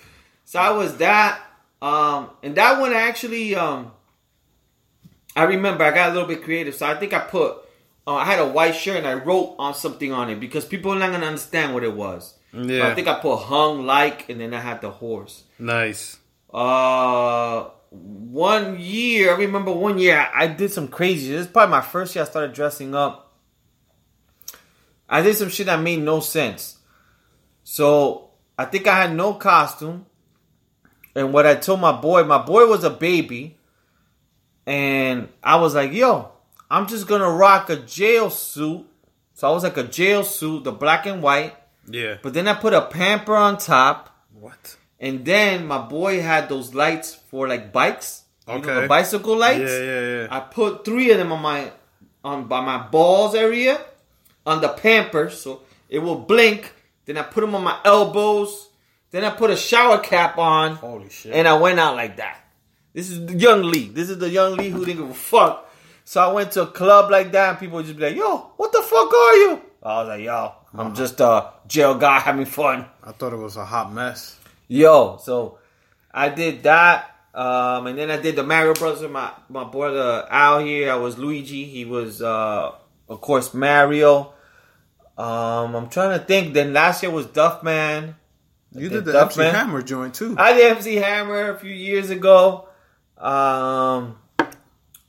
So 0.44 0.60
I 0.60 0.70
was 0.72 0.98
that. 0.98 1.40
Um, 1.80 2.28
and 2.42 2.54
that 2.56 2.78
one 2.78 2.92
actually, 2.92 3.54
um, 3.56 3.90
I 5.34 5.44
remember 5.44 5.82
I 5.84 5.92
got 5.92 6.10
a 6.10 6.12
little 6.12 6.28
bit 6.28 6.42
creative. 6.44 6.74
So 6.74 6.86
I 6.86 6.94
think 6.94 7.12
I 7.14 7.20
put, 7.20 7.56
uh, 8.06 8.14
I 8.14 8.24
had 8.24 8.38
a 8.38 8.46
white 8.48 8.74
shirt 8.74 8.96
and 8.96 9.06
I 9.06 9.14
wrote 9.14 9.56
on 9.58 9.74
something 9.74 10.12
on 10.12 10.30
it 10.30 10.40
because 10.40 10.64
people 10.64 10.92
are 10.92 10.98
not 10.98 11.12
gonna 11.12 11.26
understand 11.26 11.74
what 11.74 11.84
it 11.84 11.94
was. 11.94 12.34
So 12.52 12.60
Yeah. 12.62 12.88
I 12.88 12.94
think 12.94 13.08
I 13.08 13.14
put 13.14 13.36
hung 13.36 13.86
like, 13.86 14.28
and 14.28 14.40
then 14.40 14.52
I 14.52 14.60
had 14.60 14.80
the 14.80 14.90
horse. 14.90 15.44
Nice. 15.58 16.18
Uh, 16.52 17.64
one 17.90 18.78
year, 18.78 19.34
I 19.34 19.38
remember 19.38 19.72
one 19.72 19.98
year 19.98 20.28
I 20.34 20.46
did 20.48 20.70
some 20.72 20.88
crazy. 20.88 21.32
This 21.32 21.42
is 21.42 21.52
probably 21.52 21.70
my 21.70 21.80
first 21.80 22.14
year 22.14 22.24
I 22.24 22.28
started 22.28 22.52
dressing 22.52 22.94
up. 22.94 23.32
I 25.08 25.22
did 25.22 25.36
some 25.36 25.50
shit 25.50 25.66
that 25.66 25.80
made 25.80 26.00
no 26.00 26.20
sense. 26.20 26.78
So 27.64 28.30
I 28.58 28.64
think 28.64 28.86
I 28.86 28.96
had 29.02 29.14
no 29.14 29.34
costume. 29.34 30.06
And 31.14 31.32
what 31.32 31.46
I 31.46 31.54
told 31.54 31.80
my 31.80 31.92
boy, 31.92 32.24
my 32.24 32.38
boy 32.38 32.66
was 32.66 32.84
a 32.84 32.90
baby. 32.90 33.58
And 34.66 35.28
I 35.42 35.56
was 35.56 35.74
like, 35.74 35.92
yo, 35.92 36.31
I'm 36.72 36.86
just 36.86 37.06
gonna 37.06 37.30
rock 37.30 37.68
a 37.70 37.76
jail 37.76 38.30
suit. 38.30 38.86
So 39.34 39.48
I 39.48 39.50
was 39.52 39.62
like 39.62 39.76
a 39.76 39.82
jail 39.84 40.24
suit, 40.24 40.64
the 40.64 40.72
black 40.72 41.06
and 41.06 41.22
white. 41.22 41.54
Yeah. 41.86 42.16
But 42.22 42.32
then 42.34 42.48
I 42.48 42.54
put 42.54 42.72
a 42.72 42.80
pamper 42.82 43.34
on 43.36 43.58
top. 43.58 44.08
What? 44.32 44.76
And 44.98 45.24
then 45.24 45.66
my 45.66 45.78
boy 45.78 46.20
had 46.22 46.48
those 46.48 46.74
lights 46.74 47.14
for 47.14 47.46
like 47.48 47.72
bikes. 47.72 48.22
You 48.48 48.54
know, 48.54 48.58
Okay. 48.60 48.80
the 48.82 48.88
bicycle 48.88 49.36
lights. 49.36 49.70
Yeah, 49.70 49.78
yeah, 49.78 50.16
yeah. 50.22 50.26
I 50.30 50.40
put 50.40 50.84
three 50.84 51.10
of 51.12 51.18
them 51.18 51.30
on 51.32 51.42
my 51.42 51.70
on 52.24 52.46
by 52.46 52.60
my 52.60 52.78
balls 52.88 53.34
area 53.34 53.78
on 54.46 54.60
the 54.60 54.68
pamper, 54.68 55.28
so 55.30 55.62
it 55.88 55.98
will 55.98 56.18
blink. 56.18 56.72
Then 57.04 57.18
I 57.18 57.22
put 57.22 57.40
them 57.42 57.54
on 57.54 57.64
my 57.64 57.78
elbows. 57.84 58.68
Then 59.10 59.24
I 59.24 59.30
put 59.30 59.50
a 59.50 59.56
shower 59.56 59.98
cap 59.98 60.38
on. 60.38 60.76
Holy 60.76 61.10
shit. 61.10 61.32
And 61.34 61.46
I 61.46 61.58
went 61.58 61.78
out 61.78 61.96
like 61.96 62.16
that. 62.16 62.38
This 62.94 63.10
is 63.10 63.26
the 63.26 63.34
young 63.34 63.62
Lee. 63.62 63.88
This 63.88 64.08
is 64.08 64.18
the 64.18 64.30
young 64.30 64.56
Lee 64.56 64.70
who 64.70 64.84
didn't 64.84 65.02
give 65.02 65.10
a 65.10 65.14
fuck. 65.14 65.68
So 66.04 66.20
I 66.20 66.32
went 66.32 66.52
to 66.52 66.62
a 66.62 66.66
club 66.66 67.10
like 67.10 67.32
that, 67.32 67.50
and 67.50 67.58
people 67.58 67.76
would 67.76 67.86
just 67.86 67.98
be 67.98 68.04
like, 68.04 68.16
"Yo, 68.16 68.52
what 68.56 68.72
the 68.72 68.82
fuck 68.82 69.12
are 69.12 69.36
you?" 69.36 69.62
I 69.82 69.98
was 69.98 70.08
like, 70.08 70.20
"Yo, 70.22 70.52
I'm 70.74 70.94
just 70.94 71.20
a 71.20 71.52
jail 71.66 71.94
guy 71.96 72.18
having 72.20 72.46
fun." 72.46 72.86
I 73.02 73.12
thought 73.12 73.32
it 73.32 73.36
was 73.36 73.56
a 73.56 73.64
hot 73.64 73.92
mess. 73.92 74.38
Yo, 74.68 75.18
so 75.22 75.58
I 76.12 76.28
did 76.28 76.62
that, 76.64 77.10
um, 77.34 77.86
and 77.86 77.98
then 77.98 78.10
I 78.10 78.16
did 78.18 78.36
the 78.36 78.42
Mario 78.42 78.74
Brothers. 78.74 79.08
My 79.10 79.32
my 79.48 79.64
brother 79.64 80.26
Al 80.30 80.60
here. 80.60 80.92
I 80.92 80.96
was 80.96 81.18
Luigi. 81.18 81.64
He 81.64 81.84
was, 81.84 82.20
uh, 82.22 82.72
of 83.08 83.20
course, 83.20 83.54
Mario. 83.54 84.32
Um, 85.16 85.74
I'm 85.74 85.88
trying 85.88 86.18
to 86.18 86.24
think. 86.24 86.54
Then 86.54 86.72
last 86.72 87.02
year 87.02 87.12
was 87.12 87.26
Duffman. 87.26 88.14
You 88.74 88.88
did 88.88 88.90
did 88.90 89.04
the 89.06 89.12
Duff 89.12 89.32
MC 89.32 89.40
Man. 89.40 89.54
Hammer 89.54 89.82
joint 89.82 90.14
too. 90.14 90.34
I 90.38 90.54
did 90.54 90.76
MC 90.76 90.96
Hammer 90.96 91.50
a 91.50 91.58
few 91.58 91.72
years 91.72 92.10
ago. 92.10 92.68
Um, 93.18 94.16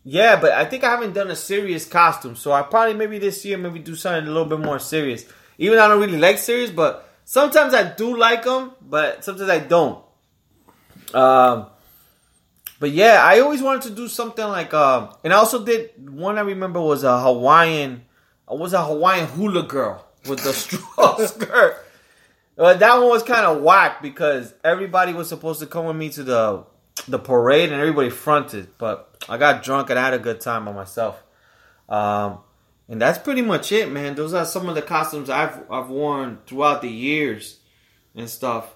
yeah, 0.03 0.39
but 0.39 0.51
I 0.51 0.65
think 0.65 0.83
I 0.83 0.91
haven't 0.91 1.13
done 1.13 1.31
a 1.31 1.35
serious 1.35 1.85
costume, 1.85 2.35
so 2.35 2.51
I 2.51 2.61
probably 2.61 2.93
maybe 2.93 3.19
this 3.19 3.45
year 3.45 3.57
maybe 3.57 3.79
do 3.79 3.95
something 3.95 4.27
a 4.27 4.31
little 4.31 4.45
bit 4.45 4.59
more 4.59 4.79
serious. 4.79 5.25
Even 5.57 5.77
though 5.77 5.85
I 5.85 5.87
don't 5.87 6.01
really 6.01 6.19
like 6.19 6.39
serious, 6.39 6.71
but 6.71 7.09
sometimes 7.23 7.73
I 7.73 7.93
do 7.93 8.17
like 8.17 8.43
them, 8.43 8.73
but 8.81 9.23
sometimes 9.23 9.49
I 9.49 9.59
don't. 9.59 10.03
Um, 11.13 11.67
but 12.79 12.91
yeah, 12.91 13.21
I 13.23 13.39
always 13.39 13.61
wanted 13.61 13.83
to 13.83 13.91
do 13.91 14.09
something 14.09 14.45
like 14.45 14.73
um, 14.73 15.15
and 15.23 15.31
I 15.31 15.37
also 15.37 15.63
did 15.63 16.09
one 16.09 16.37
I 16.37 16.41
remember 16.41 16.81
was 16.81 17.03
a 17.03 17.21
Hawaiian, 17.21 18.03
I 18.49 18.55
was 18.55 18.73
a 18.73 18.83
Hawaiian 18.83 19.27
hula 19.27 19.63
girl 19.63 20.05
with 20.27 20.43
the 20.43 20.51
straw 20.53 21.17
skirt. 21.25 21.77
But 22.55 22.79
that 22.79 22.97
one 22.97 23.07
was 23.07 23.23
kind 23.23 23.45
of 23.45 23.61
whack 23.61 24.01
because 24.01 24.53
everybody 24.63 25.13
was 25.13 25.29
supposed 25.29 25.59
to 25.61 25.65
come 25.65 25.85
with 25.85 25.95
me 25.95 26.09
to 26.09 26.23
the 26.23 26.65
the 27.07 27.19
parade 27.19 27.71
and 27.71 27.81
everybody 27.81 28.09
fronted, 28.09 28.69
but 28.77 29.25
I 29.27 29.37
got 29.37 29.63
drunk 29.63 29.89
and 29.89 29.99
I 29.99 30.05
had 30.05 30.13
a 30.13 30.19
good 30.19 30.41
time 30.41 30.65
by 30.65 30.71
myself. 30.71 31.21
Um, 31.89 32.39
and 32.87 33.01
that's 33.01 33.17
pretty 33.17 33.41
much 33.41 33.71
it, 33.71 33.91
man. 33.91 34.15
Those 34.15 34.33
are 34.33 34.45
some 34.45 34.69
of 34.69 34.75
the 34.75 34.81
costumes 34.81 35.29
I've 35.29 35.69
I've 35.71 35.89
worn 35.89 36.39
throughout 36.45 36.81
the 36.81 36.89
years 36.89 37.59
and 38.15 38.29
stuff. 38.29 38.75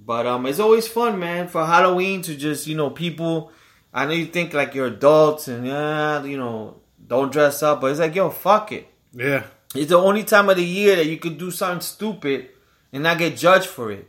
But 0.00 0.26
um, 0.26 0.46
it's 0.46 0.60
always 0.60 0.86
fun, 0.86 1.18
man, 1.18 1.48
for 1.48 1.66
Halloween 1.66 2.22
to 2.22 2.36
just 2.36 2.66
you 2.66 2.76
know 2.76 2.90
people. 2.90 3.52
I 3.92 4.04
know 4.04 4.12
you 4.12 4.26
think 4.26 4.52
like 4.52 4.74
you're 4.74 4.86
adults 4.86 5.48
and 5.48 5.66
yeah, 5.66 6.22
you 6.22 6.36
know, 6.36 6.80
don't 7.04 7.32
dress 7.32 7.62
up, 7.62 7.80
but 7.80 7.90
it's 7.90 8.00
like 8.00 8.14
yo, 8.14 8.30
fuck 8.30 8.72
it. 8.72 8.86
yeah. 9.12 9.44
It's 9.74 9.90
the 9.90 9.98
only 9.98 10.24
time 10.24 10.48
of 10.48 10.56
the 10.56 10.64
year 10.64 10.96
that 10.96 11.06
you 11.06 11.18
could 11.18 11.36
do 11.36 11.50
something 11.50 11.82
stupid 11.82 12.48
and 12.90 13.02
not 13.02 13.18
get 13.18 13.36
judged 13.36 13.66
for 13.66 13.92
it. 13.92 14.08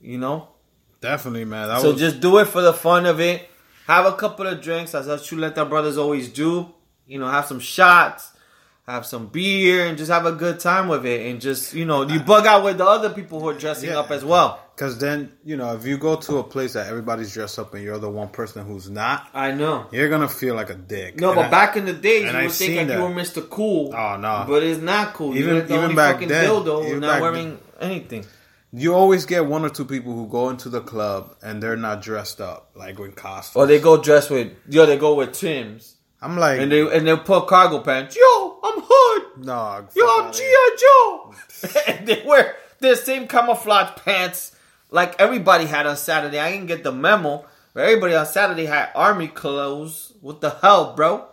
You 0.00 0.18
know? 0.18 0.48
Definitely, 1.00 1.44
man. 1.44 1.68
That 1.68 1.80
so 1.80 1.92
was 1.92 2.00
just 2.00 2.20
do 2.20 2.38
it 2.38 2.46
for 2.46 2.60
the 2.60 2.72
fun 2.72 3.06
of 3.06 3.20
it. 3.20 3.48
Have 3.86 4.04
a 4.06 4.12
couple 4.12 4.46
of 4.46 4.60
drinks, 4.60 4.94
as 4.94 5.08
us 5.08 5.28
Chuleta 5.28 5.68
brothers 5.68 5.96
always 5.96 6.28
do. 6.28 6.72
You 7.06 7.18
know, 7.18 7.28
have 7.28 7.46
some 7.46 7.60
shots, 7.60 8.32
have 8.86 9.06
some 9.06 9.28
beer, 9.28 9.86
and 9.86 9.96
just 9.96 10.10
have 10.10 10.26
a 10.26 10.32
good 10.32 10.60
time 10.60 10.88
with 10.88 11.06
it. 11.06 11.30
And 11.30 11.40
just, 11.40 11.72
you 11.72 11.86
know, 11.86 12.02
you 12.02 12.20
bug 12.20 12.46
out 12.46 12.64
with 12.64 12.76
the 12.78 12.84
other 12.86 13.08
people 13.10 13.40
who 13.40 13.48
are 13.48 13.54
dressing 13.58 13.88
Yeah. 13.90 14.00
up 14.00 14.10
as 14.10 14.24
well. 14.24 14.60
because 14.78 14.96
then 14.98 15.32
you 15.44 15.56
know 15.56 15.74
if 15.74 15.84
you 15.84 15.98
go 15.98 16.14
to 16.14 16.38
a 16.38 16.44
place 16.44 16.74
that 16.74 16.86
everybody's 16.86 17.32
dressed 17.34 17.58
up 17.58 17.74
and 17.74 17.82
you're 17.82 17.98
the 17.98 18.08
one 18.08 18.28
person 18.28 18.64
who's 18.64 18.88
not, 18.88 19.26
I 19.34 19.50
know. 19.50 19.86
you're 19.90 20.08
gonna 20.08 20.28
feel 20.28 20.54
like 20.54 20.70
a 20.70 20.74
dick. 20.76 21.18
No, 21.18 21.30
And 21.30 21.36
but 21.36 21.46
I- 21.46 21.50
back 21.50 21.76
in 21.76 21.84
the 21.86 21.92
days, 21.94 22.30
you 22.32 22.38
would 22.38 22.52
think 22.52 22.76
like 22.76 22.86
that. 22.88 22.96
you 22.98 23.02
were 23.02 23.10
Mr. 23.10 23.48
Cool. 23.50 23.92
Oh, 23.92 24.16
no. 24.18 24.44
But 24.46 24.62
it's 24.62 24.80
not 24.80 25.14
cool. 25.14 25.34
Even- 25.36 25.54
You're 25.56 25.62
the 25.62 25.72
even 25.74 25.84
only 25.84 25.96
back 25.96 26.12
fucking 26.14 26.28
then- 26.28 26.48
dildo 26.48 27.00
not 27.00 27.08
back 27.10 27.22
wearing 27.22 27.58
anything. 27.80 28.24
You 28.72 28.94
always 28.94 29.24
get 29.24 29.46
one 29.46 29.64
or 29.64 29.70
two 29.70 29.84
people 29.84 30.12
who 30.14 30.26
go 30.28 30.50
into 30.50 30.68
the 30.68 30.80
club 30.80 31.34
and 31.42 31.62
they're 31.62 31.76
not 31.76 32.02
dressed 32.02 32.40
up 32.40 32.70
like 32.74 32.98
with 32.98 33.16
costumes. 33.16 33.56
Or 33.56 33.66
they 33.66 33.80
go 33.80 34.00
dressed 34.00 34.30
with, 34.30 34.52
yo, 34.68 34.84
they 34.86 34.98
go 34.98 35.14
with 35.14 35.32
Tim's. 35.32 35.94
I'm 36.20 36.36
like, 36.36 36.60
And 36.60 36.70
they 36.72 36.80
and 36.96 37.06
they 37.06 37.16
put 37.16 37.46
cargo 37.46 37.80
pants. 37.80 38.16
Yo, 38.16 38.58
I'm 38.62 38.80
hood. 38.84 39.44
no, 39.46 39.86
Yo, 39.94 40.04
I'm 40.06 40.32
G.I. 40.32 40.76
Joe. 40.80 41.34
and 41.86 42.06
they 42.08 42.22
wear 42.26 42.56
the 42.80 42.96
same 42.96 43.28
camouflage 43.28 43.96
pants 44.04 44.54
like 44.90 45.20
everybody 45.20 45.64
had 45.66 45.86
on 45.86 45.96
Saturday. 45.96 46.38
I 46.40 46.50
didn't 46.52 46.66
get 46.66 46.82
the 46.82 46.92
memo. 46.92 47.44
But 47.74 47.84
everybody 47.84 48.14
on 48.16 48.26
Saturday 48.26 48.64
had 48.66 48.88
army 48.96 49.28
clothes. 49.28 50.12
What 50.20 50.40
the 50.40 50.50
hell, 50.50 50.94
bro? 50.96 51.26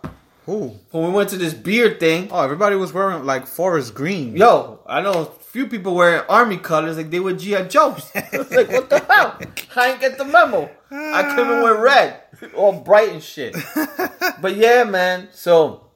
Who? 0.44 0.76
When 0.92 1.04
we 1.06 1.10
went 1.10 1.30
to 1.30 1.36
this 1.36 1.54
beard 1.54 1.98
thing, 1.98 2.28
Oh, 2.30 2.42
everybody 2.44 2.76
was 2.76 2.92
wearing 2.92 3.24
like 3.24 3.46
forest 3.48 3.94
green. 3.94 4.36
yo, 4.36 4.78
I 4.86 5.00
know 5.02 5.24
few 5.56 5.66
people 5.66 5.94
wearing 5.94 6.22
army 6.28 6.58
colors 6.58 6.98
like 6.98 7.08
they 7.08 7.18
were 7.18 7.32
G.I. 7.32 7.62
Joes. 7.62 8.10
I 8.14 8.28
was 8.36 8.50
like, 8.58 8.68
what 8.68 8.90
the 8.90 8.98
hell? 8.98 9.38
I 9.74 9.88
didn't 9.88 10.00
get 10.02 10.18
the 10.18 10.26
memo. 10.26 10.70
I 10.90 11.34
came 11.34 11.50
in 11.50 11.62
with 11.62 11.78
red, 11.78 12.20
all 12.54 12.80
bright 12.80 13.08
and 13.08 13.22
shit. 13.22 13.56
But 14.42 14.56
yeah, 14.56 14.84
man. 14.84 15.28
So 15.32 15.86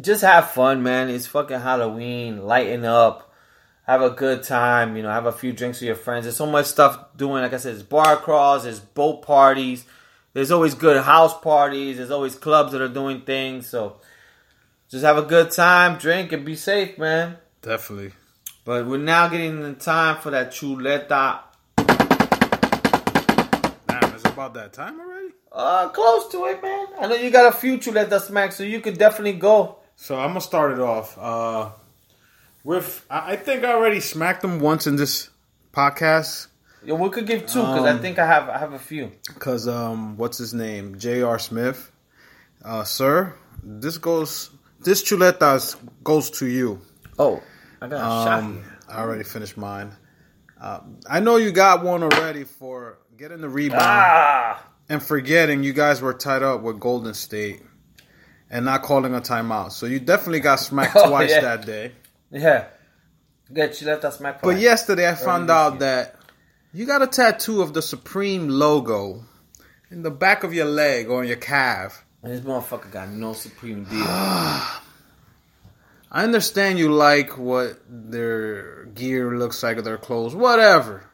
just 0.00 0.22
have 0.22 0.52
fun, 0.52 0.82
man. 0.82 1.10
It's 1.10 1.26
fucking 1.26 1.60
Halloween. 1.60 2.46
Lighten 2.46 2.86
up. 2.86 3.30
Have 3.86 4.00
a 4.00 4.08
good 4.08 4.42
time. 4.42 4.96
You 4.96 5.02
know, 5.02 5.10
have 5.10 5.26
a 5.26 5.32
few 5.32 5.52
drinks 5.52 5.80
with 5.80 5.88
your 5.88 5.96
friends. 5.96 6.24
There's 6.24 6.36
so 6.36 6.46
much 6.46 6.64
stuff 6.64 7.14
doing. 7.14 7.42
Like 7.42 7.52
I 7.52 7.58
said, 7.58 7.74
there's 7.74 7.82
bar 7.82 8.16
crawls, 8.16 8.64
there's 8.64 8.80
boat 8.80 9.20
parties. 9.20 9.84
There's 10.32 10.50
always 10.50 10.72
good 10.72 11.02
house 11.02 11.38
parties. 11.40 11.98
There's 11.98 12.10
always 12.10 12.34
clubs 12.34 12.72
that 12.72 12.80
are 12.80 12.88
doing 12.88 13.20
things. 13.20 13.66
So 13.66 14.00
just 14.88 15.04
have 15.04 15.18
a 15.18 15.22
good 15.22 15.50
time, 15.50 15.98
drink, 15.98 16.32
and 16.32 16.42
be 16.42 16.56
safe, 16.56 16.96
man. 16.96 17.36
Definitely. 17.60 18.12
But 18.66 18.84
we're 18.86 18.98
now 18.98 19.28
getting 19.28 19.62
in 19.62 19.76
time 19.76 20.16
for 20.20 20.30
that 20.32 20.50
chuleta. 20.50 21.38
Damn, 23.86 24.14
it's 24.14 24.24
about 24.24 24.54
that 24.54 24.72
time 24.72 24.98
already. 25.00 25.28
Uh, 25.52 25.88
close 25.90 26.28
to 26.32 26.44
it, 26.46 26.60
man. 26.62 26.86
I 27.00 27.06
know 27.06 27.14
you 27.14 27.30
got 27.30 27.46
a 27.54 27.56
few 27.56 27.78
chuleta 27.78 28.20
smacks, 28.20 28.56
so 28.56 28.64
you 28.64 28.80
could 28.80 28.98
definitely 28.98 29.34
go. 29.38 29.78
So 29.94 30.16
I'm 30.18 30.30
gonna 30.30 30.40
start 30.40 30.72
it 30.72 30.80
off. 30.80 31.16
Uh, 31.16 31.70
with 32.64 33.06
I 33.08 33.32
I 33.32 33.36
think 33.36 33.64
I 33.64 33.72
already 33.72 34.00
smacked 34.00 34.42
them 34.42 34.58
once 34.60 34.86
in 34.88 34.96
this 34.96 35.30
podcast 35.72 36.48
Yeah, 36.84 36.94
we 36.94 37.08
could 37.10 37.26
give 37.26 37.42
two 37.46 37.60
because 37.60 37.84
I 37.86 37.90
Um, 37.92 38.00
think 38.00 38.18
I 38.18 38.26
have 38.26 38.48
I 38.48 38.58
have 38.58 38.72
a 38.72 38.78
few. 38.78 39.12
because 39.28 39.68
um, 39.68 40.16
what's 40.16 40.38
his 40.38 40.52
name? 40.52 40.98
J.R. 40.98 41.38
Smith. 41.38 41.90
Uh, 42.64 42.82
sir, 42.84 43.32
this 43.62 43.96
goes. 43.98 44.50
This 44.80 45.02
chuletas 45.04 45.76
goes 46.04 46.30
to 46.40 46.46
you. 46.46 46.80
Oh, 47.18 47.40
I 47.80 47.88
got 47.88 47.96
a 47.96 48.24
shot. 48.24 48.42
Um, 48.42 48.64
I 48.88 49.00
already 49.00 49.24
finished 49.24 49.56
mine. 49.56 49.92
Uh, 50.60 50.80
I 51.08 51.20
know 51.20 51.36
you 51.36 51.52
got 51.52 51.84
one 51.84 52.02
already 52.02 52.44
for 52.44 52.98
getting 53.16 53.40
the 53.40 53.48
rebound 53.48 53.82
Ah, 53.84 54.66
and 54.88 55.02
forgetting 55.02 55.62
you 55.62 55.72
guys 55.72 56.00
were 56.00 56.14
tied 56.14 56.42
up 56.42 56.62
with 56.62 56.80
Golden 56.80 57.12
State 57.14 57.62
and 58.50 58.64
not 58.64 58.82
calling 58.82 59.14
a 59.14 59.20
timeout. 59.20 59.72
So 59.72 59.86
you 59.86 60.00
definitely 60.00 60.40
got 60.40 60.60
smacked 60.60 60.96
Oh, 60.96 61.08
twice 61.08 61.30
yeah. 61.30 61.40
that 61.40 61.66
day. 61.66 61.92
yeah. 62.30 62.66
Get 63.52 63.72
chuleta 63.72 64.12
smack. 64.12 64.42
But 64.42 64.58
yesterday 64.58 65.08
I 65.08 65.14
found 65.14 65.50
out 65.50 65.72
year. 65.74 65.80
that 65.80 66.16
you 66.72 66.84
got 66.86 67.02
a 67.02 67.06
tattoo 67.06 67.62
of 67.62 67.74
the 67.74 67.82
Supreme 67.82 68.48
logo 68.48 69.24
in 69.90 70.02
the 70.02 70.10
back 70.10 70.42
of 70.42 70.52
your 70.52 70.66
leg 70.66 71.08
or 71.08 71.20
on 71.20 71.28
your 71.28 71.36
calf. 71.36 72.04
And 72.22 72.32
this 72.32 72.40
motherfucker 72.40 72.90
got 72.90 73.08
no 73.10 73.34
supreme 73.34 73.84
deal. 73.84 74.04
I 76.16 76.24
understand 76.24 76.78
you 76.78 76.90
like 76.90 77.36
what 77.36 77.78
their 77.86 78.86
gear 78.86 79.36
looks 79.36 79.62
like 79.62 79.76
or 79.76 79.82
their 79.82 79.98
clothes, 79.98 80.34
whatever. 80.34 81.04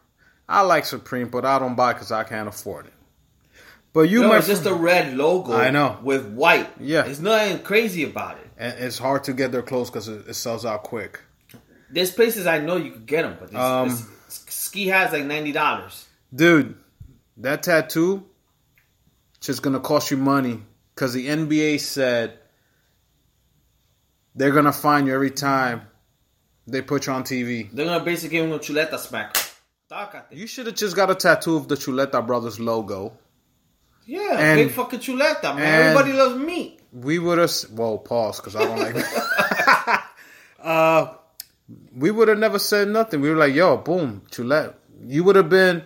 I 0.49 0.61
like 0.61 0.85
Supreme, 0.85 1.29
but 1.29 1.45
I 1.45 1.59
don't 1.59 1.75
buy 1.75 1.93
because 1.93 2.13
I 2.13 2.23
can't 2.23 2.49
afford 2.49 2.87
it. 2.87 2.93
But 3.93 4.03
you, 4.03 4.21
no, 4.21 4.29
my 4.29 4.39
it's 4.39 4.47
just 4.47 4.65
a 4.65 4.73
red 4.73 5.17
logo. 5.17 5.55
I 5.55 5.71
know. 5.71 5.99
with 6.05 6.33
white. 6.33 6.71
Yeah. 6.79 7.05
it's 7.05 7.19
nothing 7.19 7.65
crazy 7.65 8.05
about 8.05 8.39
it. 8.39 8.49
and 8.57 8.79
it's 8.79 8.97
hard 8.97 9.25
to 9.25 9.33
get 9.33 9.51
their 9.51 9.63
clothes 9.63 9.91
because 9.91 10.07
it, 10.07 10.29
it 10.29 10.35
sells 10.35 10.65
out 10.65 10.85
quick. 10.85 11.21
There's 11.91 12.13
places 12.13 12.47
I 12.47 12.61
know 12.61 12.77
you 12.77 12.93
could 12.93 13.07
get 13.07 13.23
them, 13.23 13.39
but 13.41 13.51
this, 13.51 13.59
Um, 13.59 13.89
this 13.89 14.07
ski 14.29 14.87
has 14.87 15.13
like 15.13 15.25
ninety 15.25 15.51
dollars. 15.51 16.07
Dude, 16.33 16.77
that 17.39 17.65
tattoo 17.65 18.25
just 19.41 19.63
gonna 19.63 19.81
cost 19.81 20.13
you 20.13 20.17
money 20.17 20.63
because 20.95 21.13
the 21.13 21.27
NBA 21.27 21.81
said 21.81 22.39
they're 24.35 24.53
gonna 24.53 24.73
find 24.73 25.07
you 25.07 25.15
every 25.15 25.31
time 25.31 25.83
they 26.67 26.83
put 26.83 27.07
you 27.07 27.13
on 27.13 27.25
TV. 27.25 27.71
They're 27.73 27.87
gonna 27.87 28.05
basically 28.05 28.37
give 28.39 28.47
him 28.47 28.53
a 28.53 28.59
chuleta 28.59 28.99
smack. 28.99 29.37
You 30.31 30.47
should 30.47 30.67
have 30.67 30.75
just 30.75 30.97
got 30.97 31.11
a 31.11 31.15
tattoo 31.15 31.57
of 31.57 31.69
the 31.69 31.75
Chuleta 31.75 32.27
Brothers 32.27 32.59
logo. 32.59 33.13
Yeah, 34.07 34.39
And- 34.39 34.59
big 34.59 34.71
fucking 34.75 35.01
chuleta, 35.01 35.55
man. 35.55 35.61
Everybody 35.61 36.15
loves 36.15 36.37
meat. 36.37 36.81
We 36.93 37.19
would 37.19 37.39
have 37.39 37.53
well 37.73 37.99
pause 37.99 38.41
because 38.41 38.57
I 38.57 38.65
don't 38.65 38.79
like 38.79 39.05
uh, 40.63 41.15
we 41.95 42.11
would 42.11 42.29
have 42.29 42.39
never 42.39 42.59
said 42.59 42.89
nothing. 42.89 43.21
We 43.21 43.31
were 43.31 43.37
like, 43.37 43.55
"Yo, 43.55 43.77
boom, 43.77 44.23
Chuleta." 44.31 44.75
You 45.05 45.25
would 45.25 45.37
have 45.37 45.49
been 45.49 45.85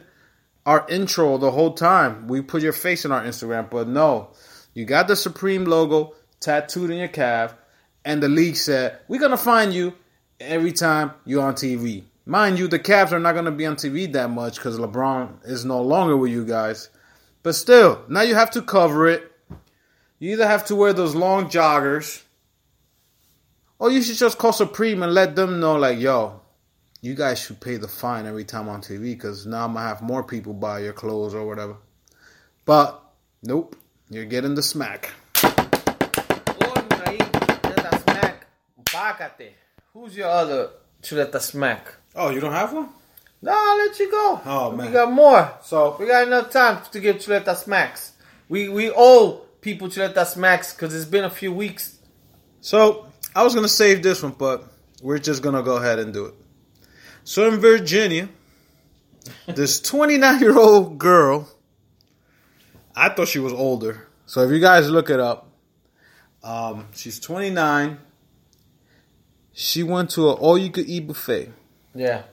our 0.65 0.85
intro 0.89 1.39
the 1.39 1.51
whole 1.51 1.75
time. 1.75 2.27
We 2.29 2.43
put 2.43 2.63
your 2.63 2.73
face 2.73 3.05
in 3.05 3.13
our 3.13 3.23
Instagram, 3.23 3.71
but 3.71 3.89
no, 3.89 4.31
you 4.75 4.85
got 4.85 5.09
the 5.09 5.17
Supreme 5.17 5.65
logo 5.65 6.15
tattooed 6.41 6.91
in 6.91 6.99
your 6.99 7.09
calf, 7.09 7.55
and 8.07 8.23
the 8.23 8.29
league 8.29 8.57
said 8.57 8.99
we're 9.09 9.21
gonna 9.21 9.37
find 9.37 9.75
you 9.75 9.93
every 10.41 10.73
time 10.73 11.13
you're 11.25 11.43
on 11.43 11.55
TV. 11.55 12.05
Mind 12.29 12.59
you, 12.59 12.67
the 12.67 12.81
Cavs 12.81 13.13
are 13.13 13.21
not 13.21 13.33
going 13.33 13.45
to 13.45 13.53
be 13.53 13.67
on 13.67 13.77
TV 13.77 14.13
that 14.13 14.31
much 14.31 14.57
because 14.57 14.79
LeBron 14.79 15.49
is 15.49 15.65
no 15.65 15.81
longer 15.81 16.17
with 16.17 16.33
you 16.33 16.45
guys. 16.45 16.91
But 17.45 17.55
still, 17.55 18.03
now 18.09 18.23
you 18.23 18.35
have 18.35 18.51
to 18.53 18.63
cover 18.63 19.07
it. 19.07 19.31
You 20.19 20.33
either 20.33 20.47
have 20.47 20.65
to 20.67 20.75
wear 20.75 20.93
those 20.93 21.15
long 21.15 21.49
joggers, 21.49 22.23
or 23.79 23.93
you 23.93 24.03
should 24.03 24.17
just 24.17 24.39
call 24.39 24.53
Supreme 24.53 25.05
and 25.05 25.15
let 25.15 25.37
them 25.37 25.61
know, 25.61 25.77
like, 25.77 26.01
yo, 26.01 26.41
you 27.01 27.15
guys 27.15 27.39
should 27.39 27.61
pay 27.61 27.77
the 27.77 27.87
fine 27.87 28.27
every 28.27 28.45
time 28.45 28.69
on 28.69 28.81
TV 28.81 29.13
because 29.13 29.47
now 29.47 29.65
I'm 29.65 29.75
going 29.75 29.85
to 29.85 29.89
have 29.89 30.03
more 30.03 30.25
people 30.25 30.53
buy 30.53 30.81
your 30.81 30.95
clothes 30.95 31.35
or 31.35 31.47
whatever. 31.47 31.77
But, 32.65 33.01
nope, 33.45 33.77
you're 34.11 34.25
getting 34.25 34.57
the 34.57 34.63
smack. 34.63 35.13
Smack. 38.97 39.39
Pácate. 39.39 39.51
Who's 39.93 40.17
your 40.17 40.29
other 40.29 40.71
chuleta 41.03 41.41
smack? 41.41 41.95
Oh, 42.15 42.31
you 42.31 42.41
don't 42.41 42.53
have 42.53 42.73
one? 42.73 42.89
No, 43.43 43.53
I'll 43.55 43.77
let 43.77 43.99
you 43.99 44.11
go. 44.11 44.41
Oh, 44.45 44.73
man, 44.73 44.87
we 44.87 44.93
got 44.93 45.13
more. 45.13 45.53
So, 45.63 45.97
We 46.01 46.07
got 46.07 46.27
enough 46.27 46.51
time 46.51 46.83
to 46.93 47.01
give 47.01 47.17
chuleta 47.17 47.55
smacks. 47.57 48.13
We 48.49 48.69
we 48.69 48.91
owe 48.95 49.43
people 49.61 49.89
chuleta 49.89 50.25
smacks 50.27 50.73
because 50.73 50.95
it's 50.95 51.05
been 51.05 51.25
a 51.25 51.31
few 51.31 51.53
weeks. 51.53 51.99
So 52.61 53.07
I 53.35 53.43
was 53.45 53.55
gonna 53.55 53.69
save 53.69 54.03
this 54.03 54.23
one, 54.23 54.35
but 54.39 54.65
we're 55.03 55.19
just 55.19 55.43
gonna 55.43 55.63
go 55.63 55.77
ahead 55.77 55.99
and 55.99 56.13
do 56.13 56.27
it. 56.27 56.35
So 57.25 57.49
in 57.49 57.61
Virginia, 57.61 58.29
this 59.47 59.81
29 59.91 60.41
year 60.41 60.57
old 60.59 60.99
girl, 60.99 61.49
I 62.95 63.09
thought 63.11 63.29
she 63.29 63.41
was 63.41 63.53
older. 63.53 64.07
So 64.27 64.43
if 64.43 64.51
you 64.51 64.61
guys 64.61 64.89
look 64.89 65.11
it 65.11 65.21
up, 65.21 65.49
um, 66.43 66.87
she's 66.95 67.21
29. 67.21 67.99
She 69.59 69.83
went 69.83 70.11
to 70.11 70.29
an 70.29 70.37
all 70.37 70.59
you 70.59 70.71
could 70.71 70.87
eat 70.87 71.07
buffet. 71.07 71.51
Yeah. 71.95 72.25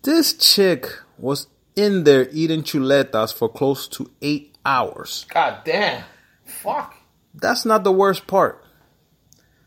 This 0.00 0.32
chick 0.32 0.86
was 1.18 1.48
in 1.76 2.04
there 2.04 2.30
eating 2.32 2.62
chuletas 2.62 3.34
for 3.34 3.46
close 3.46 3.86
to 3.88 4.10
eight 4.22 4.56
hours. 4.64 5.26
God 5.28 5.58
damn. 5.66 6.02
Fuck. 6.46 6.96
That's 7.34 7.66
not 7.66 7.84
the 7.84 7.92
worst 7.92 8.26
part. 8.26 8.64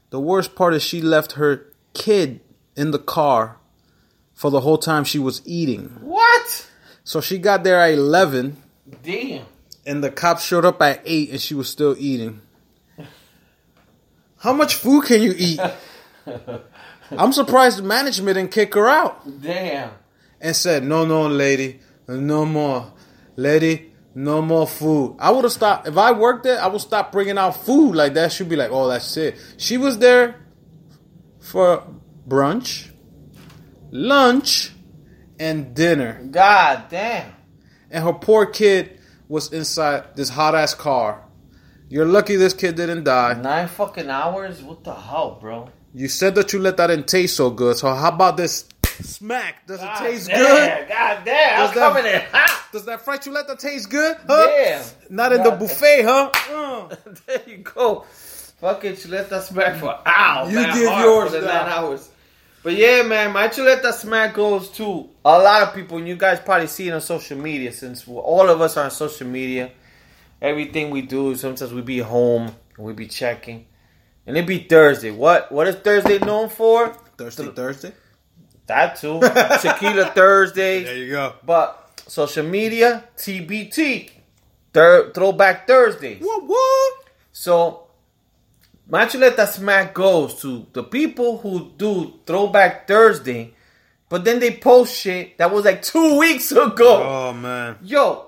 The 0.09 0.19
worst 0.19 0.55
part 0.55 0.73
is 0.73 0.81
she 0.81 0.99
left 0.99 1.33
her 1.33 1.71
kid 1.93 2.39
in 2.75 2.89
the 2.89 2.97
car 2.97 3.57
for 4.33 4.49
the 4.49 4.61
whole 4.61 4.79
time 4.79 5.03
she 5.03 5.19
was 5.19 5.43
eating. 5.45 5.95
What? 6.01 6.67
So 7.03 7.21
she 7.21 7.37
got 7.37 7.63
there 7.63 7.79
at 7.79 7.93
11 7.93 8.57
Damn. 9.03 9.45
and 9.85 10.03
the 10.03 10.09
cops 10.09 10.43
showed 10.43 10.65
up 10.65 10.81
at 10.81 11.03
8 11.05 11.29
and 11.29 11.39
she 11.39 11.53
was 11.53 11.69
still 11.69 11.95
eating. 11.99 12.41
How 14.43 14.51
much 14.51 14.75
food 14.75 15.05
can 15.05 15.21
you 15.21 15.33
eat? 15.37 15.57
I'm 17.17 17.31
surprised 17.31 17.77
the 17.77 17.83
management 17.83 18.35
didn't 18.35 18.51
kick 18.51 18.73
her 18.73 18.89
out 18.89 19.41
Damn. 19.41 19.91
and 20.41 20.53
said, 20.53 20.83
"No, 20.83 21.05
no, 21.05 21.27
lady, 21.27 21.79
no 22.09 22.45
more, 22.45 22.91
lady, 23.37 23.93
no 24.13 24.41
more 24.41 24.67
food." 24.67 25.15
I 25.19 25.31
would 25.31 25.45
have 25.45 25.53
stopped 25.53 25.87
if 25.87 25.97
I 25.97 26.11
worked 26.11 26.43
there. 26.43 26.61
I 26.61 26.67
would 26.67 26.81
stop 26.81 27.13
bringing 27.13 27.37
out 27.37 27.63
food 27.63 27.95
like 27.95 28.15
that. 28.15 28.33
She'd 28.33 28.49
be 28.49 28.57
like, 28.57 28.69
"Oh, 28.69 28.89
that's 28.89 29.15
it." 29.15 29.37
She 29.55 29.77
was 29.77 29.97
there 29.99 30.35
for 31.39 31.87
brunch, 32.27 32.91
lunch, 33.91 34.73
and 35.39 35.73
dinner, 35.73 36.21
God 36.29 36.89
damn. 36.89 37.31
and 37.89 38.03
her 38.03 38.13
poor 38.13 38.45
kid 38.47 38.99
was 39.29 39.53
inside 39.53 40.17
this 40.17 40.27
hot 40.27 40.53
ass 40.53 40.73
car. 40.73 41.23
You're 41.93 42.07
lucky 42.07 42.37
this 42.37 42.55
kid 42.55 42.75
didn't 42.75 43.03
die. 43.03 43.35
Nine 43.35 43.67
fucking 43.67 44.09
hours? 44.09 44.63
What 44.63 44.83
the 44.83 44.95
hell, 44.95 45.37
bro? 45.39 45.69
You 45.93 46.07
said 46.07 46.33
that 46.33 46.51
you 46.51 46.57
let 46.57 46.75
that 46.77 46.87
didn't 46.87 47.07
taste 47.07 47.35
so 47.35 47.51
good. 47.51 47.77
So 47.77 47.93
how 47.93 48.09
about 48.09 48.35
this 48.35 48.65
smack? 48.83 49.67
Does 49.67 49.79
it 49.79 49.89
taste 49.99 50.27
damn, 50.27 50.39
good? 50.39 50.89
God 50.89 51.21
damn. 51.23 51.59
I'm 51.59 51.67
Does 51.67 51.75
that- 51.75 51.93
coming 51.93 52.11
in 52.11 52.21
hot. 52.31 52.63
Does 52.71 52.85
that 52.85 53.05
fried 53.05 53.21
chuleta 53.21 53.59
taste 53.59 53.91
good? 53.91 54.17
Huh? 54.25 54.47
Yeah. 54.55 54.83
Not 55.11 55.33
in 55.33 55.43
the 55.43 55.51
God 55.51 55.59
buffet, 55.59 56.01
huh? 56.01 56.31
Uh. 56.51 56.95
there 57.27 57.41
you 57.45 57.57
go. 57.57 58.05
Fucking 58.59 58.93
chuleta 58.93 59.39
smack 59.43 59.75
for 59.79 59.95
ow. 60.03 60.47
You 60.47 60.55
man, 60.55 60.73
give 60.73 60.83
yours 60.99 61.31
for 61.31 61.41
the 61.41 61.45
now. 61.45 61.61
nine 61.61 61.71
hours. 61.73 62.09
But 62.63 62.73
yeah, 62.73 63.03
man, 63.03 63.33
my 63.33 63.49
chuleta 63.49 63.93
smack 63.93 64.33
goes 64.33 64.69
to 64.77 65.07
a 65.23 65.37
lot 65.37 65.61
of 65.61 65.75
people, 65.75 65.99
and 65.99 66.07
you 66.07 66.15
guys 66.15 66.39
probably 66.39 66.65
see 66.65 66.87
it 66.87 66.91
on 66.91 67.01
social 67.01 67.37
media 67.37 67.71
since 67.71 68.07
all 68.07 68.49
of 68.49 68.61
us 68.61 68.77
are 68.77 68.85
on 68.85 68.89
social 68.89 69.27
media. 69.27 69.69
Everything 70.43 70.89
we 70.89 71.01
do, 71.01 71.35
sometimes 71.35 71.73
we 71.73 71.81
be 71.81 71.99
home, 71.99 72.53
and 72.77 72.85
we 72.85 72.91
be 72.91 73.07
checking, 73.07 73.65
and 74.27 74.37
it 74.37 74.45
be 74.45 74.59
Thursday. 74.59 75.09
What 75.09 75.49
what 75.53 75.67
is 75.67 75.75
Thursday 75.75 76.19
known 76.19 76.49
for? 76.49 76.89
Thirsty 77.17 77.47
Thursday. 77.47 77.93
That 78.67 78.97
too, 78.97 79.19
Tequila 79.61 80.11
Thursday. 80.13 80.83
There 80.83 80.97
you 80.97 81.11
go. 81.11 81.33
But 81.45 82.01
social 82.07 82.45
media, 82.45 83.05
TBT, 83.17 84.11
Thir- 84.73 85.11
Throwback 85.13 85.65
Thursdays. 85.65 86.21
What? 86.21 86.43
What? 86.43 86.93
So, 87.31 87.87
my 88.89 89.05
chuleta 89.05 89.47
smack 89.47 89.93
goes 89.93 90.41
to 90.41 90.67
the 90.73 90.83
people 90.83 91.37
who 91.37 91.71
do 91.77 92.19
Throwback 92.25 92.85
Thursday, 92.85 93.53
but 94.09 94.25
then 94.25 94.39
they 94.39 94.51
post 94.57 94.93
shit 94.95 95.37
that 95.37 95.51
was 95.51 95.63
like 95.63 95.81
two 95.81 96.19
weeks 96.19 96.51
ago. 96.51 97.01
Oh 97.01 97.33
man. 97.33 97.77
Yo, 97.81 98.27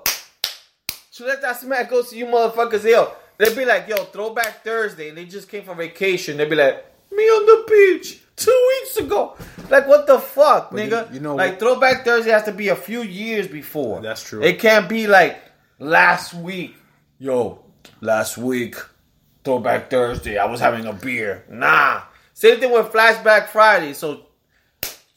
chuleta 1.16 1.56
smack 1.56 1.90
goes 1.90 2.10
to 2.10 2.18
you 2.18 2.26
motherfuckers. 2.26 2.84
Yo, 2.90 3.12
they'd 3.38 3.56
be 3.56 3.66
like, 3.66 3.88
yo, 3.88 3.96
Throwback 4.06 4.64
Thursday, 4.64 5.10
and 5.10 5.18
they 5.18 5.26
just 5.26 5.48
came 5.50 5.64
from 5.64 5.78
vacation. 5.78 6.38
They'd 6.38 6.50
be 6.50 6.56
like, 6.56 6.86
me 7.12 7.24
on 7.24 7.46
the 7.46 7.66
beach 7.70 8.20
two 8.36 8.68
weeks 8.80 8.98
ago. 8.98 9.36
Like, 9.70 9.88
what 9.88 10.06
the 10.08 10.20
fuck, 10.20 10.72
But 10.72 10.80
nigga? 10.80 11.14
you 11.14 11.20
know 11.22 11.36
like 11.36 11.60
Throwback 11.60 12.04
Thursday 12.04 12.32
has 12.32 12.44
to 12.44 12.52
be 12.52 12.70
a 12.70 12.76
few 12.76 13.02
years 13.02 13.48
before. 13.48 14.02
That's 14.02 14.22
true. 14.24 14.44
It 14.44 14.60
can't 14.60 14.90
be 14.90 15.08
like 15.08 15.40
last 15.80 16.34
week. 16.34 16.76
Yo, 17.18 17.64
last 18.02 18.38
week, 18.38 18.76
Throwback 19.44 19.90
Thursday, 19.90 20.38
I 20.38 20.46
was 20.46 20.60
having 20.60 20.86
a 20.86 20.94
beer. 20.94 21.46
Nah. 21.50 22.02
Same 22.34 22.60
thing 22.60 22.72
with 22.74 22.88
Flashback 22.92 23.48
Friday. 23.48 23.94
So, 23.94 24.26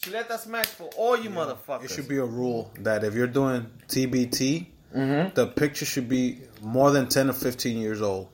Chuleta 0.00 0.38
Smack 0.38 0.66
for 0.66 0.88
all 0.96 1.18
you 1.18 1.30
motherfuckers. 1.30 1.86
It 1.86 1.90
should 1.90 2.08
be 2.08 2.18
a 2.18 2.24
rule 2.24 2.70
that 2.78 3.02
if 3.02 3.14
you're 3.14 3.26
doing 3.26 3.66
TBT, 3.88 4.66
Mm-hmm. 4.94 5.34
the 5.34 5.46
picture 5.46 5.84
should 5.84 6.08
be 6.08 6.38
more 6.62 6.90
than 6.90 7.08
ten 7.08 7.28
or 7.28 7.34
fifteen 7.34 7.78
years 7.78 8.00
old. 8.02 8.28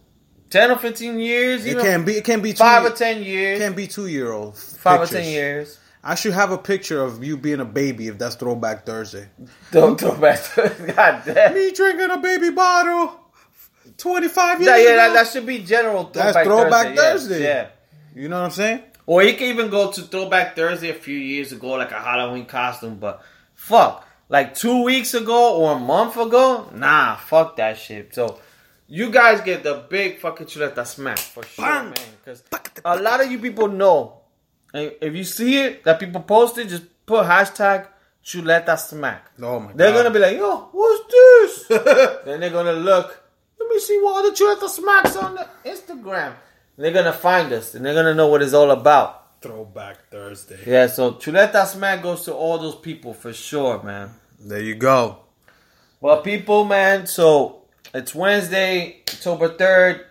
10 0.51 0.71
or 0.71 0.79
15 0.79 1.19
years? 1.19 1.67
It 1.67 1.79
can't 1.79 2.07
be. 2.07 2.13
It 2.13 2.25
can't 2.25 2.41
be 2.43 2.53
two, 2.53 2.59
Five 2.59 2.85
or 2.85 2.91
10 2.91 3.25
years. 3.25 3.59
It 3.59 3.63
can't 3.65 3.75
be 3.77 3.89
two 3.89 4.07
year 4.07 4.31
old. 4.31 4.57
five 4.57 5.01
or 5.01 5.07
10 5.07 5.25
years. 5.25 5.81
I 6.05 6.15
should 6.15 6.35
have 6.35 6.53
a 6.53 6.59
picture 6.59 7.03
of 7.03 7.25
you 7.25 7.37
being 7.37 7.59
a 7.59 7.65
baby 7.65 8.07
if 8.07 8.19
that's 8.19 8.37
Throwback 8.37 8.87
Thursday. 8.87 9.29
Don't 9.73 9.99
throw 10.01 10.15
back. 10.17 10.39
God 10.55 11.23
damn. 11.25 11.55
Me 11.55 11.73
drinking 11.73 12.11
a 12.11 12.19
baby 12.19 12.51
bottle, 12.51 13.19
twenty 13.97 14.29
five 14.29 14.61
years 14.61 14.69
Yeah, 14.71 14.91
yeah, 14.91 14.97
that, 14.97 15.13
that 15.15 15.27
should 15.29 15.47
be 15.47 15.59
general 15.61 16.05
That's 16.05 16.37
Throwback 16.37 16.45
Throwback 16.45 16.87
Thursday. 16.95 16.95
yeah, 16.95 17.11
Thursday. 17.11 17.43
Yeah. 17.43 17.69
you 18.23 18.29
know 18.29 18.39
what 18.39 18.45
I'm 18.45 18.51
saying? 18.53 18.83
Or 19.07 19.23
you 19.25 19.33
can 19.35 19.49
even 19.49 19.71
go 19.71 19.91
to 19.91 20.03
Throwback 20.03 20.55
Thursday 20.55 20.91
a 20.91 20.95
few 20.95 21.17
years 21.17 21.53
ago, 21.53 21.71
like 21.71 21.91
a 21.91 21.99
Halloween 22.01 22.47
costume. 22.47 22.97
But 22.99 23.23
fuck, 23.55 24.07
like 24.29 24.55
two 24.55 24.83
weeks 24.85 25.15
ago 25.15 25.57
or 25.57 25.73
a 25.77 25.79
month 25.79 26.17
ago, 26.17 26.69
nah, 26.75 27.17
fuck 27.17 27.57
that 27.57 27.79
shit. 27.79 28.15
So 28.15 28.39
you 28.87 29.11
guys 29.11 29.41
get 29.41 29.63
the 29.63 29.85
big 29.89 30.19
fucking 30.19 30.47
chuleta 30.47 30.87
smack 30.87 31.19
for 31.19 31.43
sure, 31.45 31.65
man. 31.65 31.95
Because 32.25 32.43
a 32.85 32.97
lot 33.01 33.23
of 33.23 33.31
you 33.31 33.39
people 33.39 33.69
know, 33.69 34.21
if 34.73 35.15
you 35.15 35.25
see 35.25 35.59
it 35.59 35.85
that 35.85 36.01
people 36.01 36.21
posted, 36.23 36.69
just 36.69 36.85
put 37.07 37.27
hashtag 37.27 37.87
chuleta 38.25 38.79
smack. 38.79 39.31
Oh 39.43 39.61
my 39.61 39.73
They're 39.75 39.93
God. 39.93 39.99
gonna 40.05 40.11
be 40.11 40.19
like, 40.19 40.37
yo, 40.37 40.69
what's 40.73 41.13
this? 41.13 41.69
then 42.25 42.41
they're 42.41 42.51
gonna 42.51 42.73
look. 42.73 43.23
Let 43.61 43.69
me 43.69 43.79
see 43.79 43.99
what 44.01 44.25
other 44.25 44.35
chuleta 44.35 44.69
smacks 44.69 45.17
on 45.17 45.35
the 45.35 45.49
Instagram. 45.65 46.35
They're 46.77 46.93
gonna 46.93 47.13
find 47.13 47.53
us 47.53 47.75
and 47.75 47.85
they're 47.85 47.95
gonna 47.95 48.15
know 48.15 48.29
what 48.29 48.43
it's 48.43 48.53
all 48.55 48.71
about. 48.71 49.24
Throwback 49.45 50.09
Thursday. 50.11 50.59
Yeah, 50.67 50.87
so 50.87 51.13
chuleta 51.13 51.67
smack 51.67 52.03
goes 52.03 52.25
to 52.25 52.33
all 52.33 52.57
those 52.57 52.77
people 52.77 53.13
for 53.13 53.35
sure, 53.35 53.83
man. 53.83 54.09
There 54.41 54.63
you 54.63 54.75
go. 54.75 55.19
Well, 56.01 56.23
people, 56.23 56.65
man, 56.65 57.07
so 57.07 57.65
it's 57.93 58.15
Wednesday, 58.15 59.03
October 59.07 59.51
3rd. 59.51 60.05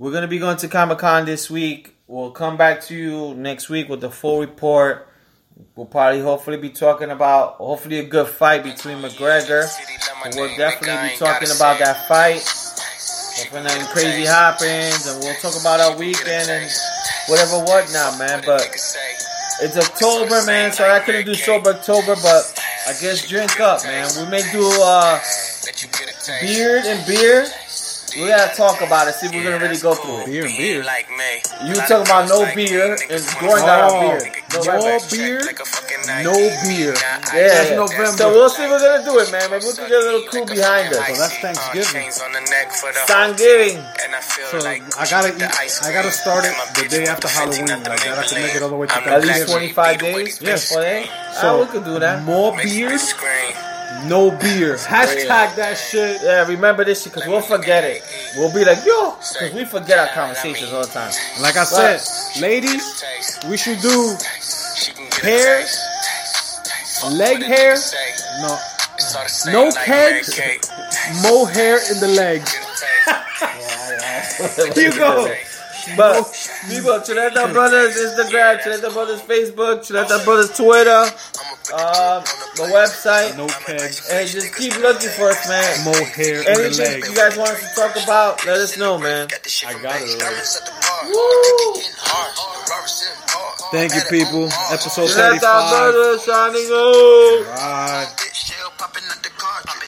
We're 0.00 0.10
gonna 0.10 0.26
be 0.26 0.40
going 0.40 0.56
to 0.56 0.66
Comic 0.66 0.98
Con 0.98 1.26
this 1.26 1.48
week. 1.48 1.94
We'll 2.08 2.32
come 2.32 2.56
back 2.56 2.80
to 2.86 2.96
you 2.96 3.34
next 3.34 3.68
week 3.68 3.88
with 3.88 4.00
the 4.00 4.10
full 4.10 4.40
report. 4.40 5.06
We'll 5.76 5.86
probably 5.86 6.20
hopefully 6.20 6.56
be 6.56 6.70
talking 6.70 7.10
about 7.10 7.54
hopefully 7.58 8.00
a 8.00 8.04
good 8.04 8.26
fight 8.26 8.64
between 8.64 8.98
McGregor. 8.98 9.64
And 10.24 10.34
we'll 10.34 10.56
definitely 10.56 11.10
be 11.10 11.16
talking 11.16 11.54
about 11.54 11.78
that 11.78 12.08
fight. 12.08 12.42
If 13.38 13.54
anything 13.54 13.86
crazy 13.86 14.24
happens, 14.24 15.06
and 15.06 15.20
we'll 15.22 15.34
talk 15.36 15.58
about 15.60 15.78
our 15.78 15.96
weekend 15.96 16.50
and 16.50 16.70
whatever 17.28 17.58
whatnot, 17.58 18.18
man. 18.18 18.42
But 18.44 18.62
it's 19.60 19.76
October, 19.76 20.44
man, 20.46 20.72
so 20.72 20.88
I 20.88 21.00
couldn't 21.00 21.26
do 21.26 21.34
sober 21.34 21.70
October, 21.70 22.14
but 22.22 22.42
I 22.88 22.92
guess 23.00 23.26
drink 23.28 23.60
up, 23.60 23.84
man. 23.84 24.08
We 24.18 24.30
may 24.30 24.42
do 24.52 24.66
uh 24.82 25.18
beard 26.40 26.84
and 26.84 27.06
beer. 27.06 27.46
We 28.14 28.28
gotta 28.28 28.54
talk 28.54 28.82
about 28.82 29.08
it, 29.08 29.14
see 29.14 29.26
if 29.26 29.32
we're 29.32 29.42
gonna 29.42 29.58
really 29.58 29.80
go 29.80 29.94
through 29.94 30.20
it. 30.20 30.26
Beer 30.26 30.44
and 30.44 30.56
beer. 30.56 30.84
Like 30.84 31.08
me. 31.10 31.40
You 31.66 31.74
talking 31.74 32.04
about 32.04 32.28
no 32.28 32.44
beer 32.54 32.92
and 33.08 33.24
going 33.40 33.64
down 33.64 33.90
Oh, 33.90 34.00
beer. 34.00 34.32
No, 34.52 34.60
no 34.60 34.72
right, 34.72 35.00
right. 35.00 35.10
beer? 35.10 35.40
Like 36.06 36.26
a 36.26 36.30
fucking 36.30 36.32
no 36.32 36.34
beer. 36.62 36.94
Yeah, 36.94 37.20
That's 37.20 37.70
yeah. 37.70 37.76
November. 37.76 38.06
So 38.06 38.30
we'll 38.30 38.50
see 38.50 38.64
if 38.64 38.70
we're 38.70 38.78
gonna 38.78 39.04
do 39.04 39.18
it, 39.18 39.30
man. 39.32 39.50
Maybe 39.50 39.64
we 39.66 39.72
can 39.72 39.88
get 39.88 40.00
a 40.00 40.04
little 40.04 40.22
crew 40.28 40.46
behind 40.46 40.94
us. 40.94 41.06
So 41.06 41.14
that's 41.14 41.38
Thanksgiving. 41.38 42.10
Thanksgiving. 43.06 43.78
So 44.50 44.58
I 44.98 45.06
gotta 45.08 45.34
eat. 45.36 45.82
I 45.82 45.92
gotta 45.92 46.12
start 46.12 46.44
it 46.44 46.54
the 46.74 46.88
day 46.88 47.06
after 47.06 47.28
Halloween. 47.28 47.68
Like 47.68 48.04
that, 48.04 48.18
I 48.18 48.24
can 48.24 48.42
make 48.42 48.54
it 48.54 48.62
all 48.62 48.68
the 48.68 48.76
way 48.76 48.86
to 48.86 48.94
At 48.94 49.24
least 49.24 49.48
25 49.48 49.98
days. 49.98 50.40
Yes. 50.40 50.68
For? 50.68 50.82
So 51.40 51.46
ah, 51.48 51.60
we 51.60 51.66
could 51.66 51.84
do 51.84 51.98
that. 51.98 52.24
more 52.24 52.56
beers, 52.56 53.14
no 54.04 54.30
beer. 54.30 54.76
Hashtag 54.76 55.56
that 55.56 55.74
shit. 55.78 56.20
Yeah, 56.22 56.46
remember 56.48 56.84
this 56.84 57.02
shit 57.02 57.12
because 57.12 57.28
we'll 57.28 57.40
forget 57.42 57.84
it. 57.84 58.02
We'll 58.36 58.52
be 58.52 58.64
like, 58.64 58.84
yo, 58.84 59.16
because 59.16 59.52
we 59.54 59.64
forget 59.64 59.98
our 59.98 60.08
conversations 60.14 60.72
all 60.72 60.82
the 60.82 60.92
time. 60.92 61.12
Like 61.40 61.56
I 61.56 61.64
said, 61.64 62.00
ladies, 62.40 62.82
we 63.48 63.56
should 63.56 63.80
do 63.80 64.16
hair, 65.22 65.64
leg 67.10 67.42
hair. 67.42 67.76
No, 68.40 68.58
no 69.46 69.70
kegs, 69.72 70.38
more 71.22 71.48
hair 71.48 71.78
in 71.92 72.00
the 72.00 72.08
legs. 72.08 72.54
Here 74.76 74.90
you 74.90 74.98
go. 74.98 75.32
But 75.96 76.22
people, 76.68 76.92
Chuleta 77.02 77.52
Brothers 77.52 77.96
Instagram, 77.96 78.60
Chuleta 78.60 78.92
Brothers 78.92 79.20
Facebook, 79.22 79.80
Chuleta 79.82 80.24
Brothers 80.24 80.56
Twitter, 80.56 81.02
um, 81.74 82.22
the 82.54 82.70
website, 82.72 83.36
No 83.36 83.48
kegs, 83.48 84.08
and 84.08 84.28
just 84.28 84.54
keep 84.54 84.76
looking 84.78 85.08
for 85.10 85.30
us, 85.30 85.48
man. 85.48 85.84
more 85.84 85.94
hair 86.06 86.38
in 86.38 86.44
the 86.44 86.50
Anything 86.66 86.86
legs. 86.86 87.08
you 87.08 87.14
guys 87.16 87.36
want 87.36 87.50
us 87.50 87.74
to 87.74 87.80
talk 87.80 87.96
about, 88.04 88.46
let 88.46 88.58
us 88.58 88.76
know, 88.78 88.96
man. 88.96 89.26
I 89.66 89.72
got 89.82 90.00
it 90.00 90.22
already. 90.22 91.12
Woo! 91.12 91.82
Thank 93.72 93.94
you, 93.94 94.02
people. 94.10 94.44
Episode 94.70 95.08
Chuleta 95.08 95.40
35. 95.40 95.70
Brothers 95.70 96.22
signing 96.22 96.68
out. 97.56 98.22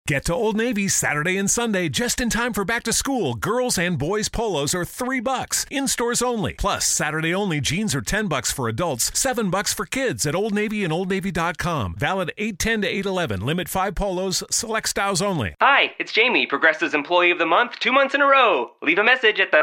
Get 0.07 0.27
to 0.27 0.35
Old 0.35 0.57
Navy 0.57 0.89
Saturday 0.89 1.39
and 1.39 1.51
Sunday 1.51 1.89
just 1.89 2.21
in 2.21 2.29
time 2.29 2.53
for 2.53 2.65
back 2.65 2.83
to 2.83 2.93
school. 2.93 3.35
Girls 3.35 3.79
and 3.79 3.99
boys 3.99 4.29
polos 4.29 4.75
are 4.75 4.85
3 4.85 5.21
bucks 5.21 5.65
in 5.71 5.89
stores 5.89 6.21
only. 6.21 6.53
Plus, 6.55 6.87
Saturday 6.87 7.35
only 7.35 7.59
jeans 7.61 7.95
are 7.95 8.03
10 8.03 8.29
bucks 8.29 8.53
for 8.53 8.69
adults, 8.69 9.19
7 9.19 9.49
bucks 9.49 9.73
for 9.73 9.87
kids 9.87 10.27
at 10.27 10.35
Old 10.35 10.53
Navy 10.55 10.85
and 10.85 10.93
Old 10.93 11.09
OldNavy.com. 11.09 11.95
Valid 11.97 12.33
810 12.37 12.83
to 12.83 12.89
811. 12.89 13.47
Limit 13.47 13.69
5 13.69 13.95
polos, 13.95 14.43
select 14.51 14.89
styles 14.91 15.23
only. 15.23 15.55
Hi, 15.63 15.95
it's 15.99 16.13
Jamie, 16.13 16.47
Progressive's 16.47 16.95
Employee 16.95 17.31
of 17.31 17.39
the 17.39 17.47
Month, 17.47 17.79
two 17.81 17.93
months 17.93 18.15
in 18.15 18.21
a 18.21 18.27
row. 18.27 18.73
Leave 18.83 18.99
a 18.99 19.05
message 19.05 19.41
at 19.41 19.51
the. 19.51 19.63